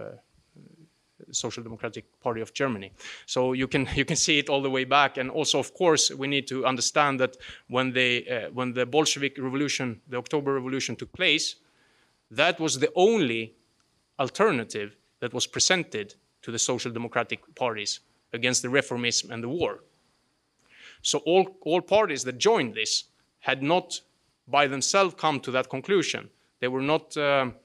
Social 1.31 1.63
Democratic 1.63 2.05
Party 2.19 2.41
of 2.41 2.53
Germany. 2.53 2.91
So 3.25 3.53
you 3.53 3.67
can 3.67 3.87
you 3.95 4.05
can 4.05 4.15
see 4.15 4.39
it 4.39 4.49
all 4.49 4.61
the 4.61 4.69
way 4.69 4.85
back, 4.85 5.17
and 5.17 5.29
also 5.29 5.59
of 5.59 5.73
course 5.73 6.11
we 6.11 6.27
need 6.27 6.47
to 6.47 6.65
understand 6.65 7.19
that 7.19 7.37
when 7.67 7.93
they 7.93 8.25
uh, 8.27 8.51
when 8.53 8.73
the 8.73 8.85
Bolshevik 8.85 9.37
Revolution, 9.37 10.01
the 10.07 10.17
October 10.17 10.53
Revolution 10.53 10.95
took 10.95 11.11
place, 11.11 11.55
that 12.31 12.59
was 12.59 12.79
the 12.79 12.91
only 12.95 13.53
alternative 14.19 14.95
that 15.19 15.33
was 15.33 15.47
presented 15.47 16.15
to 16.43 16.51
the 16.51 16.59
social 16.59 16.91
democratic 16.91 17.39
parties 17.55 18.01
against 18.31 18.61
the 18.61 18.67
reformism 18.67 19.31
and 19.31 19.43
the 19.43 19.49
war. 19.49 19.79
So 21.01 21.19
all 21.25 21.57
all 21.61 21.81
parties 21.81 22.23
that 22.23 22.37
joined 22.37 22.75
this 22.75 23.05
had 23.39 23.61
not 23.61 24.01
by 24.47 24.67
themselves 24.67 25.15
come 25.17 25.39
to 25.39 25.51
that 25.51 25.69
conclusion. 25.69 26.29
They 26.59 26.67
were 26.67 26.81
not. 26.81 27.17
Um, 27.17 27.55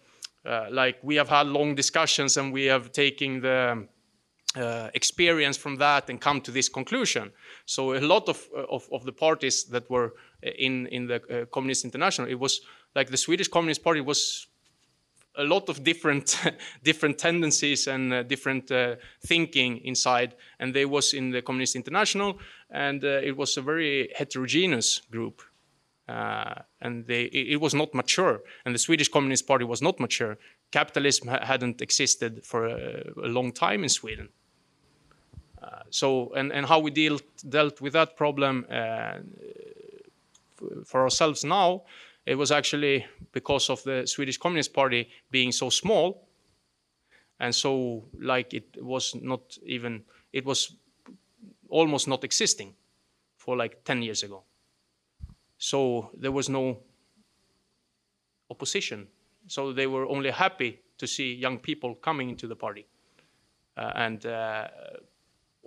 uh, 0.49 0.67
like 0.71 0.99
we 1.03 1.17
have 1.17 1.29
had 1.29 1.47
long 1.47 1.75
discussions 1.75 2.37
and 2.37 2.53
we 2.53 2.65
have 2.65 2.91
taken 2.93 3.41
the 3.41 3.87
uh, 4.57 4.89
experience 4.95 5.59
from 5.59 5.77
that 5.77 6.09
and 6.09 6.21
come 6.21 6.41
to 6.41 6.51
this 6.51 6.69
conclusion. 6.69 7.31
So 7.67 7.95
a 7.95 8.01
lot 8.01 8.29
of, 8.29 8.49
uh, 8.57 8.63
of, 8.71 8.89
of 8.93 9.05
the 9.05 9.13
parties 9.13 9.65
that 9.65 9.91
were 9.91 10.15
in, 10.43 10.87
in 10.87 11.07
the 11.07 11.17
uh, 11.17 11.45
Communist 11.47 11.85
International, 11.85 12.29
it 12.29 12.39
was 12.39 12.63
like 12.95 13.11
the 13.11 13.17
Swedish 13.17 13.49
Communist 13.49 13.85
Party 13.85 14.01
was 14.01 14.47
a 15.39 15.45
lot 15.45 15.69
of 15.69 15.83
different 15.85 16.39
different 16.83 17.19
tendencies 17.19 17.87
and 17.87 18.13
uh, 18.13 18.23
different 18.23 18.71
uh, 18.71 18.97
thinking 19.27 19.79
inside, 19.85 20.35
and 20.59 20.75
they 20.75 20.85
was 20.85 21.15
in 21.15 21.31
the 21.31 21.43
Communist 21.43 21.77
International, 21.77 22.39
and 22.71 23.05
it 23.05 23.37
was 23.37 23.57
a 23.57 23.63
very 23.63 24.11
heterogeneous 24.17 25.01
group. 25.11 25.43
Uh, 26.09 26.55
and 26.81 27.07
they, 27.07 27.25
it, 27.25 27.53
it, 27.53 27.57
was 27.61 27.75
not 27.75 27.93
mature, 27.93 28.41
and 28.65 28.75
the 28.75 28.79
Swedish 28.79 29.09
Communist 29.09 29.47
Party 29.47 29.65
was 29.65 29.83
not 29.83 30.01
mature. 30.01 30.39
Capitalism 30.71 31.29
ha 31.29 31.39
hadn't 31.45 31.83
existed 31.83 32.43
for 32.45 32.67
a, 32.67 33.05
a, 33.23 33.29
long 33.29 33.53
time 33.53 33.83
in 33.83 33.91
Sweden. 33.91 34.31
Uh, 35.63 35.83
so, 35.91 36.33
and, 36.35 36.51
and 36.51 36.65
how 36.65 36.79
we 36.79 36.91
dealt 36.91 37.23
dealt 37.51 37.83
with 37.83 37.93
that 37.93 38.17
problem 38.17 38.65
uh, 38.71 39.19
for 40.87 41.03
ourselves 41.03 41.45
now, 41.45 41.83
it 42.29 42.37
was 42.37 42.53
actually 42.53 43.07
because 43.33 43.71
of 43.71 43.83
the 43.85 44.07
Swedish 44.07 44.37
Communist 44.37 44.75
Party 44.75 45.09
being 45.31 45.51
so 45.51 45.71
small, 45.71 46.29
and 47.41 47.55
so 47.55 48.05
like 48.21 48.53
it 48.53 48.77
was 48.83 49.15
not 49.15 49.57
even 49.65 50.05
it 50.33 50.45
was 50.45 50.77
almost 51.71 52.07
not 52.07 52.25
existing 52.25 52.75
for 53.37 53.57
like 53.57 53.83
10 53.85 54.03
years 54.03 54.23
ago. 54.23 54.43
So 55.57 56.11
there 56.19 56.33
was 56.33 56.51
no 56.51 56.81
opposition. 58.51 59.09
So 59.47 59.73
they 59.73 59.87
were 59.87 60.07
only 60.07 60.31
happy 60.31 60.81
to 60.99 61.07
see 61.07 61.33
young 61.33 61.59
people 61.59 61.95
coming 61.95 62.29
into 62.29 62.47
the 62.47 62.57
party. 62.57 62.87
Uh, 63.75 63.93
and 63.95 64.27
uh, 64.27 64.69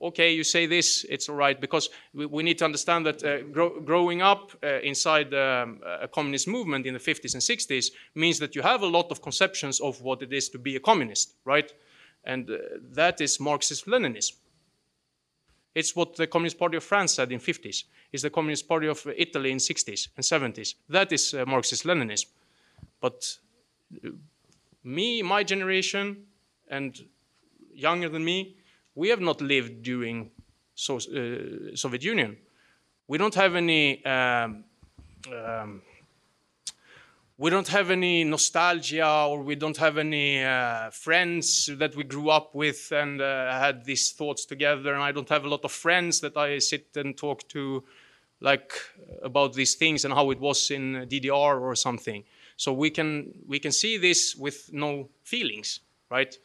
okay, 0.02 0.34
you 0.34 0.44
say 0.44 0.66
this, 0.66 1.06
it's 1.10 1.30
all 1.30 1.36
right, 1.36 1.60
because 1.60 1.90
we, 2.14 2.26
we 2.26 2.44
need 2.44 2.58
to 2.58 2.66
understand 2.66 3.06
that 3.06 3.24
uh, 3.24 3.42
gro 3.52 3.80
growing 3.82 4.22
up 4.22 4.52
uh, 4.64 4.80
inside 4.82 5.34
um, 5.34 5.80
a 6.02 6.08
communist 6.08 6.48
movement 6.48 6.86
in 6.86 6.94
the 6.94 7.00
50s 7.00 7.34
and 7.34 7.42
60s 7.42 7.92
means 8.16 8.40
that 8.40 8.56
you 8.56 8.62
have 8.62 8.82
a 8.82 8.88
lot 8.88 9.12
of 9.12 9.22
conceptions 9.22 9.80
of 9.80 10.02
what 10.02 10.22
it 10.22 10.34
is 10.34 10.50
to 10.50 10.58
be 10.58 10.76
a 10.76 10.80
communist, 10.80 11.36
right? 11.46 11.72
And 12.24 12.50
uh, 12.50 12.58
that 12.94 13.22
is 13.22 13.40
Marxist-Leninism. 13.40 14.34
It's 15.74 15.96
what 15.96 16.16
the 16.16 16.28
Communist 16.28 16.60
Party 16.60 16.78
of 16.78 16.84
France 16.84 17.14
said 17.14 17.32
in 17.32 17.40
50s. 17.40 17.86
It's 18.12 18.24
the 18.24 18.30
Communist 18.30 18.68
Party 18.68 18.88
of 18.88 19.08
Italy 19.16 19.52
in 19.52 19.58
60s 19.58 20.10
and 20.18 20.26
70s. 20.56 20.76
That 20.90 21.12
is 21.12 21.34
uh, 21.34 21.46
Marxist-Leninism. 21.46 22.26
But 23.00 23.38
uh, 24.04 24.10
me, 24.84 25.22
my 25.22 25.44
generation, 25.44 26.26
and 26.68 27.00
younger 27.74 28.10
than 28.10 28.26
me, 28.26 28.56
we 28.96 29.10
have 29.10 29.22
not 29.22 29.42
lived 29.42 29.84
during 29.84 30.32
so, 30.76 30.98
uh, 30.98 31.76
Soviet 31.76 32.04
Union. 32.04 32.38
We 33.08 33.18
don't 33.18 33.36
have 33.36 33.56
any 33.56 34.04
um, 34.06 34.64
um, 35.28 35.82
we 37.42 37.50
don't 37.50 37.68
have 37.70 37.90
any 37.90 38.24
nostalgia 38.24 39.26
or 39.28 39.42
we 39.42 39.56
don't 39.56 39.78
have 39.78 39.98
any 39.98 40.44
uh, 40.44 40.92
friends 40.92 41.68
that 41.78 41.96
we 41.96 42.04
grew 42.04 42.30
up 42.30 42.54
with 42.54 42.92
and 42.92 43.20
uh, 43.20 43.60
had 43.60 43.84
these 43.84 44.12
thoughts 44.12 44.46
together. 44.46 44.94
And 44.94 45.02
i 45.02 45.12
don't 45.12 45.30
have 45.30 45.44
a 45.44 45.50
lot 45.50 45.66
of 45.66 45.72
friends 45.72 46.20
that 46.22 46.38
i 46.38 46.60
sit 46.60 46.96
and 46.96 47.18
talk 47.18 47.48
to 47.50 47.84
like 48.42 48.74
about 49.24 49.54
these 49.54 49.74
things 49.74 50.06
and 50.06 50.14
how 50.14 50.30
it 50.30 50.40
was 50.40 50.70
in 50.70 51.08
ddr 51.10 51.60
or 51.60 51.76
something. 51.76 52.24
So 52.58 52.74
we 52.74 52.92
can 52.92 53.34
we 53.48 53.58
can 53.58 53.72
see 53.72 53.98
this 53.98 54.36
with 54.36 54.72
no 54.72 55.10
feelings 55.24 55.80
right 56.12 56.38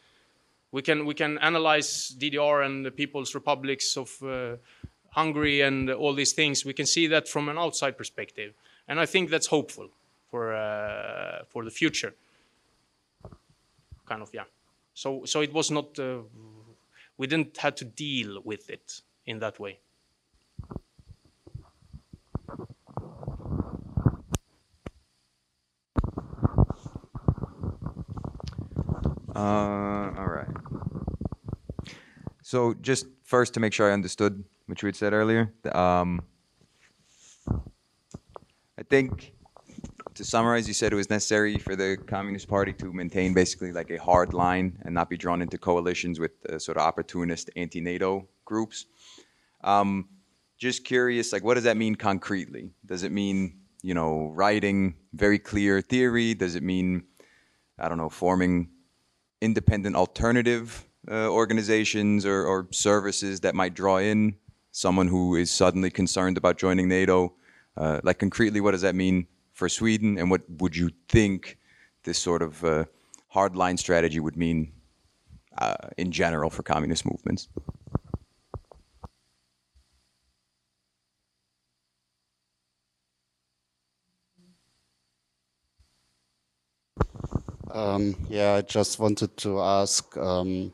we 0.71 0.81
can 0.81 1.05
we 1.05 1.13
can 1.13 1.37
analyze 1.39 2.15
ddr 2.19 2.65
and 2.65 2.85
the 2.85 2.91
people's 2.91 3.33
republics 3.33 3.97
of 3.97 4.21
uh, 4.23 4.55
hungary 5.11 5.61
and 5.61 5.89
all 5.89 6.13
these 6.13 6.33
things 6.33 6.65
we 6.65 6.73
can 6.73 6.85
see 6.85 7.07
that 7.07 7.27
from 7.27 7.49
an 7.49 7.57
outside 7.57 7.97
perspective 7.97 8.53
and 8.87 8.99
i 8.99 9.05
think 9.05 9.29
that's 9.29 9.47
hopeful 9.47 9.89
for 10.29 10.53
uh, 10.53 11.43
for 11.47 11.63
the 11.63 11.71
future. 11.71 12.13
Kind 14.05 14.21
of, 14.21 14.29
yeah. 14.33 14.45
So 14.93 15.25
so 15.25 15.41
it 15.41 15.53
was 15.53 15.71
not. 15.71 15.97
Uh, 15.99 16.19
we 17.17 17.27
didn't 17.27 17.57
have 17.57 17.75
to 17.75 17.85
deal 17.85 18.41
with 18.43 18.69
it 18.69 19.01
in 19.25 19.39
that 19.39 19.59
way. 19.59 19.79
Uh, 29.37 30.11
all 30.17 30.25
right. 30.25 30.47
So 32.41 32.73
just 32.73 33.05
first 33.23 33.53
to 33.53 33.59
make 33.59 33.71
sure 33.71 33.87
I 33.87 33.93
understood 33.93 34.43
what 34.65 34.81
you 34.81 34.87
had 34.87 34.95
said 34.95 35.13
earlier, 35.13 35.53
um, 35.73 36.21
I 37.47 38.83
think 38.89 39.33
to 40.15 40.23
summarize, 40.23 40.67
you 40.67 40.73
said 40.73 40.91
it 40.91 40.95
was 40.95 41.11
necessary 41.11 41.59
for 41.59 41.75
the 41.75 41.97
Communist 42.07 42.47
Party 42.47 42.73
to 42.73 42.91
maintain 42.91 43.35
basically 43.35 43.71
like 43.71 43.91
a 43.91 43.97
hard 43.97 44.33
line 44.33 44.79
and 44.81 44.95
not 44.95 45.07
be 45.07 45.17
drawn 45.17 45.43
into 45.43 45.59
coalitions 45.59 46.19
with 46.19 46.31
uh, 46.49 46.57
sort 46.57 46.77
of 46.77 46.83
opportunist 46.83 47.51
anti-NATO 47.55 48.27
groups. 48.43 48.87
Um, 49.63 50.09
just 50.57 50.83
curious, 50.83 51.31
like, 51.31 51.43
what 51.43 51.53
does 51.53 51.65
that 51.65 51.77
mean 51.77 51.93
concretely? 51.93 52.71
Does 52.83 53.03
it 53.03 53.11
mean, 53.11 53.59
you 53.83 53.93
know, 53.93 54.31
writing 54.33 54.95
very 55.13 55.37
clear 55.37 55.81
theory? 55.81 56.33
Does 56.33 56.55
it 56.55 56.63
mean, 56.63 57.03
I 57.77 57.87
don't 57.87 57.99
know, 57.99 58.09
forming 58.09 58.69
independent 59.41 59.95
alternative 59.95 60.85
uh, 61.09 61.29
organizations 61.29 62.25
or, 62.25 62.45
or 62.45 62.67
services 62.71 63.39
that 63.41 63.55
might 63.55 63.73
draw 63.73 63.97
in 63.97 64.35
someone 64.71 65.07
who 65.07 65.35
is 65.35 65.51
suddenly 65.51 65.89
concerned 65.89 66.37
about 66.37 66.57
joining 66.57 66.87
NATO? 66.87 67.33
Uh, 67.75 67.99
like 68.03 68.19
concretely, 68.19 68.59
what 68.59 68.71
does 68.71 68.81
that 68.81 68.95
mean 68.95 69.27
for 69.53 69.69
Sweden, 69.69 70.17
and 70.19 70.29
what 70.29 70.41
would 70.59 70.75
you 70.75 70.91
think 71.09 71.57
this 72.03 72.19
sort 72.19 72.41
of 72.41 72.63
uh, 72.63 72.85
hardline 73.33 73.77
strategy 73.77 74.19
would 74.19 74.37
mean 74.37 74.71
uh, 75.57 75.75
in 75.97 76.11
general 76.11 76.49
for 76.49 76.63
communist 76.63 77.05
movements? 77.05 77.49
Um, 87.71 88.15
yeah, 88.29 88.53
I 88.53 88.61
just 88.61 88.99
wanted 88.99 89.35
to 89.37 89.59
ask 89.59 90.15
um, 90.17 90.71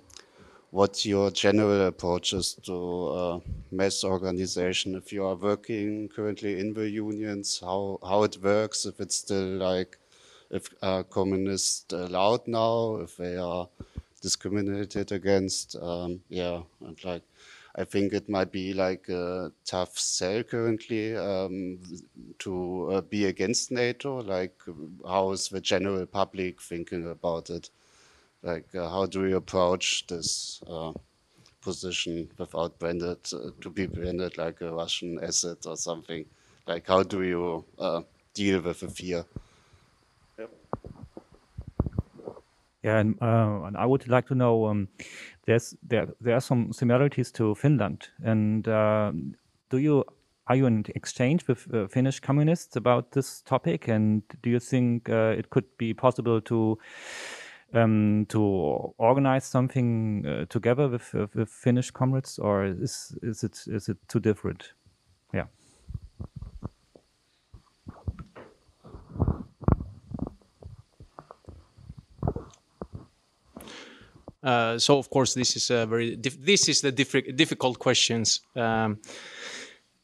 what 0.72 1.06
your 1.06 1.32
general 1.32 1.88
approach 1.88 2.34
is 2.34 2.54
to 2.66 3.08
uh, 3.08 3.40
mass 3.72 4.04
organization. 4.04 4.96
If 4.96 5.12
you 5.12 5.26
are 5.26 5.36
working 5.36 6.10
currently 6.10 6.60
in 6.60 6.74
the 6.74 6.90
unions, 6.90 7.60
how 7.60 8.00
how 8.08 8.24
it 8.24 8.38
works? 8.42 8.86
If 8.86 9.00
it's 9.00 9.16
still 9.16 9.58
like 9.58 9.98
if 10.52 10.70
uh, 10.82 11.04
communists 11.04 11.92
allowed 11.92 12.48
now, 12.48 12.98
if 12.98 13.18
they 13.18 13.38
are 13.38 13.68
discriminated 14.22 15.12
against, 15.12 15.76
um, 15.82 16.22
yeah, 16.30 16.62
and 16.86 17.04
like 17.04 17.24
I 17.76 17.84
think 17.86 18.14
it 18.14 18.30
might 18.30 18.52
be 18.52 18.74
like 18.74 19.10
a 19.10 19.52
tough 19.66 19.98
sell 19.98 20.44
currently 20.44 21.16
um, 21.16 21.82
to 22.40 22.92
uh, 22.92 23.02
be 23.02 23.26
against 23.26 23.72
NATO. 23.72 24.18
Like, 24.22 24.62
how 25.06 25.32
is 25.32 25.50
the 25.50 25.62
general 25.62 26.06
public 26.06 26.62
thinking 26.62 27.08
about 27.10 27.50
it? 27.50 27.70
like 28.44 28.76
uh, 28.76 28.90
how 28.90 29.06
do 29.06 29.26
you 29.28 29.38
approach 29.38 30.06
this 30.08 30.62
uh, 30.68 30.94
position 31.62 32.30
without 32.38 32.80
branded 32.80 33.20
uh, 33.34 33.52
to 33.62 33.70
be 33.70 33.88
branded 33.88 34.38
like 34.38 34.62
a 34.62 34.74
Russian 34.74 35.20
asset 35.24 35.66
or 35.66 35.78
something 35.78 36.26
Like, 36.68 36.88
how 36.88 37.04
do 37.04 37.24
you 37.24 37.66
uh, 37.80 38.04
deal 38.34 38.62
with 38.62 38.82
the 38.82 38.90
fear? 38.90 39.26
Yeah, 42.84 43.00
and, 43.00 43.16
uh, 43.22 43.64
and 43.66 43.78
I 43.78 43.86
would 43.86 44.08
like 44.10 44.28
to 44.28 44.36
know. 44.36 44.66
Um, 44.68 44.90
there's 45.46 45.76
there 45.82 46.08
there 46.20 46.36
are 46.36 46.42
some 46.42 46.74
similarities 46.74 47.32
to 47.34 47.56
Finland, 47.56 48.10
and 48.24 48.68
uh, 48.68 49.12
do 49.70 49.78
you 49.78 50.04
are 50.48 50.56
you 50.58 50.66
in 50.66 50.84
exchange 50.96 51.48
with 51.48 51.74
uh, 51.74 51.88
Finnish 51.88 52.20
communists 52.20 52.76
about 52.76 53.12
this 53.12 53.42
topic? 53.42 53.88
And 53.88 54.24
do 54.42 54.50
you 54.50 54.60
think 54.60 55.10
uh, 55.10 55.34
it 55.38 55.50
could 55.50 55.66
be 55.78 55.94
possible 55.94 56.42
to 56.42 56.78
um, 57.74 58.26
to 58.30 58.42
organize 58.98 59.46
something 59.46 60.26
uh, 60.26 60.46
together 60.50 60.90
with, 60.90 61.14
with 61.34 61.50
Finnish 61.50 61.92
comrades, 61.92 62.38
or 62.38 62.66
is 62.66 63.18
is 63.22 63.44
it 63.44 63.64
is 63.68 63.88
it 63.90 63.98
too 64.10 64.20
different? 64.20 64.74
So 74.78 74.98
of 74.98 75.10
course 75.10 75.34
this 75.34 75.56
is 75.56 75.70
a 75.70 75.86
very 75.86 76.16
this 76.16 76.70
is 76.70 76.82
the 76.82 76.92
difficult 76.92 77.80
questions. 77.80 78.42
Um, 78.56 79.00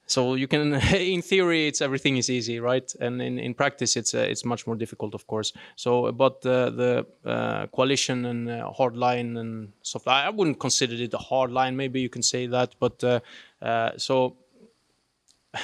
so 0.09 0.33
you 0.33 0.47
can, 0.47 0.73
in 0.95 1.21
theory, 1.21 1.67
it's 1.67 1.81
everything 1.81 2.17
is 2.17 2.31
easy, 2.31 2.59
right? 2.59 2.91
And 2.99 3.21
in, 3.21 3.37
in 3.37 3.53
practice, 3.53 3.95
it's 3.95 4.15
uh, 4.15 4.25
it's 4.27 4.43
much 4.43 4.65
more 4.65 4.75
difficult, 4.75 5.13
of 5.13 5.27
course. 5.27 5.53
So, 5.75 6.11
but 6.11 6.43
uh, 6.45 6.71
the 6.71 7.05
uh, 7.23 7.67
coalition 7.67 8.25
and 8.25 8.49
uh, 8.49 8.71
hard 8.71 8.97
line 8.97 9.37
and 9.37 9.71
stuff, 9.83 10.07
I 10.07 10.29
wouldn't 10.31 10.59
consider 10.59 10.95
it 10.95 11.13
a 11.13 11.17
hard 11.17 11.51
line. 11.51 11.75
Maybe 11.75 12.01
you 12.01 12.09
can 12.09 12.23
say 12.23 12.47
that, 12.47 12.73
but 12.79 13.03
uh, 13.03 13.19
uh, 13.61 13.91
so 13.97 14.35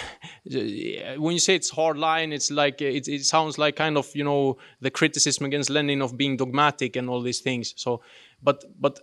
when 0.46 1.34
you 1.34 1.40
say 1.40 1.56
it's 1.56 1.72
hard 1.72 1.98
line, 1.98 2.32
it's 2.32 2.52
like 2.52 2.82
it, 2.82 3.08
it 3.08 3.26
sounds 3.26 3.58
like 3.58 3.76
kind 3.76 3.98
of 3.98 4.16
you 4.16 4.24
know 4.24 4.58
the 4.80 4.92
criticism 4.92 5.46
against 5.46 5.72
Lenin 5.72 6.04
of 6.04 6.18
being 6.18 6.38
dogmatic 6.38 6.96
and 6.96 7.10
all 7.10 7.22
these 7.24 7.40
things. 7.40 7.74
So, 7.78 8.02
but 8.46 8.64
but 8.80 9.00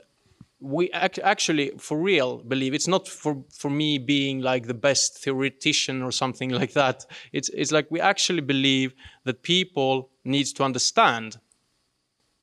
we 0.62 0.88
ac 0.94 1.20
actually 1.22 1.72
for 1.76 1.98
real 1.98 2.38
believe 2.38 2.72
it's 2.72 2.86
not 2.86 3.08
for 3.08 3.44
for 3.50 3.68
me 3.68 3.98
being 3.98 4.40
like 4.40 4.66
the 4.66 4.80
best 4.88 5.18
theoretician 5.22 6.02
or 6.02 6.12
something 6.12 6.50
like 6.60 6.72
that. 6.72 7.04
It's 7.32 7.48
it's 7.50 7.72
like 7.72 7.90
we 7.90 8.00
actually 8.00 8.42
believe 8.42 8.94
that 9.24 9.42
people 9.42 10.10
needs 10.24 10.52
to 10.54 10.64
understand. 10.64 11.38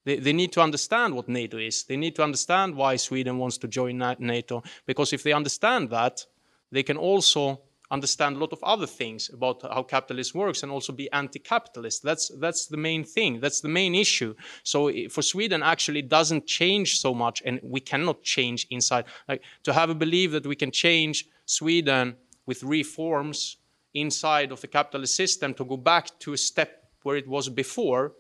They, 0.06 0.18
they 0.18 0.34
need 0.34 0.52
to 0.54 0.62
understand 0.62 1.14
what 1.14 1.30
nato 1.30 1.58
is. 1.58 1.84
They 1.84 1.98
need 1.98 2.16
to 2.16 2.24
understand 2.24 2.76
why 2.76 2.98
sweden 2.98 3.38
wants 3.38 3.58
to 3.60 3.68
join 3.68 3.98
nato 3.98 4.64
because 4.86 5.14
if 5.14 5.24
they 5.24 5.34
understand 5.34 5.90
that 5.90 6.26
they 6.72 6.84
can 6.84 6.98
also 6.98 7.62
understand 7.92 8.36
a 8.36 8.40
lot 8.40 8.54
of 8.54 8.64
other 8.64 8.86
things 8.86 9.30
about 9.34 9.62
how 9.62 9.84
capitalism 9.84 10.40
works 10.40 10.64
and 10.64 10.72
also 10.72 10.94
be 10.94 11.12
anti-capitalist. 11.12 12.04
That's 12.04 12.32
that's 12.40 12.68
the 12.68 12.78
main 12.78 13.04
thing. 13.04 13.40
That's 13.40 13.62
the 13.62 13.70
main 13.70 13.96
issue. 13.96 14.36
So 14.64 14.88
eh, 14.90 15.08
for 15.10 15.22
Sweden, 15.22 15.64
actually, 15.64 16.04
doesn't 16.04 16.46
change 16.46 17.00
so 17.00 17.14
much, 17.14 17.42
and 17.46 17.60
we 17.64 17.80
cannot 17.80 18.24
change 18.24 18.68
inside. 18.70 19.06
Like 19.28 19.44
to 19.64 19.74
have 19.74 19.90
a 19.90 19.96
belief 19.96 20.32
that 20.32 20.46
we 20.46 20.56
can 20.56 20.72
change 20.72 21.26
Sweden 21.46 22.16
with 22.46 22.64
reforms 22.64 23.58
inside 23.94 24.52
of 24.52 24.62
the 24.62 24.68
capitalist 24.68 25.16
system 25.16 25.54
to 25.56 25.66
go 25.66 25.78
back 25.78 26.20
to 26.20 26.34
a 26.34 26.38
step 26.38 26.92
where 27.04 27.18
it 27.18 27.28
was 27.28 27.50
before. 27.50 28.14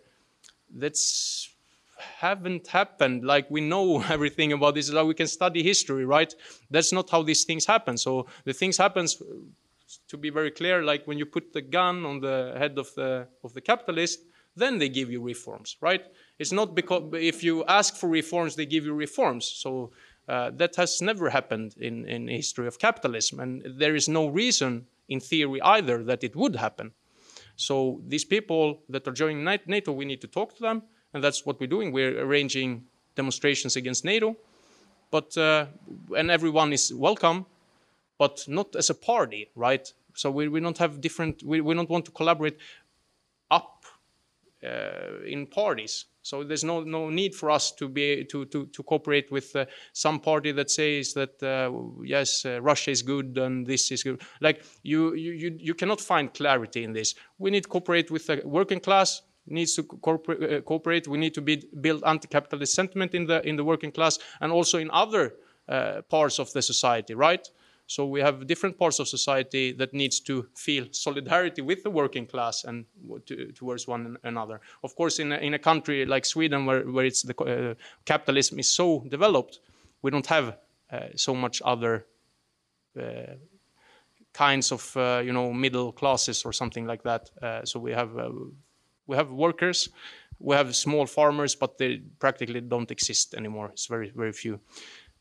That's 0.71 1.49
haven't 1.99 2.67
happened 2.67 3.23
like 3.23 3.49
we 3.49 3.61
know 3.61 4.01
everything 4.09 4.53
about 4.53 4.75
this 4.75 4.91
like 4.91 5.05
we 5.05 5.13
can 5.13 5.27
study 5.27 5.61
history 5.61 6.05
right 6.05 6.33
that's 6.71 6.93
not 6.93 7.09
how 7.09 7.21
these 7.21 7.43
things 7.43 7.65
happen 7.65 7.97
so 7.97 8.25
the 8.45 8.53
things 8.53 8.77
happens 8.77 9.21
to 10.07 10.17
be 10.17 10.29
very 10.29 10.51
clear 10.51 10.83
like 10.83 11.05
when 11.05 11.17
you 11.17 11.25
put 11.25 11.53
the 11.53 11.61
gun 11.61 12.05
on 12.05 12.19
the 12.19 12.53
head 12.57 12.77
of 12.77 12.93
the 12.95 13.27
of 13.43 13.53
the 13.53 13.61
capitalist 13.61 14.19
then 14.55 14.77
they 14.77 14.89
give 14.89 15.09
you 15.11 15.21
reforms 15.21 15.77
right? 15.81 16.05
It's 16.37 16.51
not 16.51 16.75
because 16.75 17.03
if 17.13 17.43
you 17.43 17.63
ask 17.65 17.95
for 17.95 18.09
reforms 18.09 18.55
they 18.55 18.65
give 18.65 18.85
you 18.85 18.93
reforms. 18.93 19.45
So 19.45 19.91
uh, 20.27 20.51
that 20.57 20.75
has 20.75 21.01
never 21.01 21.29
happened 21.29 21.75
in 21.77 22.05
in 22.05 22.27
history 22.27 22.67
of 22.67 22.77
capitalism 22.77 23.39
and 23.39 23.63
there 23.79 23.95
is 23.95 24.07
no 24.07 24.27
reason 24.27 24.85
in 25.07 25.19
theory 25.19 25.61
either 25.61 26.03
that 26.03 26.23
it 26.23 26.35
would 26.35 26.55
happen. 26.55 26.91
So 27.55 28.01
these 28.07 28.25
people 28.25 28.81
that 28.89 29.07
are 29.07 29.13
joining 29.13 29.43
nato 29.43 29.91
we 29.91 30.05
need 30.05 30.21
to 30.21 30.27
talk 30.27 30.55
to 30.55 30.61
them 30.61 30.83
and 31.13 31.23
that's 31.23 31.45
what 31.45 31.59
we're 31.59 31.67
doing. 31.67 31.91
We're 31.91 32.19
arranging 32.21 32.85
demonstrations 33.15 33.75
against 33.75 34.05
NATO, 34.05 34.37
but 35.11 35.37
uh, 35.37 35.65
and 36.15 36.29
everyone 36.29 36.73
is 36.73 36.93
welcome, 36.93 37.45
but 38.19 38.45
not 38.47 38.75
as 38.75 38.91
a 38.91 38.93
party, 38.93 39.49
right? 39.55 39.91
So 40.13 40.29
we, 40.29 40.47
we 40.47 40.59
don't 40.59 40.77
have 40.77 41.01
different. 41.01 41.41
We, 41.43 41.61
we 41.61 41.73
don't 41.73 41.89
want 41.89 42.05
to 42.05 42.11
collaborate 42.11 42.57
up 43.49 43.85
uh, 44.63 45.23
in 45.25 45.47
parties. 45.47 46.05
So 46.21 46.43
there's 46.43 46.65
no 46.65 46.83
no 46.83 47.09
need 47.09 47.33
for 47.33 47.49
us 47.49 47.71
to 47.71 47.87
be 47.87 48.25
to 48.25 48.45
to, 48.45 48.67
to 48.67 48.83
cooperate 48.83 49.31
with 49.31 49.55
uh, 49.55 49.65
some 49.93 50.19
party 50.19 50.51
that 50.51 50.69
says 50.69 51.13
that 51.13 51.41
uh, 51.41 51.71
yes 52.03 52.45
uh, 52.45 52.61
Russia 52.61 52.91
is 52.91 53.01
good 53.01 53.37
and 53.37 53.65
this 53.65 53.89
is 53.91 54.03
good. 54.03 54.21
Like 54.41 54.63
you 54.83 55.15
you 55.15 55.57
you 55.57 55.73
cannot 55.73 56.01
find 56.01 56.31
clarity 56.33 56.83
in 56.83 56.93
this. 56.93 57.15
We 57.37 57.49
need 57.51 57.63
to 57.63 57.69
cooperate 57.69 58.11
with 58.11 58.27
the 58.27 58.41
working 58.45 58.81
class 58.81 59.21
needs 59.47 59.73
to 59.75 59.83
cooperate, 59.83 60.43
uh, 60.43 60.61
cooperate. 60.61 61.07
We 61.07 61.17
need 61.17 61.33
to 61.33 61.41
be, 61.41 61.63
build 61.81 62.03
anti-capitalist 62.05 62.73
sentiment 62.73 63.15
in 63.15 63.25
the 63.25 63.41
in 63.47 63.55
the 63.55 63.63
working 63.63 63.91
class 63.91 64.19
and 64.41 64.51
also 64.51 64.77
in 64.77 64.91
other 64.91 65.35
uh, 65.67 66.01
parts 66.09 66.39
of 66.39 66.51
the 66.53 66.61
society, 66.61 67.15
right? 67.15 67.49
So 67.89 68.05
we 68.05 68.21
have 68.21 68.45
different 68.45 68.77
parts 68.77 68.99
of 68.99 69.07
society 69.07 69.71
that 69.71 69.93
needs 69.93 70.19
to 70.19 70.45
feel 70.55 70.85
solidarity 70.91 71.63
with 71.63 71.81
the 71.81 71.89
working 71.89 72.27
class 72.27 72.63
and 72.63 72.85
to, 73.25 73.51
towards 73.53 73.87
one 73.87 74.15
another. 74.23 74.61
Of 74.83 74.95
course, 74.95 75.17
in 75.17 75.31
a, 75.31 75.37
in 75.37 75.55
a 75.55 75.59
country 75.59 76.05
like 76.05 76.25
Sweden, 76.25 76.67
where 76.67 76.83
where 76.83 77.05
it's 77.05 77.23
the 77.23 77.35
uh, 77.35 77.73
capitalism 78.05 78.59
is 78.59 78.69
so 78.69 79.03
developed, 79.09 79.59
we 80.03 80.11
don't 80.11 80.27
have 80.27 80.57
uh, 80.91 80.99
so 81.15 81.33
much 81.33 81.63
other 81.65 82.05
uh, 82.95 83.33
kinds 84.33 84.71
of 84.71 84.95
uh, 84.95 85.23
you 85.25 85.33
know 85.33 85.51
middle 85.51 85.91
classes 85.91 86.45
or 86.45 86.53
something 86.53 86.85
like 86.85 87.01
that. 87.01 87.31
Uh, 87.41 87.65
so 87.65 87.79
we 87.79 87.91
have 87.91 88.11
we 89.07 89.15
have 89.15 89.31
workers, 89.31 89.89
we 90.39 90.55
have 90.55 90.75
small 90.75 91.07
farmers, 91.07 91.55
but 91.55 91.79
they 91.79 92.01
practically 92.19 92.61
don't 92.61 92.91
exist 92.91 93.33
anymore. 93.33 93.69
It's 93.73 93.87
very, 93.87 94.11
very 94.15 94.31
few. 94.31 94.59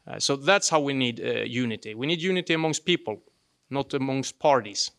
Uh, 0.09 0.19
so 0.19 0.37
that's 0.37 0.71
how 0.71 0.81
we 0.81 0.95
need 0.95 1.21
uh, 1.21 1.43
unity. 1.45 1.95
We 1.95 2.07
need 2.07 2.23
unity 2.23 2.55
amongst 2.55 2.87
people, 2.87 3.21
not 3.69 3.93
amongst 3.93 4.39
parties. 4.39 4.91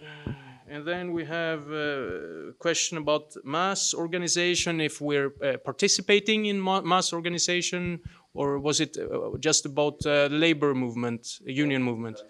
Uh, 0.00 0.32
and 0.68 0.86
then 0.86 1.12
we 1.12 1.24
have 1.24 1.68
a 1.72 2.52
question 2.60 2.98
about 2.98 3.34
mass 3.44 3.92
organization, 3.92 4.80
if 4.80 5.00
we're 5.00 5.32
uh, 5.42 5.56
participating 5.64 6.46
in 6.46 6.60
ma 6.60 6.80
mass 6.80 7.12
organization, 7.12 8.00
or 8.34 8.60
was 8.60 8.78
it 8.80 8.96
uh, 8.98 9.36
just 9.40 9.66
about 9.66 10.06
uh, 10.06 10.28
labor 10.30 10.74
movement, 10.74 11.40
union 11.44 11.82
movement? 11.82 12.22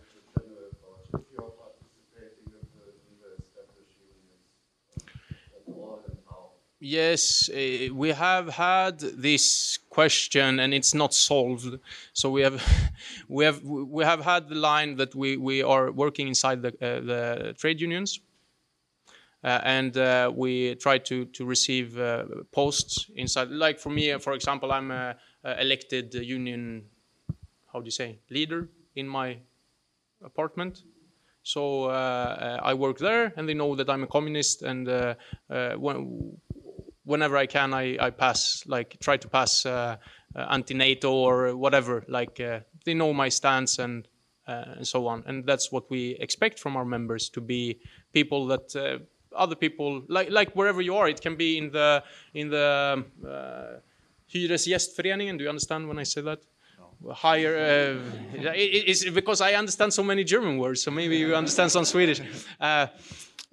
Yes, 6.88 7.48
uh, 7.48 7.88
we 7.92 8.10
have 8.10 8.48
had 8.48 9.00
this 9.00 9.76
question 9.90 10.60
and 10.60 10.72
it's 10.72 10.94
not 10.94 11.12
solved. 11.14 11.80
So 12.12 12.30
we 12.30 12.42
have, 12.42 12.62
we 13.28 13.44
have, 13.44 13.60
we 13.64 14.04
have 14.04 14.20
had 14.24 14.48
the 14.48 14.54
line 14.54 14.94
that 14.96 15.12
we, 15.12 15.36
we 15.36 15.64
are 15.64 15.90
working 15.90 16.28
inside 16.28 16.62
the, 16.62 16.68
uh, 16.68 17.00
the 17.00 17.54
trade 17.58 17.80
unions. 17.80 18.20
Uh, 19.42 19.60
and 19.64 20.36
we 20.36 20.76
try 20.76 20.98
to, 20.98 21.24
to 21.26 21.44
receive 21.44 21.98
posts 22.52 23.10
inside. 23.16 23.48
Like 23.50 23.80
for 23.80 23.90
me, 23.90 24.16
for 24.18 24.32
example, 24.34 24.70
I'm 24.70 24.92
a, 24.92 25.16
a 25.42 25.60
elected 25.60 26.14
union, 26.14 26.84
how 27.72 27.80
do 27.80 27.84
you 27.84 27.90
say, 27.90 28.20
leader 28.30 28.68
in 28.94 29.08
my 29.08 29.38
apartment. 30.24 30.84
So 31.42 31.84
uh, 31.84 32.58
I 32.60 32.74
work 32.74 32.98
there, 32.98 33.32
and 33.36 33.48
they 33.48 33.54
know 33.54 33.76
that 33.76 33.88
I'm 33.88 34.02
a 34.02 34.08
communist. 34.08 34.62
And 34.62 34.88
uh, 34.88 35.14
uh, 35.48 35.74
when, 35.74 36.36
whenever 37.06 37.36
I 37.36 37.46
can, 37.46 37.72
I, 37.72 37.96
I 37.98 38.10
pass, 38.10 38.62
like, 38.66 38.98
try 39.00 39.16
to 39.16 39.28
pass 39.28 39.64
uh, 39.64 39.96
uh, 40.34 40.38
anti-NATO 40.50 41.10
or 41.10 41.56
whatever. 41.56 42.04
Like, 42.08 42.38
uh, 42.38 42.60
they 42.84 42.92
know 42.92 43.14
my 43.14 43.30
stance 43.30 43.78
and 43.78 44.06
and 44.48 44.86
so 44.86 45.08
on. 45.08 45.24
And 45.26 45.44
that's 45.44 45.72
what 45.72 45.90
we 45.90 46.10
expect 46.20 46.60
from 46.60 46.76
our 46.76 46.84
members 46.84 47.28
to 47.30 47.40
be 47.40 47.80
people 48.12 48.46
that 48.46 49.00
other 49.34 49.56
people, 49.56 50.02
like 50.08 50.30
like 50.30 50.54
wherever 50.54 50.80
you 50.80 50.96
are, 50.96 51.08
it 51.08 51.20
can 51.20 51.36
be 51.36 51.58
in 51.58 51.70
the 51.72 52.02
in 52.32 52.50
the 52.50 53.04
uh, 53.26 53.80
Hyresgästföreningen. 54.32 55.36
Do 55.38 55.42
you 55.44 55.50
understand 55.50 55.88
when 55.88 55.98
I 55.98 56.04
say 56.04 56.20
that? 56.22 56.40
higher 57.12 57.56
uh, 57.56 58.42
it, 58.54 58.84
it's 58.88 59.08
because 59.10 59.40
i 59.40 59.52
understand 59.52 59.92
so 59.92 60.02
many 60.02 60.24
german 60.24 60.58
words 60.58 60.82
so 60.82 60.90
maybe 60.90 61.16
you 61.16 61.34
understand 61.34 61.70
some 61.70 61.84
swedish 61.84 62.20
uh, 62.60 62.86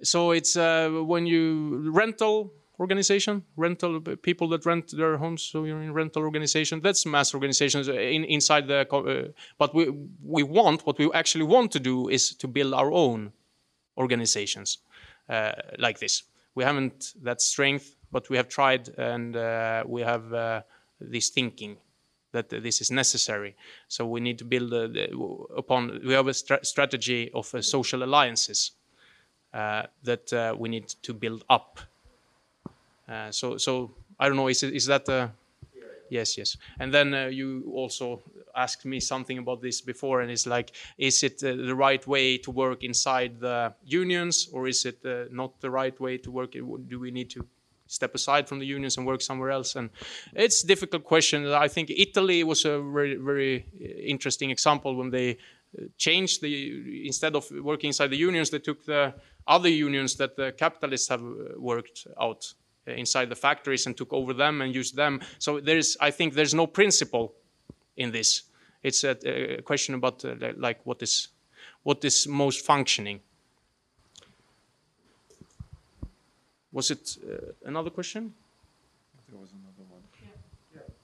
so 0.02 0.30
it's 0.32 0.56
uh, 0.56 0.88
when 0.88 1.26
you 1.26 1.90
rental 1.92 2.52
organization, 2.80 3.44
rental 3.56 4.00
people 4.00 4.48
that 4.48 4.66
rent 4.66 4.96
their 4.96 5.16
homes. 5.16 5.42
So 5.42 5.64
you're 5.64 5.82
in 5.82 5.92
rental 5.92 6.22
organization. 6.22 6.80
That's 6.80 7.06
mass 7.06 7.34
organizations 7.34 7.88
in, 7.88 8.24
inside 8.24 8.66
the. 8.66 8.86
Uh, 8.90 9.32
but 9.58 9.74
we 9.74 9.90
we 10.22 10.42
want 10.42 10.86
what 10.86 10.98
we 10.98 11.10
actually 11.12 11.44
want 11.44 11.72
to 11.72 11.80
do 11.80 12.08
is 12.08 12.34
to 12.34 12.48
build 12.48 12.74
our 12.74 12.92
own 12.92 13.32
organizations 13.96 14.78
uh, 15.28 15.52
like 15.78 15.98
this. 15.98 16.24
We 16.54 16.64
haven't 16.64 17.14
that 17.22 17.40
strength, 17.40 17.96
but 18.10 18.28
we 18.30 18.36
have 18.36 18.48
tried, 18.48 18.88
and 18.98 19.36
uh, 19.36 19.84
we 19.86 20.02
have 20.02 20.32
uh, 20.32 20.62
this 21.00 21.30
thinking 21.30 21.76
that 22.32 22.48
this 22.48 22.80
is 22.80 22.90
necessary. 22.90 23.54
So 23.86 24.06
we 24.06 24.20
need 24.20 24.38
to 24.38 24.44
build 24.44 24.70
the, 24.70 25.08
upon. 25.56 26.00
We 26.04 26.14
have 26.14 26.26
a 26.26 26.34
strategy 26.34 27.30
of 27.32 27.46
social 27.60 28.02
alliances 28.02 28.72
that 29.52 30.56
we 30.58 30.68
need 30.68 30.88
to 31.02 31.14
build 31.14 31.44
up 31.48 31.78
uh, 31.78 31.93
so, 33.30 33.56
so 33.56 33.90
I 34.18 34.28
don't 34.28 34.36
know. 34.36 34.48
Is 34.48 34.62
is 34.62 34.86
that? 34.86 35.08
Uh, 35.08 35.28
yes, 36.10 36.38
yes. 36.38 36.56
And 36.78 36.92
then 36.92 37.14
uh, 37.14 37.26
you 37.26 37.64
also 37.74 38.22
asked 38.54 38.84
me 38.84 39.00
something 39.00 39.38
about 39.38 39.60
this 39.60 39.80
before, 39.80 40.20
and 40.20 40.30
it's 40.30 40.46
like, 40.46 40.72
is 40.96 41.22
it 41.22 41.42
uh, 41.42 41.56
the 41.56 41.74
right 41.74 42.06
way 42.06 42.38
to 42.38 42.50
work 42.50 42.84
inside 42.84 43.40
the 43.40 43.74
unions, 43.84 44.48
or 44.52 44.68
is 44.68 44.84
it 44.84 45.04
uh, 45.04 45.24
not 45.30 45.60
the 45.60 45.70
right 45.70 45.98
way 46.00 46.18
to 46.18 46.30
work? 46.30 46.52
Do 46.52 47.00
we 47.00 47.10
need 47.10 47.30
to 47.30 47.44
step 47.86 48.14
aside 48.14 48.48
from 48.48 48.58
the 48.58 48.66
unions 48.66 48.96
and 48.96 49.06
work 49.06 49.20
somewhere 49.20 49.50
else? 49.50 49.76
And 49.76 49.90
it's 50.34 50.64
a 50.64 50.66
difficult 50.66 51.04
question. 51.04 51.46
I 51.46 51.68
think 51.68 51.90
Italy 51.90 52.44
was 52.44 52.64
a 52.64 52.80
very, 52.80 53.16
very 53.16 53.66
interesting 54.06 54.50
example 54.50 54.94
when 54.94 55.10
they 55.10 55.38
changed 55.96 56.40
the 56.40 57.06
instead 57.06 57.34
of 57.34 57.50
working 57.50 57.88
inside 57.88 58.10
the 58.10 58.16
unions, 58.16 58.50
they 58.50 58.60
took 58.60 58.84
the 58.84 59.14
other 59.46 59.68
unions 59.68 60.16
that 60.16 60.36
the 60.36 60.52
capitalists 60.52 61.08
have 61.08 61.22
worked 61.56 62.06
out 62.20 62.46
uh, 62.46 62.63
inside 62.86 63.28
the 63.28 63.36
factories 63.36 63.86
and 63.86 63.96
took 63.96 64.12
over 64.12 64.32
them 64.34 64.62
and 64.62 64.74
used 64.74 64.96
them. 64.96 65.20
So 65.38 65.60
there's, 65.60 65.96
I 66.00 66.10
think, 66.10 66.34
there's 66.34 66.54
no 66.54 66.66
principle 66.66 67.34
in 67.96 68.10
this. 68.12 68.42
It's 68.82 69.04
a, 69.04 69.16
a 69.58 69.62
question 69.62 69.94
about 69.94 70.24
uh, 70.24 70.34
like 70.56 70.80
what 70.84 71.02
is 71.02 71.28
what 71.82 72.04
is 72.04 72.26
most 72.26 72.64
functioning. 72.64 73.20
Was 76.72 76.90
it 76.90 77.16
uh, 77.22 77.52
another 77.64 77.90
question? 77.90 78.34
There 79.28 79.38
was 79.38 79.50
another. 79.52 79.74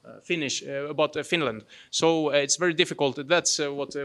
Uh, 0.11 0.19
Finnish 0.21 0.63
uh, 0.63 0.89
about 0.89 1.15
uh, 1.15 1.23
Finland. 1.23 1.63
So 1.89 2.29
uh, 2.29 2.33
it's 2.33 2.57
very 2.57 2.73
difficult. 2.73 3.27
That's 3.27 3.59
uh, 3.59 3.73
what 3.73 3.95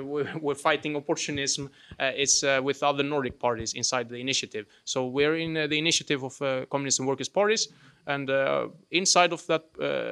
we're 0.40 0.54
fighting 0.54 0.96
opportunism. 0.96 1.70
it's 1.98 2.42
with 2.62 2.82
other 2.82 3.02
Nordic 3.02 3.38
parties 3.38 3.74
inside 3.74 4.08
the 4.08 4.16
initiative. 4.16 4.66
So 4.84 5.06
we're 5.06 5.36
in 5.36 5.54
the 5.54 5.78
initiative 5.78 6.22
of 6.24 6.38
communist 6.68 7.00
and 7.00 7.08
workers' 7.08 7.28
parties, 7.28 7.68
and 8.06 8.30
inside 8.90 9.32
of 9.32 9.46
that 9.46 9.64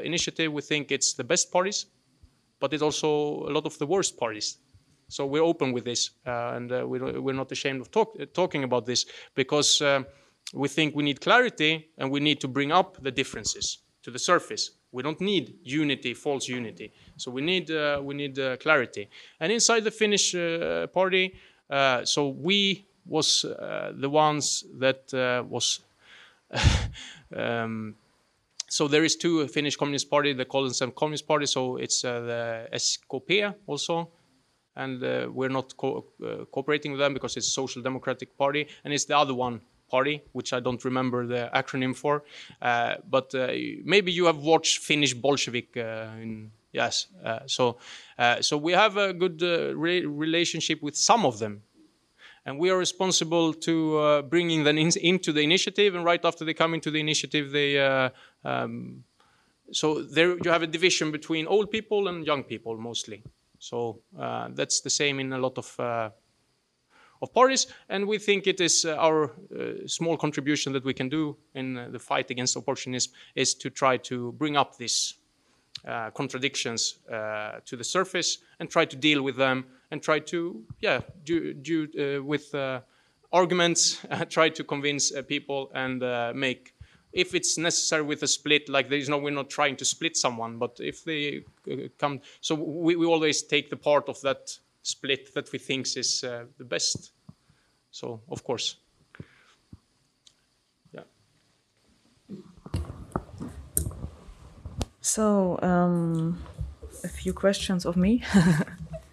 initiative, 0.04 0.52
we 0.52 0.62
think 0.62 0.90
it's 0.90 1.14
the 1.14 1.24
best 1.24 1.52
parties, 1.52 1.86
but 2.60 2.72
it's 2.72 2.82
also 2.82 3.08
a 3.48 3.50
lot 3.50 3.66
of 3.66 3.78
the 3.78 3.86
worst 3.86 4.16
parties. 4.16 4.58
So 5.08 5.26
we're 5.26 5.44
open 5.44 5.72
with 5.72 5.84
this, 5.84 6.10
uh, 6.26 6.56
and 6.56 6.72
uh, 6.72 6.84
we're, 6.86 7.20
we're, 7.20 7.34
not 7.34 7.52
ashamed 7.52 7.80
of 7.80 7.90
talk, 7.90 8.16
uh, 8.18 8.26
talking 8.32 8.64
about 8.64 8.86
this 8.86 9.06
because 9.34 9.82
we 10.52 10.68
think 10.68 10.94
we 10.94 11.02
need 11.02 11.20
clarity 11.20 11.88
and 11.98 12.10
we 12.10 12.20
need 12.20 12.40
to 12.40 12.48
bring 12.48 12.72
up 12.72 13.02
the 13.02 13.10
differences 13.10 13.78
to 14.02 14.10
the 14.10 14.18
surface. 14.18 14.70
We 14.94 15.02
don't 15.02 15.20
need 15.20 15.58
unity, 15.64 16.14
false 16.14 16.46
unity. 16.46 16.92
So 17.16 17.32
we 17.32 17.42
need 17.42 17.68
uh, 17.68 18.00
we 18.00 18.14
need 18.14 18.38
uh, 18.38 18.56
clarity. 18.58 19.08
And 19.40 19.50
inside 19.50 19.82
the 19.82 19.90
Finnish 19.90 20.36
uh, 20.36 20.86
party, 20.86 21.34
uh, 21.68 22.04
so 22.04 22.28
we 22.28 22.86
was 23.04 23.44
uh, 23.44 23.92
the 23.96 24.08
ones 24.08 24.64
that 24.78 25.12
uh, 25.12 25.42
was. 25.48 25.80
um, 27.36 27.96
so 28.68 28.86
there 28.86 29.02
is 29.02 29.16
two 29.16 29.48
Finnish 29.48 29.76
Communist 29.76 30.08
Party, 30.08 30.32
They 30.32 30.44
the 30.44 30.44
Colonel 30.44 30.92
Communist 30.92 31.26
Party. 31.26 31.46
So 31.46 31.76
it's 31.76 32.02
the 32.02 32.68
SKP 32.72 33.52
also, 33.66 34.10
and 34.76 35.00
we're 35.34 35.48
not 35.48 35.76
co 35.76 36.04
cooperating 36.52 36.92
with 36.92 37.00
them 37.00 37.14
because 37.14 37.36
it's 37.36 37.48
Social 37.48 37.82
Democratic 37.82 38.38
Party, 38.38 38.68
and 38.84 38.94
it's 38.94 39.06
the 39.06 39.18
other 39.18 39.34
one 39.34 39.60
Party, 39.94 40.16
which 40.32 40.50
I 40.52 40.60
don't 40.66 40.82
remember 40.84 41.26
the 41.34 41.42
acronym 41.60 41.94
for. 41.94 42.14
Uh, 42.60 42.94
but 43.16 43.34
uh, 43.34 43.46
maybe 43.84 44.10
you 44.18 44.24
have 44.30 44.38
watched 44.52 44.76
Finnish 44.90 45.14
Bolshevik. 45.14 45.68
Uh, 45.76 46.22
in, 46.22 46.50
yes, 46.72 46.94
uh, 47.24 47.40
so 47.46 47.64
uh, 48.18 48.42
so 48.48 48.54
we 48.66 48.72
have 48.72 48.94
a 48.96 49.12
good 49.12 49.42
uh, 49.42 49.76
re 49.86 49.94
relationship 50.26 50.78
with 50.82 50.96
some 50.96 51.22
of 51.30 51.34
them, 51.38 51.62
and 52.44 52.58
we 52.62 52.70
are 52.72 52.78
responsible 52.78 53.54
to 53.68 53.74
bringing 54.34 54.64
them 54.64 54.78
in, 54.78 54.90
into 55.00 55.32
the 55.32 55.42
initiative. 55.50 55.90
And 55.96 56.04
right 56.04 56.24
after 56.24 56.44
they 56.44 56.54
come 56.54 56.74
into 56.74 56.90
the 56.90 57.00
initiative, 57.00 57.44
they. 57.52 57.70
Um, 58.44 59.04
so 59.72 59.86
there 60.16 60.30
you 60.44 60.50
have 60.50 60.64
a 60.64 60.70
division 60.78 61.10
between 61.10 61.46
old 61.46 61.70
people 61.70 62.08
and 62.08 62.26
young 62.26 62.44
people 62.44 62.76
mostly. 62.76 63.22
So 63.58 64.00
that's 64.58 64.82
the 64.82 64.90
same 64.90 65.20
in 65.20 65.32
a 65.32 65.38
lot 65.38 65.58
of 65.58 65.68
of 67.24 67.34
parties, 67.34 67.66
and 67.88 68.06
we 68.06 68.18
think 68.18 68.46
it 68.46 68.60
is 68.60 68.84
uh, 68.84 68.94
our 68.96 69.24
uh, 69.24 69.86
small 69.86 70.16
contribution 70.16 70.72
that 70.72 70.84
we 70.84 70.94
can 70.94 71.08
do 71.08 71.36
in 71.54 71.76
uh, 71.76 71.88
the 71.90 71.98
fight 71.98 72.30
against 72.30 72.56
opportunism 72.56 73.12
is 73.34 73.54
to 73.54 73.70
try 73.70 73.96
to 73.96 74.32
bring 74.32 74.56
up 74.56 74.76
these 74.76 75.14
contradictions 76.14 77.00
to 77.66 77.76
the 77.76 77.84
surface 77.84 78.38
and 78.58 78.70
try 78.70 78.86
to 78.86 78.96
deal 78.96 79.22
with 79.22 79.36
them 79.36 79.66
and 79.90 80.02
try 80.02 80.18
to, 80.18 80.62
yeah, 80.80 81.00
do, 81.24 81.52
do 81.52 82.22
with 82.24 82.54
arguments, 83.32 83.98
try 84.30 84.48
to 84.48 84.64
convince 84.64 85.12
people 85.28 85.70
and 85.74 86.00
make 86.34 86.74
if 87.14 87.34
it's 87.34 87.56
necessary 87.56 88.02
with 88.02 88.22
a 88.22 88.26
split, 88.26 88.68
like 88.68 88.88
there 88.88 88.98
is 88.98 89.08
no, 89.08 89.18
we're 89.18 89.30
not 89.30 89.48
trying 89.48 89.76
to 89.76 89.84
split 89.84 90.16
someone, 90.16 90.58
but 90.58 90.76
if 90.80 91.04
they 91.04 91.44
come, 91.98 92.20
so 92.40 92.54
we, 92.54 92.96
we 92.96 93.06
always 93.06 93.42
take 93.42 93.70
the 93.70 93.76
part 93.76 94.08
of 94.08 94.20
that 94.22 94.58
split 94.82 95.32
that 95.34 95.50
we 95.52 95.58
think 95.58 95.96
is 95.96 96.24
uh, 96.24 96.44
the 96.58 96.64
best. 96.64 97.12
So, 97.94 98.20
of 98.28 98.42
course. 98.42 98.76
Yeah. 100.92 101.04
So, 105.00 105.60
um, 105.62 106.42
a 107.04 107.08
few 107.08 107.32
questions 107.32 107.86
of 107.86 107.96
me. 107.96 108.24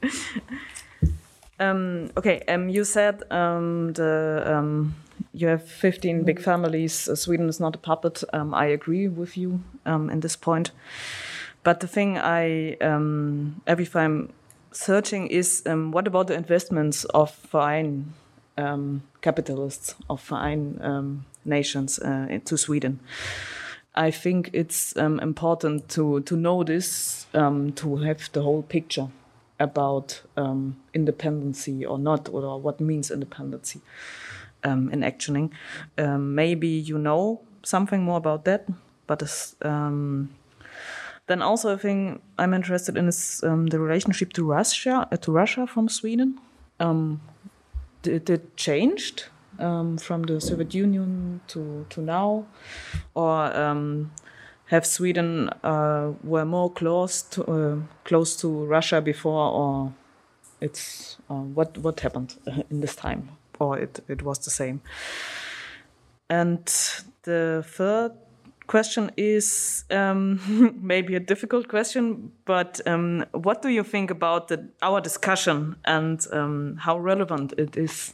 um, 1.60 2.10
okay, 2.18 2.42
um, 2.48 2.70
you 2.70 2.84
said 2.84 3.22
um, 3.30 3.94
the 3.94 4.44
um, 4.48 4.96
you 5.32 5.46
have 5.46 5.64
15 5.64 6.24
big 6.24 6.42
families. 6.42 7.08
Uh, 7.08 7.16
Sweden 7.16 7.50
is 7.50 7.60
not 7.60 7.76
a 7.76 7.78
puppet. 7.78 8.24
Um, 8.34 8.52
I 8.56 8.66
agree 8.66 9.08
with 9.08 9.38
you 9.38 9.62
um, 9.86 10.10
in 10.10 10.22
this 10.22 10.36
point. 10.36 10.72
But 11.64 11.82
the 11.82 11.88
thing 11.88 12.18
I 12.18 12.78
um, 12.82 13.62
every 13.68 13.86
time 13.86 14.34
searching 14.72 15.28
is 15.28 15.62
um, 15.68 15.92
what 15.92 16.08
about 16.08 16.26
the 16.26 16.34
investments 16.34 17.06
of 17.14 17.30
foreign 17.30 18.16
um, 18.58 19.04
capitalists, 19.22 19.96
of 20.10 20.22
foreign 20.22 20.80
um, 20.82 21.26
nations 21.46 22.00
uh, 22.00 22.28
into 22.30 22.58
Sweden? 22.58 23.00
I 23.94 24.12
think 24.12 24.50
it's 24.54 24.96
um, 24.96 25.20
important 25.20 25.90
to, 25.90 26.22
to 26.22 26.36
know 26.38 26.64
this, 26.64 27.26
um, 27.34 27.74
to 27.74 27.98
have 27.98 28.30
the 28.32 28.42
whole 28.42 28.64
picture 28.64 29.08
about 29.60 30.22
um, 30.38 30.78
independency 30.94 31.86
or 31.86 32.00
not, 32.00 32.30
or 32.30 32.60
what 32.60 32.80
means 32.80 33.12
independency 33.12 33.82
in 34.64 35.02
actioning. 35.02 35.50
maybe 35.98 36.68
you 36.68 36.98
know 36.98 37.42
something 37.64 38.04
more 38.04 38.18
about 38.18 38.46
that, 38.46 38.68
but 39.08 39.22
um, 39.62 40.30
then 41.28 41.42
also 41.42 41.70
a 41.70 41.78
thing 41.78 42.22
I'm 42.38 42.54
interested 42.54 42.98
in 42.98 43.08
is 43.08 43.42
um, 43.44 43.68
the 43.68 43.80
relationship 43.80 44.34
to 44.34 44.44
Russia, 44.44 45.08
uh, 45.12 45.18
to 45.18 45.32
Russia 45.32 45.68
from 45.68 45.90
Sweden. 45.90 46.40
Um, 46.80 47.22
did 48.02 48.30
it 48.30 48.56
changed 48.58 49.26
um, 49.60 49.98
from 49.98 50.24
the 50.24 50.42
Soviet 50.42 50.74
Union 50.74 51.42
to 51.48 51.86
to 51.90 52.02
now, 52.02 52.46
or 53.14 53.56
um, 53.58 54.12
have 54.66 54.86
Sweden 54.86 55.50
uh, 55.64 56.14
were 56.24 56.46
more 56.46 56.72
close 56.72 57.22
to 57.22 57.44
uh, 57.44 57.78
close 58.04 58.36
to 58.38 58.66
Russia 58.66 59.02
before, 59.02 59.52
or 59.52 59.94
it's 60.62 61.18
uh, 61.30 61.36
what 61.36 61.78
what 61.78 62.00
happened 62.00 62.36
in 62.70 62.82
this 62.82 62.96
time, 62.96 63.30
or 63.60 63.78
it 63.78 64.00
it 64.08 64.24
was 64.24 64.40
the 64.40 64.52
same. 64.52 64.82
And 66.30 66.66
the 67.24 67.64
third 67.68 68.14
question 68.68 69.12
is 69.18 69.86
um, 69.92 70.40
maybe 70.82 71.16
a 71.16 71.20
difficult 71.20 71.68
question, 71.68 72.32
but 72.46 72.80
um, 72.86 73.26
what 73.32 73.62
do 73.62 73.70
you 73.70 73.84
think 73.84 74.12
about 74.12 74.48
the, 74.48 74.70
our 74.82 75.02
discussion 75.02 75.76
and 75.86 76.26
um, 76.32 76.78
how 76.80 76.98
relevant 76.98 77.54
it 77.58 77.78
is 77.78 78.14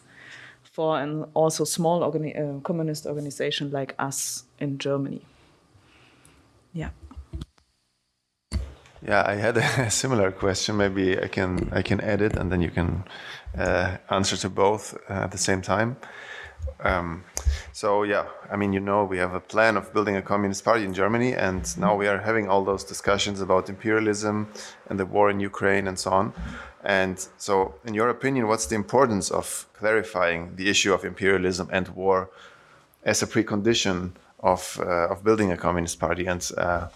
for 0.63 0.99
an 0.99 1.25
also 1.33 1.63
small 1.63 2.01
organi 2.01 2.35
uh, 2.35 2.59
communist 2.61 3.05
organization 3.05 3.71
like 3.71 3.95
us 3.99 4.43
in 4.59 4.77
Germany? 4.77 5.21
Yeah. 6.73 6.89
Yeah, 9.07 9.23
I 9.25 9.35
had 9.35 9.57
a 9.87 9.89
similar 9.89 10.31
question. 10.31 10.77
Maybe 10.77 11.17
I 11.17 11.27
can 11.27 11.69
I 11.71 11.81
can 11.81 12.01
edit, 12.01 12.35
and 12.35 12.51
then 12.51 12.61
you 12.61 12.71
can 12.71 13.03
uh, 13.57 13.97
answer 14.09 14.37
to 14.37 14.49
both 14.49 14.97
uh, 15.09 15.23
at 15.23 15.31
the 15.31 15.37
same 15.37 15.61
time. 15.61 15.95
Um, 16.83 17.23
So 17.77 18.01
yeah, 18.01 18.25
I 18.51 18.55
mean, 18.55 18.73
you 18.73 18.79
know, 18.79 19.03
we 19.03 19.19
have 19.19 19.35
a 19.35 19.39
plan 19.39 19.77
of 19.77 19.93
building 19.93 20.15
a 20.15 20.21
communist 20.23 20.65
party 20.65 20.83
in 20.83 20.95
Germany, 20.95 21.33
and 21.35 21.77
now 21.77 21.95
we 21.95 22.07
are 22.07 22.17
having 22.17 22.49
all 22.49 22.63
those 22.65 22.83
discussions 22.83 23.39
about 23.39 23.69
imperialism 23.69 24.47
and 24.89 24.99
the 24.99 25.05
war 25.05 25.29
in 25.29 25.39
Ukraine 25.39 25.87
and 25.87 25.99
so 25.99 26.09
on. 26.09 26.33
And 26.83 27.27
so, 27.37 27.75
in 27.85 27.93
your 27.93 28.09
opinion, 28.09 28.47
what's 28.47 28.65
the 28.65 28.75
importance 28.75 29.29
of 29.29 29.67
clarifying 29.73 30.55
the 30.55 30.69
issue 30.71 30.91
of 30.91 31.05
imperialism 31.05 31.69
and 31.71 31.87
war 31.89 32.29
as 33.03 33.21
a 33.21 33.27
precondition 33.27 34.13
of 34.39 34.79
uh, 34.81 35.11
of 35.11 35.23
building 35.23 35.51
a 35.51 35.57
communist 35.57 35.99
party? 35.99 36.25
And 36.25 36.51
uh, 36.57 36.87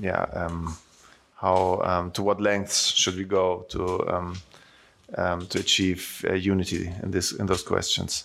yeah, 0.00 0.22
um, 0.32 0.78
how 1.42 1.82
um, 1.84 2.10
to 2.12 2.22
what 2.22 2.40
lengths 2.40 2.94
should 3.00 3.16
we 3.16 3.24
go 3.24 3.66
to 3.68 3.80
um, 4.14 4.36
um, 5.18 5.46
to 5.48 5.58
achieve 5.58 6.24
uh, 6.26 6.32
unity 6.32 6.90
in 7.02 7.10
this 7.10 7.32
in 7.32 7.46
those 7.46 7.62
questions? 7.62 8.24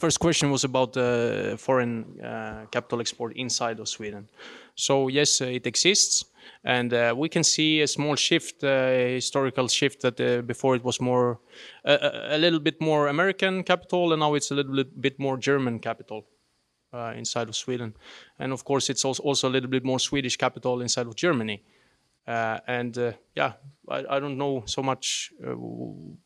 First 0.00 0.18
question 0.18 0.50
was 0.50 0.64
about 0.64 0.92
the 0.92 1.56
foreign 1.58 2.20
uh, 2.20 2.66
capital 2.70 3.00
export 3.00 3.36
inside 3.36 3.78
of 3.80 3.88
Sweden. 3.88 4.28
So 4.74 5.08
yes, 5.08 5.40
uh, 5.40 5.44
it 5.44 5.66
exists, 5.66 6.24
and 6.64 6.92
uh, 6.92 7.14
we 7.16 7.28
can 7.28 7.44
see 7.44 7.82
a 7.82 7.86
small 7.86 8.16
shift, 8.16 8.64
a 8.64 9.14
historical 9.14 9.68
shift 9.68 10.00
that 10.00 10.20
uh, 10.20 10.42
before 10.42 10.74
it 10.76 10.84
was 10.84 11.00
more, 11.00 11.38
a 11.84 12.38
little 12.38 12.60
bit 12.60 12.80
more 12.80 13.08
American 13.08 13.62
capital, 13.62 14.12
and 14.12 14.20
now 14.20 14.34
it's 14.34 14.50
a 14.50 14.54
little 14.54 14.84
bit 15.00 15.18
more 15.18 15.36
German 15.36 15.78
capital 15.78 16.24
uh, 16.94 17.12
inside 17.16 17.48
of 17.48 17.56
Sweden, 17.56 17.94
and 18.38 18.52
of 18.52 18.64
course 18.64 18.90
it's 18.90 19.04
also, 19.04 19.48
a 19.48 19.52
little 19.52 19.70
bit 19.70 19.84
more 19.84 19.98
Swedish 19.98 20.36
capital 20.36 20.80
inside 20.80 21.06
of 21.06 21.14
Germany. 21.14 21.62
Uh, 22.26 22.58
and 22.66 23.14
yeah, 23.34 23.52
I, 23.88 24.04
I, 24.08 24.20
don't 24.20 24.36
know 24.36 24.62
so 24.66 24.82
much 24.82 25.32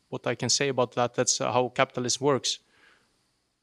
what 0.09 0.27
I 0.27 0.35
can 0.35 0.49
say 0.49 0.67
about 0.67 0.93
that. 0.95 1.15
That's 1.15 1.39
how 1.39 1.71
capitalism 1.73 2.25
works. 2.25 2.59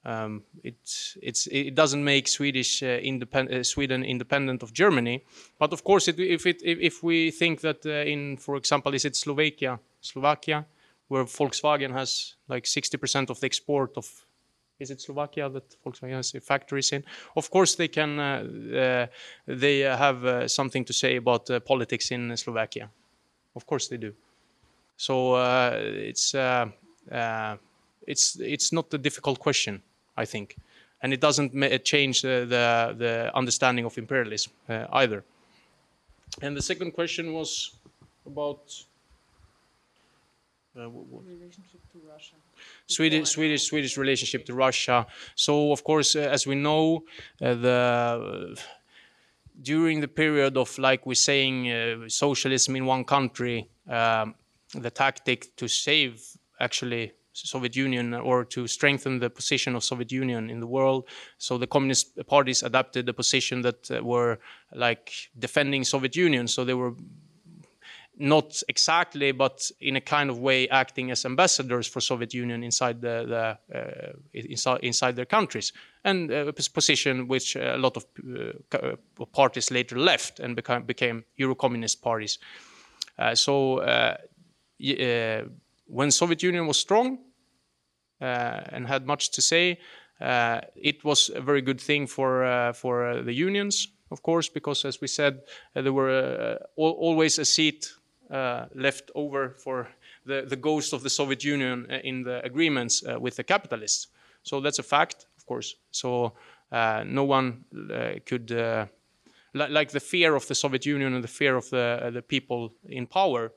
Um, 0.05 0.42
it, 0.64 0.74
it 1.22 1.74
doesn't 1.76 2.03
make 2.03 2.26
Swedish 2.26 2.82
uh, 2.82 2.98
independ 2.98 3.53
uh, 3.53 3.62
Sweden 3.62 4.03
independent 4.03 4.62
of 4.62 4.72
Germany, 4.72 5.22
but 5.61 5.72
of 5.72 5.84
course, 5.84 6.09
it, 6.09 6.18
if, 6.18 6.44
it, 6.44 6.61
if 6.64 7.05
we 7.05 7.30
think 7.30 7.61
that 7.61 7.86
uh, 7.86 8.11
in, 8.11 8.36
for 8.36 8.57
example, 8.57 8.94
is 8.94 9.05
it 9.05 9.14
Slovakia, 9.14 9.78
Slovakia, 10.00 10.66
where 11.07 11.24
Volkswagen 11.24 11.92
has 11.92 12.34
like 12.48 12.64
60% 12.64 13.30
of 13.30 13.38
the 13.38 13.46
export 13.46 13.96
of, 13.96 14.09
is 14.80 14.90
it 14.90 15.00
Slovakia 15.00 15.48
that 15.50 15.76
Volkswagen 15.84 16.16
has 16.16 16.32
factories 16.42 16.90
in? 16.90 17.05
Of 17.36 17.48
course, 17.50 17.76
they 17.76 17.86
can, 17.86 18.18
uh, 18.18 18.44
uh, 18.76 19.07
they 19.46 19.80
have 19.80 20.24
uh, 20.24 20.48
something 20.48 20.84
to 20.84 20.92
say 20.92 21.16
about 21.16 21.48
politics 21.64 22.11
in 22.11 22.36
Slovakia. 22.36 22.90
Of 23.55 23.66
course, 23.66 23.86
they 23.86 23.98
do. 23.98 24.14
So 24.96 25.36
it's 25.76 26.34
it's 28.07 28.36
it's 28.40 28.72
not 28.72 28.92
a 28.94 28.98
difficult 28.98 29.38
question. 29.38 29.82
I 30.17 30.25
think, 30.25 30.57
and 31.03 31.13
it 31.13 31.21
doesn't 31.21 31.53
change 31.85 32.23
the, 32.23 32.47
the, 32.49 32.95
the 32.97 33.31
understanding 33.35 33.85
of 33.85 33.99
imperialism 33.99 34.53
uh, 34.69 34.87
either. 34.93 35.25
And 36.41 36.57
the 36.57 36.63
second 36.63 36.93
question 36.93 37.33
was 37.33 37.75
about 38.27 38.85
uh, 40.79 40.89
relationship 40.89 41.81
to 41.93 41.99
Russia. 42.11 42.35
Swedish, 42.87 43.29
Swedish, 43.29 43.65
Swedish 43.65 43.99
relationship 43.99 44.47
to 44.47 44.55
Russia. 44.55 45.07
So, 45.35 45.73
of 45.73 45.85
course, 45.85 46.17
uh, 46.17 46.21
as 46.21 46.47
we 46.47 46.55
know, 46.55 47.05
uh, 47.43 47.55
the 47.55 48.57
during 49.61 50.01
the 50.01 50.09
period 50.09 50.57
of, 50.57 50.79
like 50.79 51.05
we're 51.05 51.15
saying, 51.15 51.71
uh, 51.71 52.09
socialism 52.09 52.75
in 52.77 52.87
one 52.87 53.05
country, 53.05 53.69
um, 53.89 54.35
the 54.75 54.91
tactic 54.91 55.55
to 55.57 55.69
save 55.69 56.25
actually 56.59 57.13
Soviet 57.33 57.76
Union 57.76 58.14
or 58.14 58.45
to 58.45 58.66
strengthen 58.66 59.18
the 59.18 59.30
position 59.30 59.74
of 59.74 59.85
Soviet 59.85 60.12
Union 60.12 60.51
in 60.51 60.61
the 60.61 60.66
world. 60.66 61.09
So 61.39 61.59
the 61.59 61.66
communist 61.66 62.18
parties 62.26 62.62
adapted 62.62 63.07
the 63.07 63.14
position 63.14 63.62
that 63.62 63.91
uh, 63.91 64.03
were 64.03 64.39
like 64.74 65.12
defending 65.39 65.85
Soviet 65.85 66.16
Union. 66.16 66.47
So 66.49 66.64
they 66.64 66.74
were 66.74 66.95
not 68.18 68.62
exactly, 68.68 69.33
but 69.33 69.70
in 69.80 69.97
a 69.97 70.01
kind 70.01 70.30
of 70.30 70.39
way, 70.39 70.68
acting 70.68 71.11
as 71.11 71.24
ambassadors 71.24 71.87
for 71.87 72.01
Soviet 72.01 72.35
Union 72.35 72.62
inside 72.62 73.01
the, 73.01 73.24
the 73.26 73.78
uh, 73.78 74.12
inside, 74.35 74.80
inside 74.83 75.16
their 75.16 75.24
countries, 75.24 75.72
and 76.05 76.30
uh, 76.30 76.47
a 76.47 76.53
position 76.53 77.26
which 77.26 77.57
a 77.57 77.76
lot 77.78 77.97
of 77.97 78.05
uh, 78.28 78.76
uh, 78.76 79.24
parties 79.33 79.70
later 79.70 79.99
left 79.99 80.41
and 80.41 80.55
became 80.55 80.83
became 80.85 81.24
Euro-communist 81.37 82.03
parties. 82.03 82.39
Uh, 83.18 83.35
so 83.35 83.80
when 85.93 86.11
Soviet 86.11 86.43
Union 86.43 86.66
was 86.66 86.78
strong 86.78 87.18
uh, 88.20 88.61
and 88.72 88.86
had 88.86 89.07
much 89.07 89.30
to 89.32 89.43
say, 89.43 89.78
uh, 90.20 90.61
it 90.74 91.05
was 91.05 91.30
a 91.34 91.40
very 91.40 91.61
good 91.61 91.80
thing 91.80 92.07
for 92.07 92.45
uh, 92.45 92.72
for 92.72 93.07
uh, 93.07 93.22
the 93.22 93.32
unions, 93.32 93.88
of 94.11 94.22
course, 94.22 94.49
because 94.49 94.84
as 94.88 95.01
we 95.01 95.09
said, 95.09 95.43
uh, 95.76 95.82
there 95.82 95.93
were 95.93 96.11
uh, 96.11 96.80
always 96.80 97.38
a 97.38 97.45
seat 97.45 97.93
left 98.74 99.11
over 99.14 99.51
for 99.59 99.88
the, 100.24 100.47
the 100.49 100.57
ghost 100.57 100.95
of 100.95 101.03
the 101.03 101.11
Soviet 101.11 101.45
Union 101.45 101.84
in 102.05 102.22
the 102.22 102.43
agreements 102.45 103.03
with 103.20 103.36
the 103.36 103.45
capitalists. 103.45 104.07
So 104.43 104.61
that's 104.61 104.78
a 104.78 104.82
fact, 104.82 105.26
of 105.36 105.45
course. 105.45 105.76
So 105.90 106.32
no 106.70 107.24
one 107.24 107.64
could 108.24 108.51
like 109.53 109.90
the 109.90 110.01
fear 110.01 110.34
of 110.34 110.47
the 110.47 110.55
Soviet 110.55 110.86
Union 110.86 111.12
and 111.14 111.22
the 111.22 111.28
fear 111.28 111.57
of 111.57 111.68
the 111.68 112.01
uh, 112.03 112.11
the 112.11 112.22
people 112.22 112.72
in 112.88 113.07
power 113.07 113.53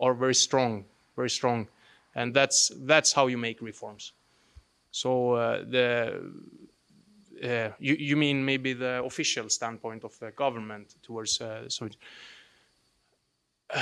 are 0.00 0.14
very 0.14 0.34
strong, 0.34 0.84
very 1.16 1.30
strong 1.30 1.68
and 2.14 2.34
that's 2.34 2.70
that's 2.86 3.12
how 3.12 3.26
you 3.26 3.38
make 3.38 3.60
reforms. 3.60 4.12
So 4.90 5.32
uh, 5.32 5.64
the 5.64 6.32
uh, 7.42 7.70
you 7.78 7.96
you 7.98 8.16
mean 8.16 8.44
maybe 8.44 8.72
the 8.72 9.02
official 9.04 9.48
standpoint 9.48 10.04
of 10.04 10.18
the 10.18 10.30
government 10.30 10.94
towards 11.02 11.40
uh, 11.40 11.68
so. 11.68 11.88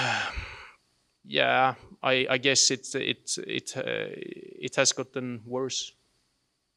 yeah, 1.24 1.74
I, 2.02 2.26
I 2.30 2.38
guess 2.38 2.70
it 2.70 2.94
it 2.94 3.38
it 3.46 3.76
uh, 3.76 3.82
it 3.86 4.76
has 4.76 4.92
gotten 4.92 5.42
worse. 5.46 5.92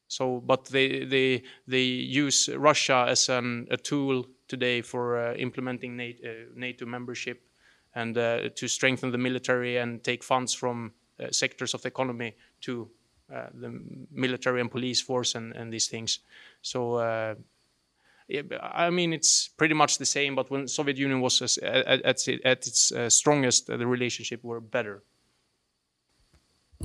So, 0.08 0.40
but 0.40 0.66
they 0.66 1.04
they 1.04 1.42
they 1.66 1.82
use 1.82 2.48
Russia 2.48 3.06
as 3.08 3.28
an, 3.28 3.66
a 3.70 3.76
tool 3.76 4.26
today 4.48 4.82
for 4.82 5.18
uh, 5.18 5.34
implementing 5.34 5.96
NATO, 5.96 6.28
uh, 6.28 6.32
NATO 6.54 6.86
membership 6.86 7.42
and 7.94 8.14
to 8.14 8.68
strengthen 8.68 9.10
the 9.10 9.18
military 9.18 9.78
and 9.78 10.04
take 10.04 10.22
funds 10.22 10.52
from 10.52 10.88
uh, 10.88 11.05
sectors 11.30 11.74
of 11.74 11.82
the 11.82 11.88
economy 11.88 12.34
to 12.60 12.88
uh, 13.34 13.46
the 13.54 13.80
military 14.12 14.60
and 14.60 14.70
police 14.70 15.00
force 15.00 15.34
and, 15.34 15.52
and 15.56 15.72
these 15.72 15.88
things. 15.88 16.20
So 16.62 16.94
uh, 16.94 17.34
I 18.60 18.90
mean, 18.90 19.12
it's 19.12 19.48
pretty 19.48 19.74
much 19.74 19.98
the 19.98 20.06
same. 20.06 20.34
But 20.34 20.50
when 20.50 20.68
Soviet 20.68 20.96
Union 20.96 21.20
was 21.20 21.58
at, 21.58 21.86
at, 22.04 22.28
at 22.44 22.66
its 22.66 22.92
uh, 22.92 23.08
strongest, 23.08 23.70
uh, 23.70 23.76
the 23.76 23.86
relationship 23.86 24.42
were 24.42 24.60
better. 24.60 25.02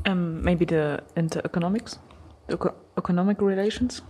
Um, 0.05 0.41
maybe 0.43 0.65
the 0.65 1.03
inter-economics, 1.15 1.99
the 2.47 2.73
economic 2.97 3.41
relations. 3.41 4.01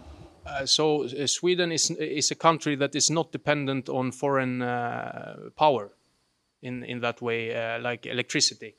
Uh, 0.45 0.65
so 0.65 1.07
Sweden 1.26 1.72
is 1.72 1.91
is 1.91 2.32
a 2.32 2.36
country 2.36 2.76
that 2.76 2.95
is 2.95 3.09
not 3.09 3.32
dependent 3.32 3.89
on 3.89 4.11
foreign 4.11 4.59
power, 5.55 5.91
in 6.61 6.84
in 6.84 7.01
that 7.01 7.22
way, 7.22 7.80
like 7.80 8.05
electricity. 8.05 8.76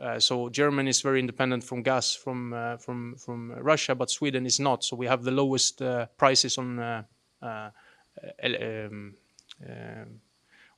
Uh, 0.00 0.20
so 0.20 0.48
Germany 0.50 0.90
is 0.90 1.00
very 1.00 1.20
independent 1.20 1.64
from 1.64 1.82
gas 1.82 2.14
from 2.14 2.52
uh, 2.52 2.76
from 2.76 3.16
from 3.16 3.52
Russia, 3.52 3.94
but 3.94 4.10
Sweden 4.10 4.44
is 4.46 4.60
not. 4.60 4.84
So 4.84 4.96
we 4.96 5.06
have 5.06 5.22
the 5.22 5.30
lowest 5.30 5.80
uh, 5.80 6.06
prices 6.18 6.58
on 6.58 6.78
uh, 6.78 7.02
uh, 7.42 7.70
um, 8.44 9.14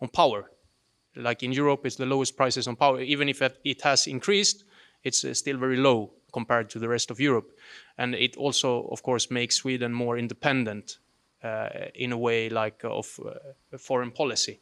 on 0.00 0.08
power. 0.12 0.50
Like 1.16 1.42
in 1.42 1.52
Europe, 1.52 1.84
it's 1.84 1.96
the 1.96 2.06
lowest 2.06 2.36
prices 2.36 2.68
on 2.68 2.76
power. 2.76 3.00
Even 3.00 3.28
if 3.28 3.42
it 3.42 3.82
has 3.82 4.06
increased, 4.06 4.64
it's 5.02 5.24
still 5.36 5.58
very 5.58 5.76
low 5.76 6.12
compared 6.32 6.70
to 6.70 6.78
the 6.78 6.88
rest 6.88 7.10
of 7.10 7.18
Europe. 7.18 7.50
And 7.96 8.14
it 8.14 8.36
also, 8.36 8.86
of 8.92 9.02
course, 9.02 9.28
makes 9.28 9.56
Sweden 9.56 9.92
more 9.92 10.16
independent 10.16 10.98
in 11.94 12.12
a 12.12 12.16
way, 12.16 12.48
like 12.50 12.84
of 12.84 13.18
foreign 13.78 14.12
policy 14.12 14.60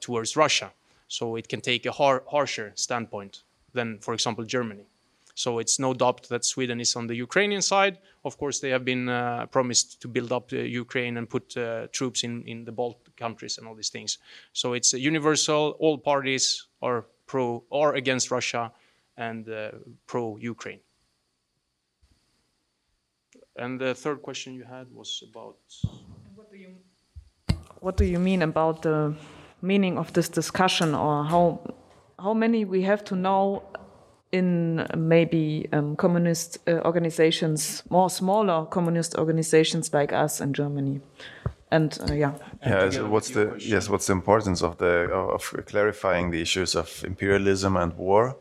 towards 0.00 0.36
Russia 0.36 0.72
so 1.08 1.36
it 1.36 1.48
can 1.48 1.60
take 1.60 1.86
a 1.86 1.92
har 1.92 2.22
harsher 2.30 2.72
standpoint 2.74 3.42
than, 3.72 3.98
for 4.00 4.14
example, 4.14 4.44
Germany. 4.44 4.86
So 5.34 5.58
it's 5.58 5.78
no 5.80 5.92
doubt 5.94 6.28
that 6.28 6.44
Sweden 6.44 6.80
is 6.80 6.94
on 6.94 7.08
the 7.08 7.16
Ukrainian 7.16 7.62
side. 7.62 7.98
Of 8.24 8.38
course, 8.38 8.60
they 8.60 8.70
have 8.70 8.84
been 8.84 9.08
uh, 9.08 9.46
promised 9.46 10.00
to 10.02 10.08
build 10.08 10.30
up 10.30 10.52
uh, 10.52 10.58
Ukraine 10.58 11.16
and 11.16 11.28
put 11.28 11.56
uh, 11.56 11.88
troops 11.90 12.22
in, 12.22 12.42
in 12.46 12.64
the 12.64 12.72
Baltic 12.72 13.16
countries 13.16 13.58
and 13.58 13.66
all 13.66 13.74
these 13.74 13.90
things. 13.90 14.18
So 14.52 14.74
it's 14.74 14.92
universal. 14.92 15.76
All 15.80 15.98
parties 15.98 16.68
are 16.80 17.06
pro 17.26 17.64
or 17.68 17.94
against 17.94 18.30
Russia 18.30 18.72
and 19.16 19.48
uh, 19.48 19.72
pro 20.06 20.36
Ukraine. 20.36 20.80
And 23.56 23.80
the 23.80 23.94
third 23.94 24.22
question 24.22 24.54
you 24.54 24.64
had 24.64 24.86
was 24.92 25.22
about. 25.28 25.56
What 26.34 26.50
do 26.50 26.56
you 26.56 26.74
what 27.80 27.96
do 27.96 28.04
you 28.04 28.18
mean 28.18 28.42
about 28.42 28.82
the 28.82 29.14
meaning 29.64 29.98
of 29.98 30.12
this 30.12 30.28
discussion, 30.28 30.94
or 30.94 31.24
how 31.24 31.60
how 32.18 32.34
many 32.34 32.64
we 32.64 32.82
have 32.82 33.02
to 33.04 33.16
know 33.16 33.62
in 34.32 34.86
maybe 34.96 35.68
um, 35.72 35.96
communist 35.96 36.58
uh, 36.66 36.80
organizations, 36.84 37.82
more 37.90 38.10
smaller 38.10 38.66
communist 38.66 39.16
organizations 39.16 39.92
like 39.92 40.12
us 40.12 40.40
in 40.40 40.52
Germany, 40.52 41.00
and 41.70 41.98
uh, 42.08 42.12
yeah. 42.12 42.32
Yeah. 42.66 42.90
So 42.90 43.08
what's 43.08 43.30
the 43.30 43.54
yes? 43.58 43.88
What's 43.88 44.06
the 44.06 44.12
importance 44.12 44.62
of 44.62 44.76
the 44.76 45.10
of 45.12 45.54
clarifying 45.66 46.30
the 46.30 46.40
issues 46.40 46.74
of 46.74 47.04
imperialism 47.04 47.76
and 47.76 47.92
war 47.96 48.36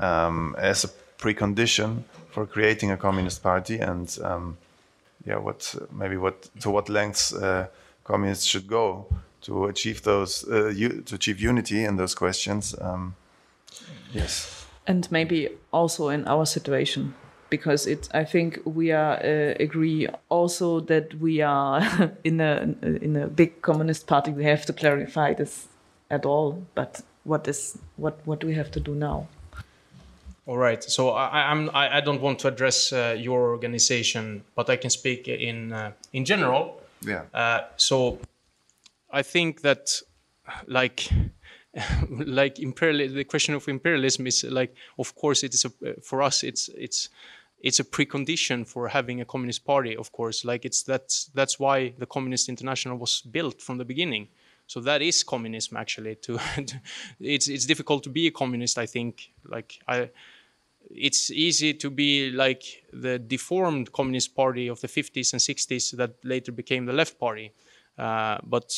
um, 0.00 0.56
as 0.58 0.84
a 0.84 0.88
precondition 1.18 2.02
for 2.30 2.46
creating 2.46 2.90
a 2.90 2.96
communist 2.96 3.42
party 3.42 3.78
and 3.78 4.18
um, 4.22 4.56
yeah, 5.26 5.38
what 5.38 5.74
maybe 5.90 6.16
what 6.16 6.48
to 6.60 6.70
what 6.70 6.88
lengths 6.88 7.34
uh, 7.34 7.66
communists 8.04 8.44
should 8.44 8.66
go 8.66 9.06
to 9.42 9.66
achieve 9.66 10.02
those 10.02 10.44
uh, 10.48 10.72
to 11.06 11.14
achieve 11.14 11.40
unity 11.40 11.84
in 11.84 11.96
those 11.96 12.14
questions. 12.14 12.74
Um, 12.80 13.14
yes, 14.12 14.66
and 14.86 15.10
maybe 15.10 15.50
also 15.72 16.08
in 16.08 16.26
our 16.26 16.46
situation 16.46 17.14
because 17.50 17.86
it 17.86 18.08
I 18.14 18.24
think 18.24 18.60
we 18.64 18.92
are 18.92 19.18
uh, 19.24 19.54
agree 19.60 20.08
also 20.28 20.80
that 20.80 21.14
we 21.20 21.42
are 21.42 22.12
in 22.24 22.40
a 22.40 22.74
in 22.82 23.16
a 23.16 23.26
big 23.26 23.62
communist 23.62 24.06
party. 24.06 24.30
We 24.30 24.44
have 24.44 24.66
to 24.66 24.72
clarify 24.72 25.34
this 25.34 25.68
at 26.10 26.26
all, 26.26 26.62
but 26.74 27.02
what 27.24 27.48
is 27.48 27.78
what 27.96 28.20
what 28.24 28.40
do 28.40 28.46
we 28.46 28.54
have 28.54 28.70
to 28.72 28.80
do 28.80 28.94
now? 28.94 29.28
All 30.46 30.56
right. 30.56 30.82
So 30.82 31.10
I, 31.10 31.50
I'm 31.50 31.70
I, 31.70 31.98
I 31.98 32.00
don't 32.00 32.20
want 32.20 32.38
to 32.40 32.48
address 32.48 32.92
uh, 32.92 33.16
your 33.18 33.50
organization, 33.50 34.42
but 34.54 34.70
I 34.70 34.76
can 34.76 34.90
speak 34.90 35.28
in 35.28 35.72
uh, 35.72 35.92
in 36.12 36.24
general. 36.24 36.80
Yeah. 37.00 37.22
Uh, 37.34 37.60
so 37.76 38.18
I 39.10 39.22
think 39.22 39.62
that 39.62 39.90
like 40.66 41.08
like 42.10 42.58
imperial 42.58 43.12
the 43.12 43.24
question 43.24 43.54
of 43.54 43.68
imperialism 43.68 44.26
is 44.26 44.44
like 44.44 44.74
of 44.98 45.14
course 45.14 45.42
it 45.42 45.54
is 45.54 45.64
a, 45.64 46.00
for 46.00 46.22
us 46.22 46.42
it's 46.42 46.68
it's 46.76 47.08
it's 47.60 47.80
a 47.80 47.84
precondition 47.84 48.66
for 48.66 48.88
having 48.88 49.20
a 49.20 49.24
communist 49.24 49.64
party 49.64 49.96
of 49.96 50.12
course. 50.12 50.44
Like 50.44 50.64
it's 50.64 50.82
that's 50.82 51.26
that's 51.34 51.58
why 51.58 51.94
the 51.98 52.06
communist 52.06 52.48
international 52.48 52.98
was 52.98 53.22
built 53.22 53.60
from 53.62 53.78
the 53.78 53.84
beginning. 53.84 54.28
So 54.66 54.80
that 54.80 55.00
is 55.00 55.22
communism 55.22 55.76
actually 55.76 56.16
to, 56.16 56.38
it's 57.20 57.48
it's 57.48 57.66
difficult 57.66 58.02
to 58.04 58.10
be 58.10 58.26
a 58.26 58.30
communist 58.30 58.78
i 58.78 58.86
think. 58.86 59.30
Like 59.44 59.78
i 59.88 60.10
it's 60.88 61.30
easy 61.30 61.74
to 61.74 61.90
be 61.90 62.30
like 62.30 62.84
the 62.92 63.18
deformed 63.18 63.90
communist 63.92 64.36
party 64.36 64.68
of 64.68 64.80
the 64.80 64.86
50s 64.86 65.32
and 65.32 65.40
60s 65.40 65.96
that 65.96 66.12
later 66.24 66.52
became 66.52 66.86
the 66.86 66.92
left 66.92 67.18
party. 67.18 67.52
Uh, 67.98 68.38
but 68.42 68.72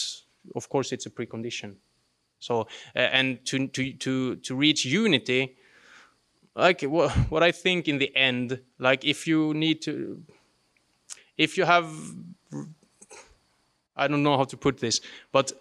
of 0.55 0.69
course, 0.69 0.93
it's 0.93 1.07
a 1.07 1.11
precondition. 1.11 1.77
So, 2.41 2.63
uh, 2.95 2.99
and 2.99 3.45
to, 3.47 3.67
to, 3.69 3.93
to, 3.95 4.37
to 4.37 4.55
reach 4.55 4.85
unity, 4.85 5.57
like 6.55 6.83
what, 6.83 7.11
what 7.31 7.43
I 7.43 7.53
think 7.53 7.89
in 7.89 7.99
the 7.99 8.15
end, 8.17 8.61
like 8.79 9.05
if 9.05 9.27
you 9.27 9.55
need 9.55 9.83
to, 9.83 10.23
if 11.37 11.57
you 11.57 11.65
have, 11.65 11.89
I 13.97 14.09
don't 14.09 14.23
know 14.23 14.37
how 14.37 14.45
to 14.45 14.57
put 14.57 14.79
this, 14.79 15.01
but 15.33 15.53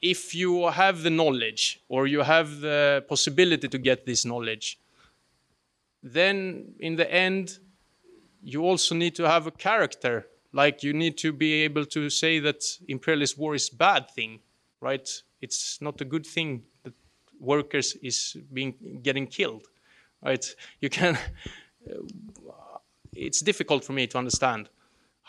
if 0.00 0.34
you 0.34 0.68
have 0.68 1.02
the 1.02 1.10
knowledge 1.10 1.80
or 1.88 2.06
you 2.06 2.22
have 2.22 2.60
the 2.60 3.04
possibility 3.08 3.68
to 3.68 3.78
get 3.78 4.06
this 4.06 4.24
knowledge, 4.24 4.78
then 6.02 6.74
in 6.80 6.96
the 6.96 7.12
end, 7.12 7.58
you 8.42 8.62
also 8.62 8.94
need 8.94 9.14
to 9.16 9.28
have 9.28 9.46
a 9.46 9.50
character. 9.50 10.26
Like 10.52 10.82
you 10.82 10.92
need 10.92 11.16
to 11.18 11.32
be 11.32 11.62
able 11.62 11.86
to 11.86 12.10
say 12.10 12.40
that 12.40 12.64
imperialist 12.88 13.38
war 13.38 13.54
is 13.54 13.70
bad 13.70 14.10
thing, 14.10 14.40
right? 14.80 15.08
It's 15.40 15.80
not 15.80 16.00
a 16.00 16.04
good 16.04 16.26
thing 16.26 16.64
that 16.82 16.92
workers 17.38 17.96
is 18.02 18.36
being 18.52 18.74
getting 19.02 19.26
killed, 19.26 19.66
right? 20.22 20.44
You 20.80 20.90
can. 20.90 21.18
It's 23.12 23.40
difficult 23.40 23.84
for 23.84 23.92
me 23.92 24.06
to 24.06 24.18
understand 24.18 24.68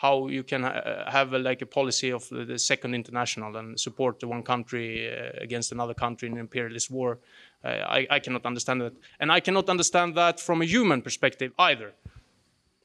how 0.02 0.26
you 0.26 0.42
can 0.42 0.64
uh, 0.64 1.08
have 1.10 1.32
a, 1.32 1.38
like 1.38 1.62
a 1.62 1.66
policy 1.66 2.10
of 2.10 2.28
the 2.28 2.58
second 2.58 2.92
international 2.94 3.56
and 3.56 3.78
support 3.78 4.18
the 4.18 4.26
one 4.26 4.42
country 4.42 5.08
uh, 5.08 5.30
against 5.40 5.70
another 5.70 5.94
country 5.94 6.28
in 6.28 6.34
an 6.34 6.40
imperialist 6.40 6.90
war. 6.90 7.18
Uh, 7.64 7.68
I, 7.68 8.06
I, 8.10 8.18
cannot 8.18 8.44
understand 8.44 8.80
that, 8.80 8.94
and 9.20 9.30
I 9.30 9.38
cannot 9.38 9.68
understand 9.68 10.16
that 10.16 10.40
from 10.40 10.60
a 10.60 10.64
human 10.64 11.02
perspective 11.02 11.52
either. 11.56 11.92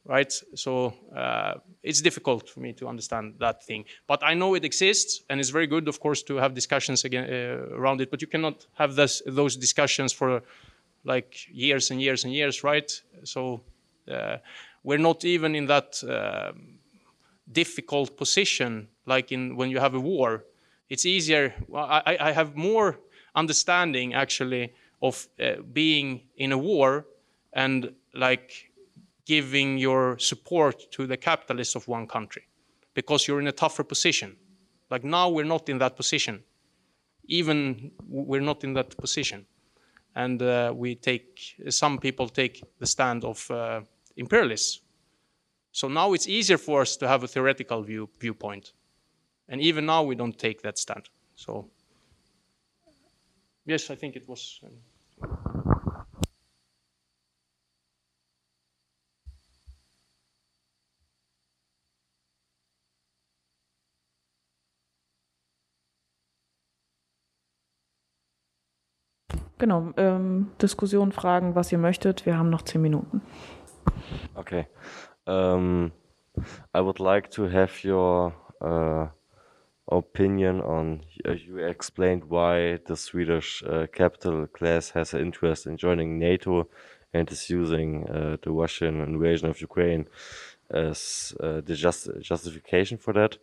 Right, 0.10 0.32
so 0.56 0.94
uh, 1.14 1.56
it's 1.84 2.02
difficult 2.02 2.50
for 2.50 2.62
me 2.62 2.72
to 2.74 2.88
understand 2.88 3.36
that 3.40 3.66
thing. 3.66 3.84
But 4.08 4.24
I 4.24 4.36
know 4.36 4.56
it 4.56 4.64
exists, 4.64 5.24
and 5.30 5.38
it's 5.38 5.50
very 5.50 5.68
good, 5.68 5.90
of 5.90 6.00
course, 6.00 6.24
to 6.24 6.38
have 6.38 6.54
discussions 6.54 7.04
again, 7.04 7.26
uh, 7.26 7.76
around 7.76 8.00
it. 8.00 8.10
But 8.10 8.22
you 8.22 8.28
cannot 8.28 8.68
have 8.76 8.96
this, 8.96 9.22
those 9.26 9.58
discussions 9.58 10.14
for 10.14 10.44
like 11.04 11.36
years 11.52 11.92
and 11.92 12.02
years 12.02 12.24
and 12.24 12.34
years, 12.34 12.64
right? 12.64 12.90
So 13.24 13.60
uh, 14.10 14.38
we're 14.82 14.98
not 14.98 15.26
even 15.26 15.56
in 15.56 15.66
that 15.66 16.02
difficult 17.52 18.16
position, 18.18 18.88
like 19.06 19.34
in 19.34 19.58
when 19.58 19.70
you 19.70 19.80
have 19.80 19.94
a 19.94 20.00
war. 20.00 20.46
It's 20.90 21.06
easier. 21.06 21.54
I, 21.76 22.18
I 22.20 22.32
have 22.32 22.56
more 22.56 22.98
understanding 23.36 24.14
actually 24.14 24.74
of 25.02 25.28
uh, 25.40 25.62
being 25.74 26.22
in 26.38 26.54
a 26.54 26.58
war 26.58 27.06
and 27.52 27.94
like 28.14 28.67
giving 29.28 29.78
your 29.78 30.18
support 30.18 30.92
to 30.92 31.06
the 31.06 31.18
capitalists 31.18 31.76
of 31.76 31.88
one 31.88 32.08
country 32.08 32.44
because 32.94 33.28
you're 33.28 33.42
in 33.42 33.48
a 33.48 33.52
tougher 33.64 33.84
position. 33.84 34.36
Like 34.90 35.04
now 35.04 35.30
we're 35.30 35.52
not 35.56 35.70
in 35.70 35.78
that 35.80 35.96
position. 35.96 36.44
Even 37.26 37.92
we're 38.08 38.42
not 38.42 38.64
in 38.64 38.74
that 38.74 38.98
position. 38.98 39.46
And 40.16 40.42
uh, 40.42 40.74
we 40.76 40.96
take, 40.96 41.56
some 41.70 42.00
people 42.00 42.30
take 42.30 42.64
the 42.80 42.86
stand 42.86 43.24
of 43.24 43.52
uh, 43.52 43.82
imperialists 44.16 44.82
so 45.78 45.88
now 45.88 46.14
it's 46.14 46.28
easier 46.28 46.58
for 46.58 46.82
us 46.82 46.98
to 46.98 47.08
have 47.08 47.24
a 47.24 47.28
theoretical 47.28 47.84
view, 47.84 48.10
viewpoint. 48.20 48.74
And 49.48 49.62
even 49.62 49.86
now 49.86 50.02
we 50.02 50.16
don't 50.16 50.36
take 50.36 50.64
that 50.64 50.80
stand. 50.80 51.08
So 51.36 51.70
yes, 53.64 53.92
I 53.92 53.96
think 53.96 54.16
it 54.16 54.28
was. 54.28 54.60
Um, 54.64 54.72
Genau, 69.60 69.92
ähm, 69.98 70.52
Diskussion, 70.62 71.12
Fragen, 71.12 71.56
was 71.56 71.72
ihr 71.72 71.80
möchtet. 71.80 72.26
Wir 72.26 72.38
haben 72.38 72.50
noch 72.50 72.62
zehn 72.62 72.82
Minuten. 72.82 73.22
Okay. 74.36 74.68
Um, 75.26 75.92
I 76.76 76.80
would 76.80 77.00
like 77.00 77.32
to 77.32 77.50
have 77.50 77.84
your 77.84 78.34
uh, 78.62 79.08
opinion 79.88 80.62
on. 80.62 81.02
Uh, 81.26 81.32
you 81.32 81.58
explained 81.58 82.30
why 82.30 82.80
the 82.86 82.96
Swedish 82.96 83.64
uh, 83.64 83.88
capital 83.88 84.48
class 84.48 84.94
has 84.94 85.14
an 85.14 85.22
interest 85.22 85.66
in 85.66 85.78
joining 85.78 86.20
NATO 86.20 86.70
and 87.14 87.32
is 87.32 87.50
using 87.50 88.08
uh, 88.08 88.38
the 88.42 88.52
Russian 88.52 89.02
invasion 89.02 89.50
of 89.50 89.60
Ukraine 89.60 90.08
as 90.70 91.34
uh, 91.40 91.62
the 91.62 91.74
just 91.74 92.10
justification 92.22 92.98
for 92.98 93.14
that. 93.14 93.38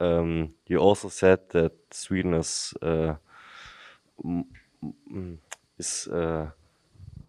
Um, 0.00 0.54
you 0.66 0.78
also 0.78 1.08
said 1.08 1.50
that 1.50 1.72
Sweden 1.92 2.34
is 2.34 2.74
uh, 2.82 3.14
is 5.78 6.08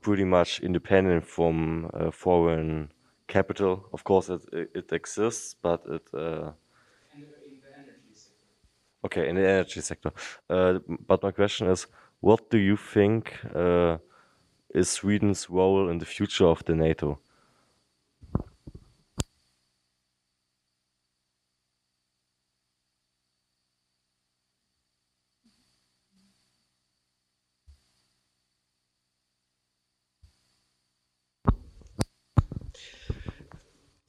pretty 0.01 0.25
much 0.25 0.59
independent 0.59 1.25
from 1.25 1.89
foreign 2.11 2.91
capital. 3.27 3.87
Of 3.93 4.03
course, 4.03 4.29
it, 4.29 4.41
it 4.51 4.91
exists, 4.91 5.55
but 5.61 5.81
it. 5.87 6.07
Uh, 6.13 6.51
okay, 9.05 9.29
in 9.29 9.35
the 9.35 9.47
energy 9.47 9.81
sector. 9.81 10.11
Uh, 10.49 10.79
but 11.07 11.23
my 11.23 11.31
question 11.31 11.67
is, 11.67 11.87
what 12.21 12.49
do 12.49 12.57
you 12.57 12.77
think 12.77 13.33
uh, 13.55 13.97
is 14.73 14.89
Sweden's 14.89 15.49
role 15.49 15.89
in 15.89 15.97
the 15.99 16.05
future 16.05 16.47
of 16.47 16.63
the 16.65 16.75
NATO? 16.75 17.19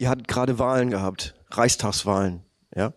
Ihr 0.05 0.11
hattet 0.11 0.29
gerade 0.29 0.59
Wahlen 0.59 0.91
gehabt, 0.91 1.35
Reichstagswahlen, 1.51 2.43
ja. 2.77 2.93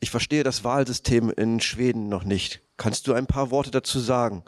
Ich 0.00 0.10
verstehe 0.10 0.42
das 0.42 0.64
Wahlsystem 0.64 1.30
in 1.30 1.60
Schweden 1.60 2.08
noch 2.08 2.24
nicht. 2.24 2.60
Kannst 2.76 3.06
du 3.06 3.12
ein 3.12 3.28
paar 3.28 3.52
Worte 3.52 3.70
dazu 3.70 4.00
sagen? 4.00 4.42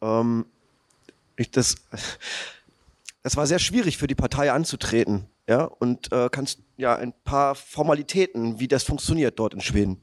Ähm, 0.00 0.46
ich, 1.36 1.50
das, 1.50 1.74
das 3.22 3.36
war 3.36 3.46
sehr 3.46 3.58
schwierig 3.58 3.98
für 3.98 4.06
die 4.06 4.14
Partei 4.14 4.50
anzutreten 4.50 5.26
Ja, 5.46 5.64
und 5.64 6.10
äh, 6.10 6.30
kannst 6.32 6.60
ja 6.78 6.96
ein 6.96 7.12
paar 7.24 7.54
Formalitäten, 7.54 8.58
wie 8.58 8.68
das 8.68 8.84
funktioniert 8.84 9.38
dort 9.38 9.52
in 9.52 9.60
Schweden. 9.60 10.00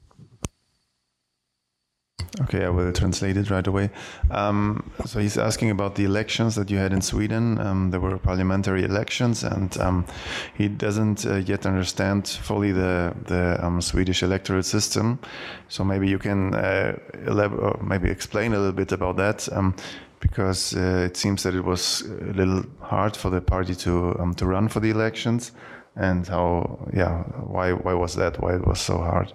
Okay, 2.42 2.64
I 2.64 2.68
will 2.68 2.92
translate 2.92 3.36
it 3.36 3.50
right 3.50 3.66
away. 3.66 3.90
Um, 4.30 4.90
so 5.06 5.18
he's 5.18 5.38
asking 5.38 5.70
about 5.70 5.94
the 5.94 6.04
elections 6.04 6.54
that 6.54 6.70
you 6.70 6.78
had 6.78 6.92
in 6.92 7.00
Sweden. 7.00 7.58
Um, 7.58 7.90
there 7.90 8.00
were 8.00 8.18
parliamentary 8.18 8.84
elections, 8.84 9.42
and 9.42 9.76
um, 9.78 10.04
he 10.54 10.68
doesn't 10.68 11.26
uh, 11.26 11.36
yet 11.36 11.66
understand 11.66 12.28
fully 12.28 12.72
the 12.72 13.14
the 13.24 13.58
um, 13.64 13.80
Swedish 13.80 14.22
electoral 14.22 14.62
system. 14.62 15.18
So 15.68 15.84
maybe 15.84 16.08
you 16.08 16.18
can 16.18 16.54
uh, 16.54 16.96
maybe 17.82 18.10
explain 18.10 18.52
a 18.52 18.58
little 18.58 18.72
bit 18.72 18.92
about 18.92 19.16
that, 19.16 19.48
um, 19.52 19.74
because 20.20 20.76
uh, 20.76 21.06
it 21.06 21.16
seems 21.16 21.42
that 21.42 21.54
it 21.54 21.64
was 21.64 22.02
a 22.02 22.34
little 22.34 22.62
hard 22.80 23.16
for 23.16 23.30
the 23.30 23.40
party 23.40 23.74
to 23.74 24.16
um, 24.20 24.34
to 24.34 24.46
run 24.46 24.68
for 24.68 24.80
the 24.80 24.90
elections, 24.90 25.52
and 25.96 26.28
how 26.28 26.88
yeah 26.92 27.22
why 27.46 27.72
why 27.72 27.94
was 27.94 28.14
that? 28.14 28.38
Why 28.40 28.54
it 28.54 28.66
was 28.66 28.80
so 28.80 28.98
hard? 28.98 29.32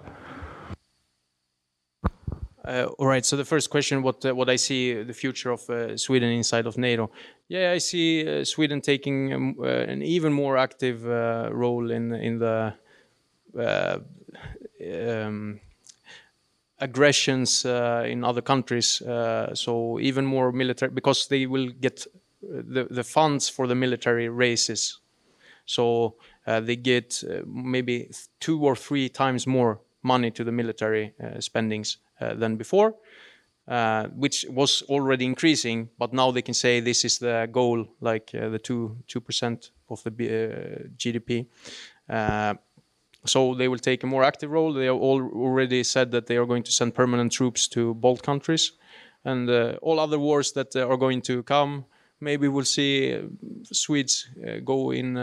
Uh, 2.64 2.86
all 2.98 3.06
right. 3.06 3.26
So 3.26 3.36
the 3.36 3.44
first 3.44 3.68
question, 3.68 4.02
what 4.02 4.24
uh, 4.24 4.34
what 4.34 4.48
I 4.48 4.56
see 4.56 5.02
the 5.02 5.12
future 5.12 5.50
of 5.50 5.68
uh, 5.68 5.96
Sweden 5.98 6.30
inside 6.30 6.66
of 6.66 6.78
NATO? 6.78 7.10
Yeah, 7.48 7.72
I 7.72 7.78
see 7.78 8.26
uh, 8.26 8.44
Sweden 8.44 8.80
taking 8.80 9.34
um, 9.34 9.56
uh, 9.60 9.66
an 9.66 10.02
even 10.02 10.32
more 10.32 10.56
active 10.56 11.06
uh, 11.06 11.50
role 11.52 11.90
in 11.90 12.12
in 12.14 12.38
the 12.38 12.74
um, 15.20 15.60
aggressions 16.78 17.64
in 17.64 18.24
other 18.24 18.42
countries. 18.42 19.02
so 19.54 19.98
even 20.00 20.24
more 20.24 20.50
military 20.52 20.90
because 20.90 21.28
they 21.28 21.46
will 21.46 21.68
get 21.80 22.06
the 22.42 22.84
the 22.90 23.04
funds 23.04 23.48
for 23.50 23.66
the 23.66 23.74
military 23.74 24.28
races. 24.28 25.00
So 25.66 26.14
they 26.46 26.76
get 26.76 27.24
maybe 27.46 28.10
two 28.40 28.64
or 28.64 28.76
three 28.76 29.08
times 29.08 29.46
more 29.46 29.80
money 30.02 30.30
to 30.30 30.44
the 30.44 30.52
military 30.52 31.12
spendings 31.40 31.96
uh, 31.96 32.03
Uh, 32.20 32.32
than 32.32 32.56
before, 32.56 32.94
uh, 33.66 34.04
which 34.14 34.46
was 34.48 34.82
already 34.88 35.24
increasing, 35.24 35.88
but 35.98 36.12
now 36.12 36.30
they 36.30 36.42
can 36.42 36.54
say 36.54 36.78
this 36.78 37.04
is 37.04 37.18
the 37.18 37.48
goal, 37.50 37.88
like 38.00 38.30
uh, 38.34 38.48
the 38.50 38.58
two 38.58 38.96
two 39.08 39.20
percent 39.20 39.72
of 39.88 40.00
the 40.04 40.10
uh, 40.10 40.86
GDP. 40.96 41.46
Uh, 42.08 42.54
so 43.24 43.54
they 43.56 43.66
will 43.66 43.80
take 43.80 44.04
a 44.04 44.06
more 44.06 44.22
active 44.22 44.52
role. 44.52 44.72
They 44.72 44.84
have 44.84 44.94
already 44.94 45.82
said 45.82 46.12
that 46.12 46.26
they 46.26 46.36
are 46.36 46.46
going 46.46 46.62
to 46.62 46.70
send 46.70 46.94
permanent 46.94 47.32
troops 47.32 47.66
to 47.68 47.94
both 47.94 48.22
countries, 48.22 48.72
and 49.24 49.50
all 49.82 49.98
other 49.98 50.20
wars 50.20 50.52
that 50.52 50.76
are 50.76 50.96
going 50.96 51.20
to 51.22 51.42
come. 51.42 51.84
Maybe 52.20 52.46
we'll 52.46 52.64
see 52.64 53.18
Swedes 53.72 54.28
go 54.64 54.92
in 54.92 55.18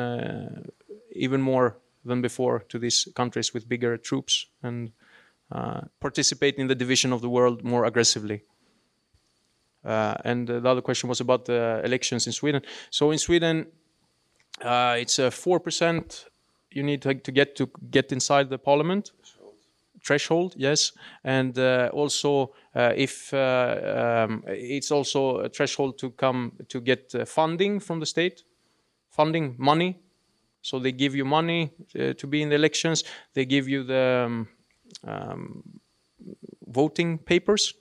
even 1.16 1.42
more 1.42 1.78
than 2.04 2.22
before 2.22 2.66
to 2.68 2.80
these 2.80 3.08
countries 3.16 3.54
with 3.54 3.70
bigger 3.70 3.96
troops 3.98 4.48
and 4.62 4.90
uh, 4.90 4.92
participate 6.00 6.56
in 6.58 6.68
the 6.68 6.76
division 6.76 7.14
of 7.14 7.22
the 7.22 7.30
world 7.30 7.64
more 7.64 7.86
aggressively. 7.86 8.44
Uh, 9.84 10.16
and 10.24 10.48
the 10.48 10.70
other 10.70 10.82
question 10.82 11.10
was 11.10 11.22
about 11.22 11.46
the 11.46 11.82
elections 11.84 12.28
in 12.28 12.34
Sweden. 12.34 12.62
So 12.90 13.12
in 13.12 13.18
Sweden, 13.18 13.66
uh, 14.62 14.96
it's 15.00 15.20
a 15.20 15.32
four 15.32 15.60
percent. 15.60 16.26
You 16.70 16.84
need 16.84 17.02
to, 17.02 17.16
to, 17.16 17.32
get 17.32 17.56
to 17.56 17.70
get 17.90 18.12
inside 18.12 18.50
the 18.50 18.58
parliament 18.58 19.12
threshold. 19.24 19.56
threshold 20.04 20.54
yes, 20.56 20.94
and 21.24 21.58
uh, 21.58 21.90
also 21.94 22.54
uh, 22.76 22.94
if 22.96 23.34
uh, 23.34 24.28
um, 24.30 24.44
it's 24.48 24.92
also 24.92 25.40
a 25.40 25.50
threshold 25.50 25.98
to 25.98 26.12
come 26.12 26.54
to 26.70 26.80
get 26.80 27.12
funding 27.28 27.80
from 27.80 28.00
the 28.00 28.06
state, 28.06 28.44
funding 29.10 29.56
money. 29.58 30.00
So 30.62 30.78
they 30.78 30.92
give 30.92 31.16
you 31.16 31.26
money 31.26 31.72
to 31.94 32.28
be 32.28 32.44
in 32.44 32.50
the 32.50 32.56
elections. 32.56 33.04
They 33.34 33.46
give 33.46 33.68
you 33.68 33.84
the 33.84 34.26
um, 34.28 34.48
um, 35.04 35.64
voting 36.68 37.18
papers. 37.18 37.74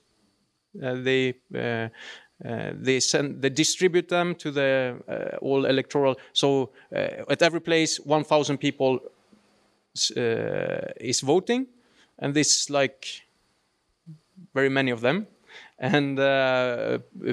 Uh, 0.81 0.95
they 1.03 1.33
uh, 1.55 1.89
uh, 2.45 2.71
they 2.73 2.99
send 2.99 3.41
they 3.41 3.49
distribute 3.49 4.07
them 4.07 4.35
to 4.35 4.51
the 4.51 4.95
uh, 5.07 5.37
all 5.41 5.65
electoral. 5.65 6.15
So 6.33 6.71
uh, 6.95 7.29
at 7.29 7.41
every 7.41 7.61
place, 7.61 7.99
1,000 7.99 8.57
people 8.57 8.99
uh, 10.17 10.21
is 10.99 11.21
voting, 11.21 11.67
and 12.19 12.33
this 12.33 12.69
like 12.69 13.21
very 14.53 14.69
many 14.69 14.91
of 14.91 15.01
them, 15.01 15.27
and 15.77 16.17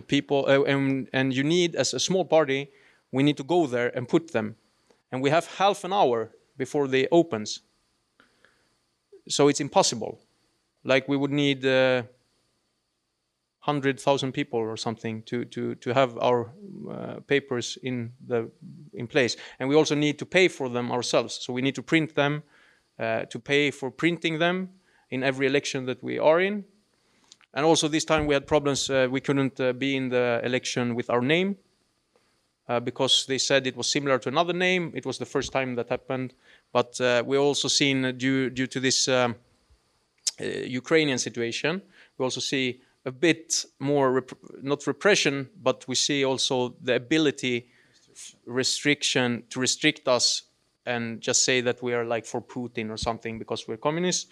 people 0.08 0.46
and 0.46 1.08
and 1.12 1.32
you 1.32 1.44
need 1.44 1.76
as 1.76 1.94
a 1.94 2.00
small 2.00 2.24
party, 2.24 2.70
we 3.12 3.22
need 3.22 3.36
to 3.36 3.44
go 3.44 3.66
there 3.66 3.96
and 3.96 4.08
put 4.08 4.32
them, 4.32 4.56
and 5.12 5.22
we 5.22 5.30
have 5.30 5.46
half 5.58 5.84
an 5.84 5.92
hour 5.92 6.30
before 6.58 6.88
they 6.88 7.06
opens 7.10 7.62
so 9.28 9.48
it's 9.48 9.60
impossible. 9.60 10.20
Like 10.84 11.08
we 11.08 11.16
would 11.16 11.30
need 11.30 11.64
uh, 11.64 12.02
100,000 13.64 14.32
people 14.32 14.58
or 14.58 14.76
something 14.76 15.22
to, 15.24 15.44
to, 15.44 15.74
to 15.76 15.92
have 15.92 16.16
our 16.18 16.52
uh, 16.90 17.20
papers 17.26 17.76
in, 17.82 18.12
the, 18.26 18.50
in 18.94 19.06
place. 19.06 19.36
And 19.58 19.68
we 19.68 19.74
also 19.74 19.94
need 19.94 20.18
to 20.20 20.26
pay 20.26 20.48
for 20.48 20.68
them 20.68 20.90
ourselves. 20.90 21.38
So 21.42 21.52
we 21.52 21.60
need 21.60 21.74
to 21.74 21.82
print 21.82 22.14
them, 22.14 22.42
uh, 22.98 23.24
to 23.26 23.38
pay 23.38 23.70
for 23.70 23.90
printing 23.90 24.38
them 24.38 24.70
in 25.10 25.22
every 25.22 25.46
election 25.46 25.86
that 25.86 26.02
we 26.02 26.18
are 26.18 26.40
in. 26.40 26.64
And 27.52 27.66
also 27.66 27.88
this 27.88 28.04
time 28.04 28.26
we 28.26 28.34
had 28.34 28.46
problems. 28.46 28.88
Uh, 28.88 29.08
we 29.10 29.20
couldn't 29.20 29.60
uh, 29.60 29.72
be 29.72 29.96
in 29.96 30.08
the 30.08 30.40
election 30.44 30.94
with 30.94 31.10
our 31.10 31.20
name 31.20 31.56
uh, 32.68 32.80
because 32.80 33.26
they 33.26 33.38
said 33.38 33.66
it 33.66 33.76
was 33.76 33.90
similar 33.90 34.18
to 34.18 34.28
another 34.28 34.52
name. 34.52 34.92
It 34.94 35.04
was 35.04 35.18
the 35.18 35.26
first 35.26 35.52
time 35.52 35.74
that 35.74 35.88
happened. 35.88 36.34
But 36.72 37.00
uh, 37.00 37.22
we 37.26 37.36
also 37.38 37.68
seen 37.68 38.04
uh, 38.04 38.12
due 38.12 38.50
due 38.50 38.66
to 38.66 38.80
this 38.80 39.08
um, 39.08 39.34
uh, 40.40 40.44
Ukrainian 40.44 41.18
situation, 41.18 41.82
we 42.18 42.24
also 42.24 42.40
see 42.40 42.80
a 43.04 43.12
bit 43.12 43.64
more 43.78 44.12
rep 44.12 44.30
not 44.62 44.86
repression, 44.86 45.48
but 45.62 45.86
we 45.88 45.94
see 45.94 46.24
also 46.24 46.76
the 46.82 46.94
ability 46.94 47.68
restriction 48.46 49.44
to 49.50 49.60
restrict 49.60 50.08
us 50.08 50.42
and 50.84 51.20
just 51.20 51.44
say 51.44 51.60
that 51.60 51.82
we 51.82 51.94
are 51.94 52.04
like 52.04 52.26
for 52.26 52.40
Putin 52.40 52.90
or 52.90 52.96
something 52.96 53.38
because 53.38 53.68
we're 53.68 53.76
communists. 53.76 54.26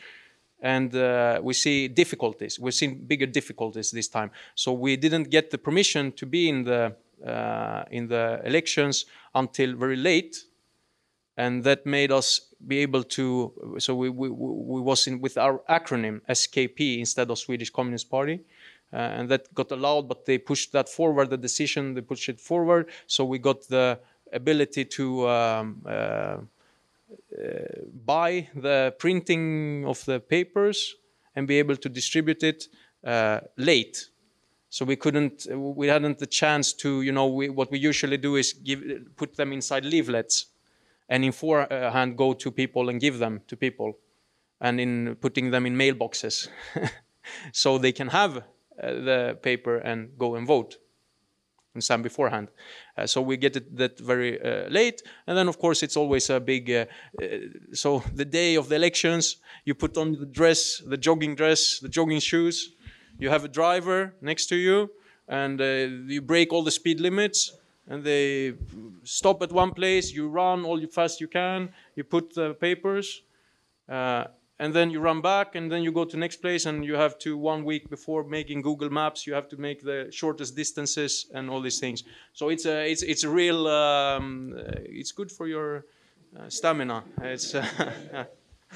And 0.61 0.95
uh, 0.95 1.41
we 1.43 1.53
see 1.53 1.87
difficulties. 1.89 2.59
We've 2.59 2.75
seen 2.75 3.05
bigger 3.07 3.27
difficulties 3.27 3.91
this 3.91 4.09
time. 4.09 4.31
So 4.55 4.73
we 4.73 4.97
didn't 4.97 5.31
get 5.31 5.51
the 5.51 5.59
permission 5.59 6.13
to 6.13 6.27
be 6.27 6.49
in 6.49 6.65
the 6.65 6.97
uh, 7.25 7.85
in 7.91 8.09
the 8.09 8.41
elections 8.45 9.07
until 9.35 9.75
very 9.75 9.97
late 9.97 10.45
and 11.37 11.65
that 11.65 11.85
made 11.85 12.11
us 12.11 12.41
be 12.67 12.79
able 12.79 13.03
to 13.03 13.53
so 13.79 13.95
we, 13.95 14.09
we, 14.09 14.29
we 14.31 14.81
was 14.81 15.07
in 15.07 15.21
with 15.21 15.37
our 15.37 15.61
acronym 15.69 16.21
skp 16.31 16.99
instead 16.99 17.31
of 17.31 17.39
swedish 17.39 17.71
communist 17.71 18.11
party 18.11 18.41
uh, 18.93 18.97
and 18.97 19.29
that 19.29 19.53
got 19.55 19.71
allowed 19.71 20.09
but 20.09 20.25
they 20.25 20.39
pushed 20.39 20.73
that 20.73 20.89
forward 20.89 21.31
the 21.31 21.37
decision 21.37 21.95
they 21.95 22.01
pushed 22.01 22.29
it 22.29 22.41
forward 22.41 22.89
so 23.07 23.25
we 23.25 23.39
got 23.39 23.67
the 23.69 23.99
ability 24.33 24.85
to 24.85 25.29
um, 25.29 25.83
uh, 25.87 25.89
uh, 25.89 26.39
buy 28.05 28.49
the 28.55 28.95
printing 28.99 29.85
of 29.87 30.05
the 30.07 30.21
papers 30.21 30.97
and 31.35 31.47
be 31.47 31.59
able 31.59 31.77
to 31.77 31.89
distribute 31.89 32.43
it 32.43 32.69
uh, 33.05 33.41
late. 33.57 34.09
So 34.71 34.85
we 34.85 34.97
couldn't 34.97 35.47
we 35.51 35.87
hadn't 35.87 36.19
the 36.19 36.27
chance 36.27 36.73
to 36.75 37.03
you 37.03 37.13
know 37.13 37.27
we, 37.29 37.49
what 37.49 37.71
we 37.71 37.79
usually 37.79 38.17
do 38.17 38.37
is 38.37 38.53
give 38.53 38.83
put 39.17 39.37
them 39.37 39.53
inside 39.53 39.85
leaflets 39.85 40.47
and 41.09 41.25
in 41.25 41.33
forehand 41.33 42.17
go 42.17 42.33
to 42.33 42.51
people 42.51 42.89
and 42.89 43.01
give 43.01 43.19
them 43.19 43.41
to 43.47 43.57
people 43.57 43.99
and 44.61 44.81
in 44.81 45.17
putting 45.21 45.51
them 45.51 45.67
in 45.67 45.77
mailboxes 45.77 46.49
so 47.53 47.79
they 47.79 47.93
can 47.93 48.09
have 48.09 48.37
uh, 48.37 48.43
the 48.81 49.39
paper 49.43 49.77
and 49.77 50.11
go 50.19 50.35
and 50.37 50.47
vote 50.47 50.79
and 51.75 51.85
some 51.85 52.03
beforehand. 52.03 52.49
Uh, 52.97 53.07
so 53.07 53.21
we 53.21 53.37
get 53.37 53.55
it 53.55 53.77
that 53.77 54.01
very 54.01 54.41
uh, 54.41 54.69
late, 54.71 55.03
and 55.27 55.37
then 55.37 55.47
of 55.47 55.59
course 55.59 55.83
it's 55.83 55.97
always 55.97 56.31
a 56.31 56.41
big. 56.41 56.71
Uh, 56.71 56.87
uh 57.23 57.27
so 57.73 58.03
the 58.15 58.25
day 58.25 58.57
of 58.57 58.69
the 58.69 58.75
elections, 58.75 59.37
you 59.67 59.75
put 59.75 59.97
on 59.97 60.13
the 60.13 60.27
dress, 60.27 60.83
the 60.87 60.97
jogging 60.97 61.35
dress, 61.37 61.79
the 61.81 61.89
jogging 61.89 62.21
shoes. 62.21 62.73
You 63.19 63.31
have 63.31 63.45
a 63.45 63.49
driver 63.49 64.15
next 64.21 64.47
to 64.47 64.57
you, 64.57 64.91
and 65.29 65.61
uh, 65.61 65.65
you 66.15 66.23
break 66.23 66.53
all 66.53 66.65
the 66.65 66.71
speed 66.71 67.01
limits 67.01 67.53
and 67.89 68.03
they 68.03 68.55
stop 69.05 69.43
at 69.43 69.53
one 69.53 69.73
place, 69.73 70.13
you 70.13 70.29
run 70.29 70.65
all 70.65 70.81
you 70.81 70.89
fast 70.89 71.21
you 71.21 71.29
can, 71.29 71.71
you 71.95 72.05
put 72.05 72.35
the 72.35 72.55
papers, 72.55 73.23
uh, 73.89 74.25
and 74.59 74.73
then 74.75 74.91
you 74.91 75.01
run 75.01 75.21
back, 75.21 75.55
and 75.55 75.71
then 75.71 75.83
you 75.83 75.93
go 75.93 76.05
to 76.05 76.17
next 76.17 76.37
place, 76.37 76.67
and 76.67 76.85
you 76.85 76.95
have 76.95 77.19
to 77.19 77.37
one 77.37 77.65
week 77.65 77.91
before 77.91 78.25
making 78.25 78.63
Google 78.63 78.91
Maps, 78.91 79.27
you 79.27 79.35
have 79.35 79.49
to 79.49 79.57
make 79.57 79.83
the 79.83 80.09
shortest 80.11 80.57
distances 80.57 81.27
and 81.35 81.51
all 81.51 81.61
these 81.61 81.79
things. 81.79 82.05
So 82.33 82.49
it's 82.49 82.65
a 82.65 82.91
it's 82.91 83.03
it's 83.03 83.23
a 83.25 83.29
real 83.29 83.69
um, 83.69 84.55
it's 84.57 85.13
good 85.13 85.31
for 85.31 85.47
your 85.47 85.85
uh, 86.39 86.49
stamina. 86.49 87.05
It's 87.23 87.55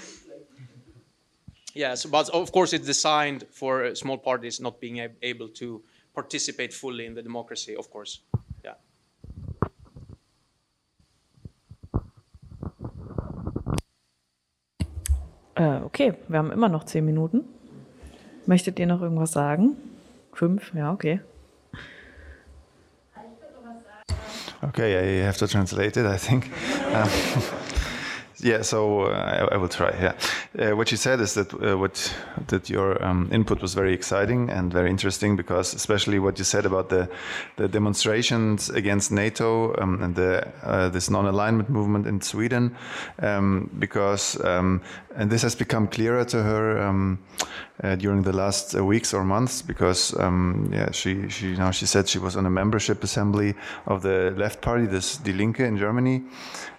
yes, 1.75 2.05
but 2.05 2.29
of 2.29 2.53
course 2.53 2.75
it's 2.75 2.87
designed 2.87 3.47
for 3.51 3.95
small 3.95 4.19
parties 4.19 4.61
not 4.61 4.81
being 4.81 5.09
able 5.23 5.49
to 5.49 5.83
participate 6.15 6.75
fully 6.75 7.07
in 7.07 7.15
the 7.15 7.23
democracy, 7.23 7.75
of 7.75 7.91
course. 7.91 8.21
Äh, 15.61 15.83
okay, 15.85 16.15
wir 16.29 16.39
haben 16.39 16.51
immer 16.53 16.71
noch 16.71 16.85
zehn 16.85 17.05
Minuten. 17.05 17.45
Möchtet 18.47 18.79
ihr 18.79 18.87
noch 18.87 19.03
irgendwas 19.03 19.33
sagen? 19.33 19.77
Fünf, 20.33 20.73
ja, 20.75 20.91
okay. 20.91 21.21
Okay, 24.63 25.21
I 25.21 25.27
have 25.27 25.39
to 25.39 25.47
translate 25.47 26.01
it, 26.01 26.07
I 26.07 26.17
think. 26.17 26.47
Um, 26.91 27.09
yeah, 28.43 28.65
so 28.65 29.05
uh, 29.05 29.11
I, 29.13 29.55
I, 29.55 29.57
will 29.61 29.69
try. 29.69 29.93
Yeah, 30.01 30.15
uh, 30.59 30.71
what 30.77 30.91
you 30.91 30.97
said 30.97 31.21
is 31.21 31.35
that 31.35 31.53
uh, 31.55 31.79
what 31.79 32.13
that 32.49 32.69
your 32.69 33.03
um, 33.05 33.29
input 33.33 33.63
was 33.63 33.75
very 33.75 33.95
exciting 33.95 34.51
and 34.51 34.73
very 34.73 34.91
interesting 34.91 35.37
because 35.37 35.75
especially 35.75 36.19
what 36.19 36.39
you 36.39 36.45
said 36.45 36.67
about 36.67 36.89
the 36.89 37.09
the 37.57 37.69
demonstrations 37.69 38.69
against 38.71 39.13
NATO 39.13 39.75
um, 39.81 40.03
and 40.03 40.15
the 40.15 40.47
uh, 40.65 40.89
this 40.89 41.09
non-alignment 41.09 41.71
movement 41.71 42.07
in 42.07 42.21
Sweden, 42.21 42.77
um, 43.23 43.71
because 43.79 44.45
um, 44.45 44.81
and 45.17 45.31
this 45.31 45.43
has 45.43 45.55
become 45.55 45.87
clearer 45.87 46.25
to 46.25 46.43
her 46.43 46.81
um, 46.81 47.19
uh, 47.83 47.97
during 47.97 48.23
the 48.23 48.33
last 48.33 48.75
uh, 48.75 48.85
weeks 48.85 49.15
or 49.15 49.25
months 49.25 49.63
because 49.63 50.15
um, 50.19 50.69
yeah 50.73 50.91
she 50.91 51.29
she 51.29 51.57
now 51.57 51.71
she 51.71 51.87
said 51.87 52.09
she 52.09 52.19
was 52.19 52.37
on 52.37 52.47
a 52.47 52.51
membership 52.51 53.05
assembly 53.05 53.55
of 53.87 54.03
the 54.03 54.35
left 54.37 54.61
party 54.61 54.87
this 54.87 55.17
Die 55.19 55.33
Linke 55.33 55.61
in 55.61 55.79
Germany. 55.79 56.23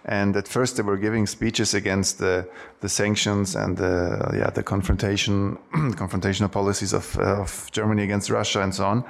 And 0.06 0.36
at 0.36 0.48
first 0.48 0.78
they 0.78 0.84
were 0.84 0.98
giving 0.98 1.28
speeches 1.28 1.74
against 1.74 2.18
the 2.18 2.48
the 2.80 2.90
sanctions 2.90 3.56
and 3.64 3.78
the 3.78 4.32
yeah 4.34 4.50
the 4.50 4.64
confrontation 4.64 5.58
confrontational 5.96 6.52
policies 6.52 6.94
of 6.94 7.18
uh, 7.18 7.42
of 7.42 7.70
Germany 7.72 8.04
against 8.04 8.30
Russia 8.30 8.62
and 8.62 8.74
so 8.74 8.86
on. 8.86 9.04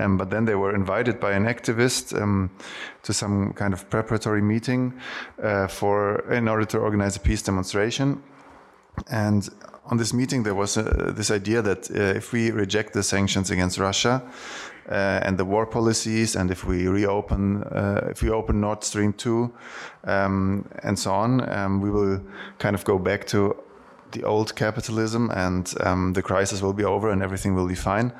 Um, 0.00 0.16
but 0.16 0.30
then 0.30 0.44
they 0.44 0.54
were 0.54 0.74
invited 0.74 1.20
by 1.20 1.32
an 1.32 1.44
activist 1.44 2.20
um, 2.20 2.50
to 3.02 3.12
some 3.12 3.52
kind 3.52 3.72
of 3.72 3.88
preparatory 3.90 4.42
meeting 4.42 4.92
uh, 5.42 5.66
for 5.66 6.20
in 6.32 6.48
order 6.48 6.64
to 6.66 6.78
organize 6.78 7.16
a 7.16 7.20
peace 7.20 7.42
demonstration. 7.42 8.22
And 9.10 9.48
on 9.90 9.96
this 9.96 10.12
meeting, 10.12 10.42
there 10.42 10.54
was 10.54 10.76
uh, 10.76 11.12
this 11.14 11.30
idea 11.30 11.62
that 11.62 11.90
uh, 11.90 12.16
if 12.16 12.32
we 12.32 12.50
reject 12.50 12.92
the 12.92 13.02
sanctions 13.02 13.50
against 13.50 13.78
Russia 13.78 14.22
uh, 14.88 15.20
and 15.22 15.38
the 15.38 15.44
war 15.44 15.66
policies, 15.66 16.36
and 16.36 16.50
if 16.50 16.64
we 16.64 16.88
reopen, 16.88 17.62
uh, 17.64 18.08
if 18.10 18.22
we 18.22 18.30
open 18.30 18.60
Nord 18.60 18.84
Stream 18.84 19.12
2 19.12 19.50
um, 20.04 20.68
and 20.82 20.98
so 20.98 21.12
on, 21.12 21.48
um, 21.48 21.80
we 21.80 21.90
will 21.90 22.20
kind 22.58 22.74
of 22.74 22.84
go 22.84 22.98
back 22.98 23.26
to 23.28 23.56
the 24.12 24.24
old 24.24 24.54
capitalism 24.54 25.30
and 25.30 25.72
um, 25.80 26.12
the 26.12 26.22
crisis 26.22 26.62
will 26.62 26.72
be 26.72 26.84
over 26.84 27.10
and 27.10 27.22
everything 27.22 27.54
will 27.54 27.68
be 27.68 27.74
fine. 27.74 28.12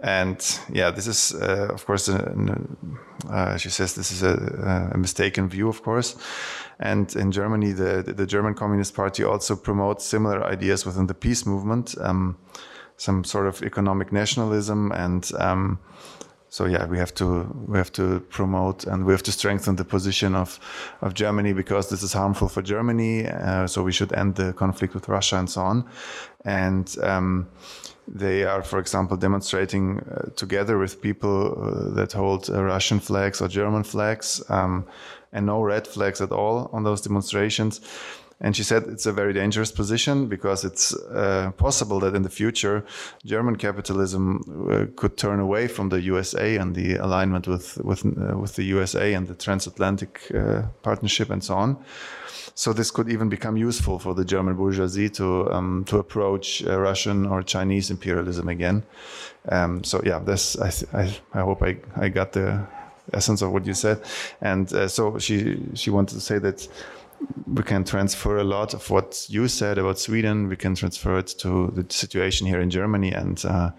And 0.00 0.60
yeah, 0.72 0.92
this 0.92 1.08
is, 1.08 1.34
uh, 1.34 1.68
of 1.72 1.84
course, 1.84 2.08
uh, 2.08 3.56
she 3.56 3.68
says 3.68 3.94
this 3.94 4.12
is 4.12 4.22
a, 4.22 4.90
a 4.92 4.98
mistaken 4.98 5.48
view, 5.48 5.68
of 5.68 5.82
course. 5.82 6.16
And 6.78 7.14
in 7.16 7.32
Germany, 7.32 7.72
the, 7.72 8.14
the 8.16 8.26
German 8.26 8.54
Communist 8.54 8.94
Party 8.94 9.24
also 9.24 9.56
promotes 9.56 10.04
similar 10.04 10.44
ideas 10.44 10.86
within 10.86 11.08
the 11.08 11.14
peace 11.14 11.44
movement, 11.44 11.96
um, 12.00 12.38
some 12.96 13.24
sort 13.24 13.48
of 13.48 13.60
economic 13.62 14.12
nationalism, 14.12 14.92
and 14.92 15.28
um, 15.40 15.80
so 16.50 16.64
yeah, 16.64 16.86
we 16.86 16.98
have 16.98 17.12
to 17.14 17.46
we 17.66 17.76
have 17.76 17.92
to 17.92 18.20
promote 18.30 18.84
and 18.84 19.04
we 19.04 19.12
have 19.12 19.22
to 19.24 19.32
strengthen 19.32 19.76
the 19.76 19.84
position 19.84 20.34
of 20.34 20.58
of 21.02 21.14
Germany 21.14 21.52
because 21.52 21.90
this 21.90 22.02
is 22.02 22.12
harmful 22.12 22.48
for 22.48 22.62
Germany. 22.62 23.26
Uh, 23.26 23.66
so 23.66 23.82
we 23.82 23.92
should 23.92 24.12
end 24.12 24.36
the 24.36 24.52
conflict 24.52 24.94
with 24.94 25.08
Russia 25.08 25.36
and 25.36 25.50
so 25.50 25.60
on. 25.60 25.84
And 26.44 26.96
um, 27.02 27.48
they 28.06 28.44
are, 28.44 28.62
for 28.62 28.78
example, 28.78 29.16
demonstrating 29.16 29.98
uh, 29.98 30.30
together 30.36 30.78
with 30.78 31.02
people 31.02 31.52
uh, 31.52 31.94
that 31.94 32.12
hold 32.12 32.48
uh, 32.48 32.64
Russian 32.64 33.00
flags 33.00 33.42
or 33.42 33.48
German 33.48 33.84
flags. 33.84 34.42
Um, 34.48 34.86
and 35.32 35.44
no 35.44 35.62
red 35.62 35.86
flags 35.86 36.20
at 36.20 36.32
all 36.32 36.70
on 36.72 36.84
those 36.84 37.02
demonstrations. 37.02 37.80
And 38.40 38.54
she 38.54 38.62
said 38.62 38.84
it's 38.86 39.06
a 39.06 39.12
very 39.12 39.32
dangerous 39.32 39.72
position 39.72 40.28
because 40.28 40.64
it's 40.64 40.94
uh, 40.94 41.50
possible 41.56 41.98
that 42.00 42.14
in 42.14 42.22
the 42.22 42.30
future 42.30 42.84
German 43.24 43.56
capitalism 43.56 44.42
uh, 44.70 44.86
could 44.94 45.16
turn 45.16 45.40
away 45.40 45.66
from 45.66 45.88
the 45.88 46.00
USA 46.02 46.56
and 46.56 46.74
the 46.74 46.96
alignment 46.96 47.48
with 47.48 47.78
with 47.78 48.04
uh, 48.06 48.38
with 48.38 48.54
the 48.54 48.62
USA 48.64 49.14
and 49.14 49.26
the 49.26 49.34
transatlantic 49.34 50.30
uh, 50.34 50.62
partnership 50.82 51.30
and 51.30 51.42
so 51.42 51.54
on. 51.54 51.76
So 52.54 52.72
this 52.72 52.90
could 52.90 53.08
even 53.08 53.28
become 53.28 53.56
useful 53.56 53.98
for 53.98 54.14
the 54.14 54.24
German 54.24 54.54
bourgeoisie 54.54 55.10
to 55.10 55.50
um, 55.52 55.84
to 55.86 55.98
approach 55.98 56.62
uh, 56.64 56.78
Russian 56.78 57.26
or 57.26 57.42
Chinese 57.42 57.90
imperialism 57.90 58.48
again. 58.48 58.82
Um, 59.48 59.82
so 59.82 60.00
yeah, 60.04 60.20
this 60.20 60.56
I, 60.60 60.70
I, 60.92 61.18
I 61.34 61.40
hope 61.40 61.62
I 61.62 61.76
I 61.96 62.08
got 62.08 62.32
the 62.32 62.66
essence 63.12 63.42
of 63.42 63.52
what 63.52 63.66
you 63.66 63.74
said. 63.74 64.00
And 64.40 64.72
uh, 64.72 64.88
so 64.88 65.18
she 65.18 65.58
she 65.74 65.90
wanted 65.90 66.14
to 66.14 66.20
say 66.20 66.38
that 66.38 66.68
we 67.46 67.62
can 67.62 67.84
transfer 67.84 68.38
a 68.38 68.44
lot 68.44 68.74
of 68.74 68.90
what 68.90 69.26
you 69.28 69.48
said 69.48 69.78
about 69.78 69.98
Sweden. 69.98 70.48
We 70.48 70.56
can 70.56 70.74
transfer 70.74 71.18
it 71.18 71.34
to 71.38 71.68
the 71.68 71.86
situation 71.88 72.46
here 72.46 72.60
in 72.60 72.70
Germany 72.70 73.12
and 73.12 73.44
uh, 73.44 73.70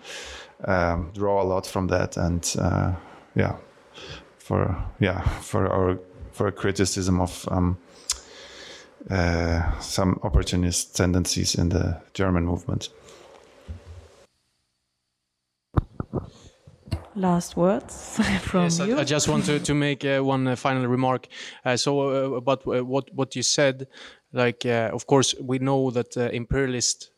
um, 0.66 1.12
draw 1.14 1.42
a 1.42 1.46
lot 1.46 1.66
from 1.68 1.88
that. 1.88 2.18
And 2.18 2.56
uh, 2.60 2.94
yeah, 3.36 3.56
for 4.38 4.76
yeah 5.00 5.22
for 5.42 5.68
our 5.68 6.00
for 6.32 6.48
a 6.48 6.52
criticism 6.52 7.20
of. 7.22 7.48
Um, 7.52 7.78
uh, 9.10 9.80
some 9.80 10.20
opportunist 10.24 10.96
tendencies 10.96 11.56
in 11.56 11.70
the 11.70 12.02
German 12.14 12.46
movement. 12.46 12.90
Last 17.16 17.58
words 17.58 18.20
from 18.42 18.64
yes, 18.64 18.80
you? 18.80 18.98
I, 18.98 19.02
I, 19.02 19.04
just 19.04 19.28
want 19.28 19.46
to, 19.46 19.60
to 19.60 19.74
make 19.74 20.06
uh, 20.06 20.20
one 20.20 20.48
uh, 20.48 20.56
final 20.56 20.88
remark. 20.88 21.28
Uh, 21.66 21.78
so 21.78 22.02
uh, 22.02 22.38
about 22.38 22.66
uh, 22.68 22.84
what 22.84 23.14
what 23.14 23.36
you 23.36 23.44
said, 23.44 23.88
like 24.34 24.66
uh, 24.66 24.92
of 24.94 25.08
course 25.08 25.36
we 25.40 25.60
know 25.60 25.92
that 25.92 26.16
imperialist 26.18 27.12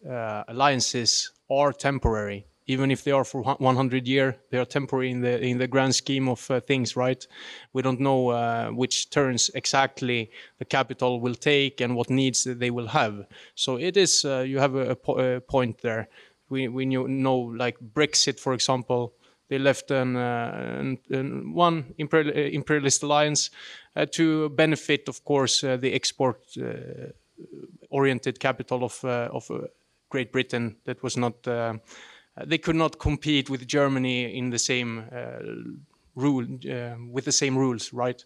alliances 0.48 1.32
are 1.50 1.74
temporary. 1.74 2.46
Even 2.68 2.92
if 2.92 3.04
they 3.04 3.12
are 3.12 3.26
for 3.26 3.42
100 3.42 4.08
years, 4.08 4.36
they 4.50 4.58
are 4.58 4.66
temporary 4.66 5.12
in 5.12 5.22
the 5.22 5.42
in 5.42 5.58
the 5.58 5.68
grand 5.68 5.94
scheme 5.94 6.30
of 6.30 6.40
things, 6.68 6.96
right? 6.96 7.28
We 7.74 7.82
don't 7.82 8.00
know 8.00 8.72
which 8.74 9.10
turns 9.10 9.50
exactly 9.56 10.32
the 10.60 10.66
capital 10.66 11.20
will 11.20 11.36
take 11.36 11.82
and 11.82 11.96
what 11.96 12.10
needs 12.10 12.44
they 12.46 12.70
will 12.70 12.88
have. 12.88 13.26
So 13.56 13.78
it 13.78 13.98
is 13.98 14.24
you 14.24 14.60
have 14.60 14.76
a, 14.76 14.92
a, 14.92 14.96
po 14.96 15.20
a 15.20 15.42
point 15.42 15.82
there. 15.82 16.08
We 16.50 16.68
we 16.68 16.86
know 16.86 17.38
like 17.38 17.78
Brexit, 17.80 18.40
for 18.40 18.54
example 18.54 19.16
they 19.52 19.60
left 19.60 19.92
an, 19.92 20.16
uh, 20.16 20.80
an, 20.80 20.98
an 21.10 21.54
one 21.54 21.94
uh, 22.00 22.04
imperialist 22.54 23.04
alliance 23.04 23.50
uh, 23.98 24.06
to 24.06 24.48
benefit, 24.50 25.10
of 25.10 25.26
course, 25.26 25.60
the 25.60 25.94
export-oriented 25.94 28.40
capital 28.40 28.86
of 28.86 29.04
of 29.04 29.52
Great 30.10 30.32
Britain. 30.32 30.78
That 30.86 31.04
was 31.04 31.18
not. 31.18 31.44
they 32.48 32.58
could 32.58 32.78
not 32.78 32.98
compete 32.98 33.50
with 33.50 33.68
Germany 33.68 34.38
in 34.38 34.52
the 34.52 34.60
same 34.60 35.04
rule 36.16 36.48
with 37.12 37.26
the 37.26 37.32
same 37.32 37.58
rules, 37.58 37.92
right? 37.94 38.24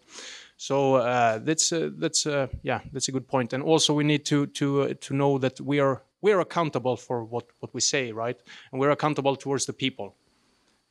So 0.56 0.94
uh, 0.94 1.38
that's 1.38 1.72
uh, 1.72 1.90
that's 1.98 2.24
uh, 2.26 2.46
yeah 2.62 2.80
that's 2.92 3.08
a 3.08 3.12
good 3.12 3.26
point. 3.26 3.52
And 3.52 3.64
also 3.64 3.94
we 3.94 4.04
need 4.04 4.24
to 4.26 4.46
to 4.46 4.94
to 4.94 5.14
know 5.14 5.38
that 5.38 5.60
we 5.60 5.80
are 5.80 6.04
we 6.20 6.30
are 6.32 6.40
accountable 6.40 6.96
for 6.96 7.24
what 7.24 7.46
what 7.58 7.74
we 7.74 7.80
say, 7.80 8.12
right? 8.12 8.40
And 8.70 8.80
we're 8.80 8.92
accountable 8.92 9.34
towards 9.36 9.66
the 9.66 9.72
people. 9.72 10.14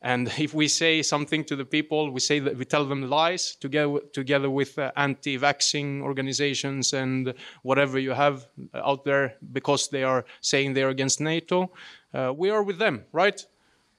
And 0.05 0.31
if 0.37 0.53
we 0.53 0.67
say 0.67 1.01
something 1.01 1.43
to 1.45 1.55
the 1.55 1.65
people, 1.65 2.11
we 2.11 2.19
say 2.19 2.39
that 2.39 2.55
we 2.55 2.63
tell 2.63 2.85
them 2.85 3.09
lies 3.09 3.55
together, 3.55 3.99
together 4.13 4.49
with 4.49 4.77
uh, 4.77 4.91
anti-vaccine 4.95 6.01
organizations 6.01 6.93
and 6.93 7.33
whatever 7.63 7.99
you 7.99 8.11
have 8.11 8.47
out 8.73 9.03
there 9.03 9.35
because 9.51 9.89
they 9.89 10.03
are 10.03 10.23
saying 10.41 10.73
they're 10.73 10.89
against 10.89 11.19
NATO. 11.19 11.71
Uh, 12.13 12.31
we 12.37 12.49
are 12.51 12.63
with 12.63 12.77
them, 12.77 13.03
right? 13.11 13.43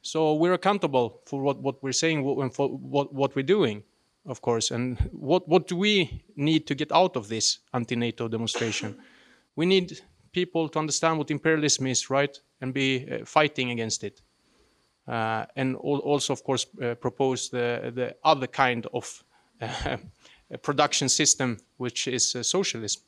So 0.03 0.35
we're 0.35 0.55
accountable 0.55 1.21
for 1.27 1.43
what, 1.43 1.59
what 1.61 1.83
we're 1.83 1.93
saying 1.93 2.25
and 2.41 2.55
for 2.55 2.69
what, 2.69 3.13
what 3.13 3.35
we're 3.35 3.43
doing, 3.43 3.83
of 4.27 4.41
course. 4.41 4.71
And 4.71 4.97
what, 5.11 5.49
what 5.49 5.67
do 5.67 5.77
we 5.77 6.23
need 6.37 6.69
to 6.69 6.77
get 6.77 6.93
out 6.93 7.17
of 7.17 7.29
this 7.29 7.59
anti-NATO 7.75 8.29
demonstration? 8.29 8.97
We 9.57 9.67
need 9.67 10.01
people 10.31 10.69
to 10.69 10.79
understand 10.79 11.19
what 11.19 11.33
imperialism 11.33 11.89
is, 11.89 12.09
right? 12.11 12.39
And 12.61 12.73
be 12.73 13.09
uh, 13.11 13.25
fighting 13.25 13.73
against 13.73 14.05
it. 14.05 14.21
Uh, 15.07 15.47
and 15.55 15.77
also, 15.77 16.33
of 16.33 16.43
course, 16.43 16.67
uh, 16.83 16.95
propose 16.95 17.49
the, 17.49 17.93
the 17.95 18.17
other 18.25 18.47
kind 18.47 18.87
of 18.93 19.23
uh, 19.61 19.97
production 20.63 21.09
system, 21.09 21.59
which 21.77 22.09
is 22.09 22.37
socialism. 22.43 23.03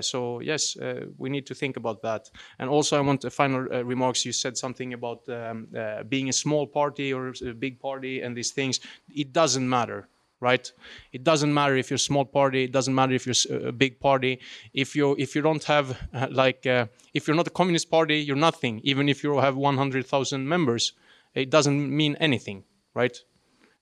so 0.00 0.40
yes, 0.40 0.76
we 1.18 1.28
need 1.28 1.46
to 1.46 1.54
think 1.54 1.76
about 1.76 2.00
that. 2.02 2.30
And 2.58 2.70
also, 2.70 2.96
I 2.96 3.00
want 3.00 3.24
a 3.24 3.30
final 3.30 3.60
remarks. 3.60 4.24
You 4.24 4.32
said 4.32 4.56
something 4.56 4.94
about 4.94 5.28
um, 5.28 5.68
being 6.08 6.28
a 6.28 6.32
small 6.32 6.66
party 6.66 7.12
or 7.12 7.34
a 7.46 7.52
big 7.52 7.78
party 7.78 8.22
and 8.22 8.36
these 8.36 8.52
things. 8.52 8.80
It 9.14 9.32
doesn't 9.32 9.68
matter 9.68 10.08
right? 10.42 10.72
It 11.12 11.22
doesn't 11.22 11.54
matter 11.54 11.76
if 11.76 11.88
you're 11.88 12.02
a 12.04 12.08
small 12.10 12.24
party. 12.24 12.64
It 12.64 12.72
doesn't 12.72 12.94
matter 12.94 13.14
if 13.14 13.26
you're 13.26 13.68
a 13.68 13.72
big 13.72 14.00
party. 14.00 14.40
If 14.74 14.96
you 14.96 15.14
if 15.16 15.36
you 15.36 15.40
don't 15.40 15.64
have 15.64 15.96
uh, 16.12 16.26
like 16.30 16.66
uh, 16.66 16.86
if 17.14 17.26
you're 17.26 17.36
not 17.36 17.46
a 17.46 17.56
communist 17.60 17.90
party, 17.90 18.18
you're 18.18 18.44
nothing. 18.50 18.80
Even 18.82 19.08
if 19.08 19.22
you 19.22 19.38
have 19.38 19.56
100,000 19.56 20.48
members, 20.48 20.92
it 21.34 21.50
doesn't 21.50 21.94
mean 21.96 22.16
anything, 22.20 22.64
right? 22.94 23.16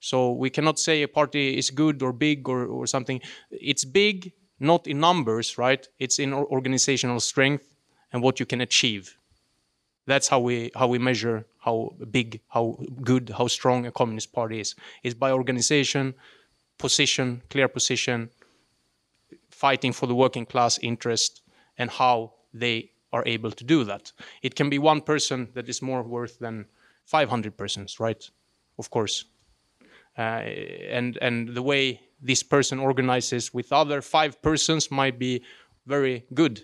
So 0.00 0.32
we 0.32 0.50
cannot 0.50 0.78
say 0.78 1.02
a 1.02 1.08
party 1.08 1.58
is 1.58 1.70
good 1.70 2.02
or 2.02 2.12
big 2.12 2.48
or, 2.48 2.64
or 2.64 2.86
something. 2.86 3.20
It's 3.50 3.84
big, 3.84 4.32
not 4.58 4.86
in 4.86 4.98
numbers, 5.00 5.58
right? 5.58 5.86
It's 5.98 6.18
in 6.18 6.32
organizational 6.32 7.20
strength 7.20 7.76
and 8.12 8.22
what 8.22 8.40
you 8.40 8.46
can 8.46 8.60
achieve. 8.60 9.16
That's 10.06 10.28
how 10.28 10.40
we 10.40 10.70
how 10.74 10.88
we 10.88 10.98
measure 10.98 11.46
how 11.58 11.94
big, 12.10 12.40
how 12.48 12.78
good, 13.02 13.30
how 13.36 13.46
strong 13.46 13.86
a 13.86 13.92
communist 13.92 14.32
party 14.32 14.60
is. 14.60 14.74
Is 15.02 15.14
by 15.14 15.30
organization, 15.30 16.14
position, 16.78 17.42
clear 17.50 17.68
position, 17.68 18.30
fighting 19.50 19.92
for 19.92 20.06
the 20.06 20.14
working 20.14 20.46
class 20.46 20.78
interest, 20.78 21.42
and 21.76 21.90
how 21.90 22.32
they 22.54 22.90
are 23.12 23.22
able 23.26 23.50
to 23.50 23.64
do 23.64 23.84
that. 23.84 24.12
It 24.42 24.54
can 24.54 24.70
be 24.70 24.78
one 24.78 25.02
person 25.02 25.48
that 25.54 25.68
is 25.68 25.82
more 25.82 26.02
worth 26.02 26.38
than 26.38 26.66
500 27.10 27.56
persons, 27.56 27.98
right? 27.98 28.30
Of 28.78 28.90
course. 28.90 29.24
Uh, 30.16 30.42
and 30.90 31.18
and 31.20 31.48
the 31.54 31.62
way 31.62 32.00
this 32.22 32.42
person 32.42 32.78
organizes 32.78 33.54
with 33.54 33.72
other 33.72 34.02
five 34.02 34.40
persons 34.42 34.90
might 34.90 35.18
be 35.18 35.42
very 35.86 36.24
good 36.34 36.62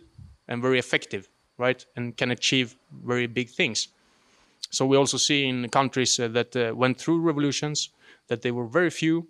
and 0.49 0.63
very 0.63 0.79
effective, 0.79 1.29
right? 1.59 1.87
And 1.97 2.17
can 2.17 2.31
achieve 2.31 2.77
very 3.05 3.27
big 3.27 3.51
things. 3.51 3.89
So 4.71 4.87
we 4.87 4.97
also 4.97 5.17
see 5.17 5.49
in 5.49 5.69
countries 5.69 6.21
uh, 6.21 6.29
that 6.29 6.57
uh, 6.57 6.75
went 6.77 6.99
through 6.99 7.21
revolutions 7.21 7.91
that 8.29 8.43
they 8.43 8.51
were 8.51 8.67
very 8.67 8.91
few 8.91 9.27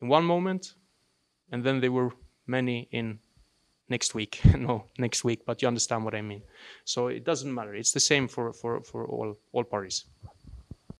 in 0.00 0.08
one 0.08 0.24
moment, 0.24 0.74
and 1.50 1.64
then 1.64 1.80
they 1.80 1.88
were 1.88 2.10
many 2.46 2.88
in 2.90 3.18
next 3.88 4.14
week. 4.14 4.40
no, 4.56 4.84
next 4.98 5.24
week, 5.24 5.40
but 5.46 5.62
you 5.62 5.68
understand 5.68 6.04
what 6.04 6.14
I 6.14 6.22
mean. 6.22 6.42
So 6.84 7.08
it 7.08 7.24
doesn't 7.24 7.52
matter. 7.52 7.74
It's 7.74 7.92
the 7.92 8.00
same 8.00 8.28
for, 8.28 8.52
for, 8.52 8.82
for 8.82 9.06
all, 9.06 9.38
all 9.52 9.64
parties. 9.64 10.04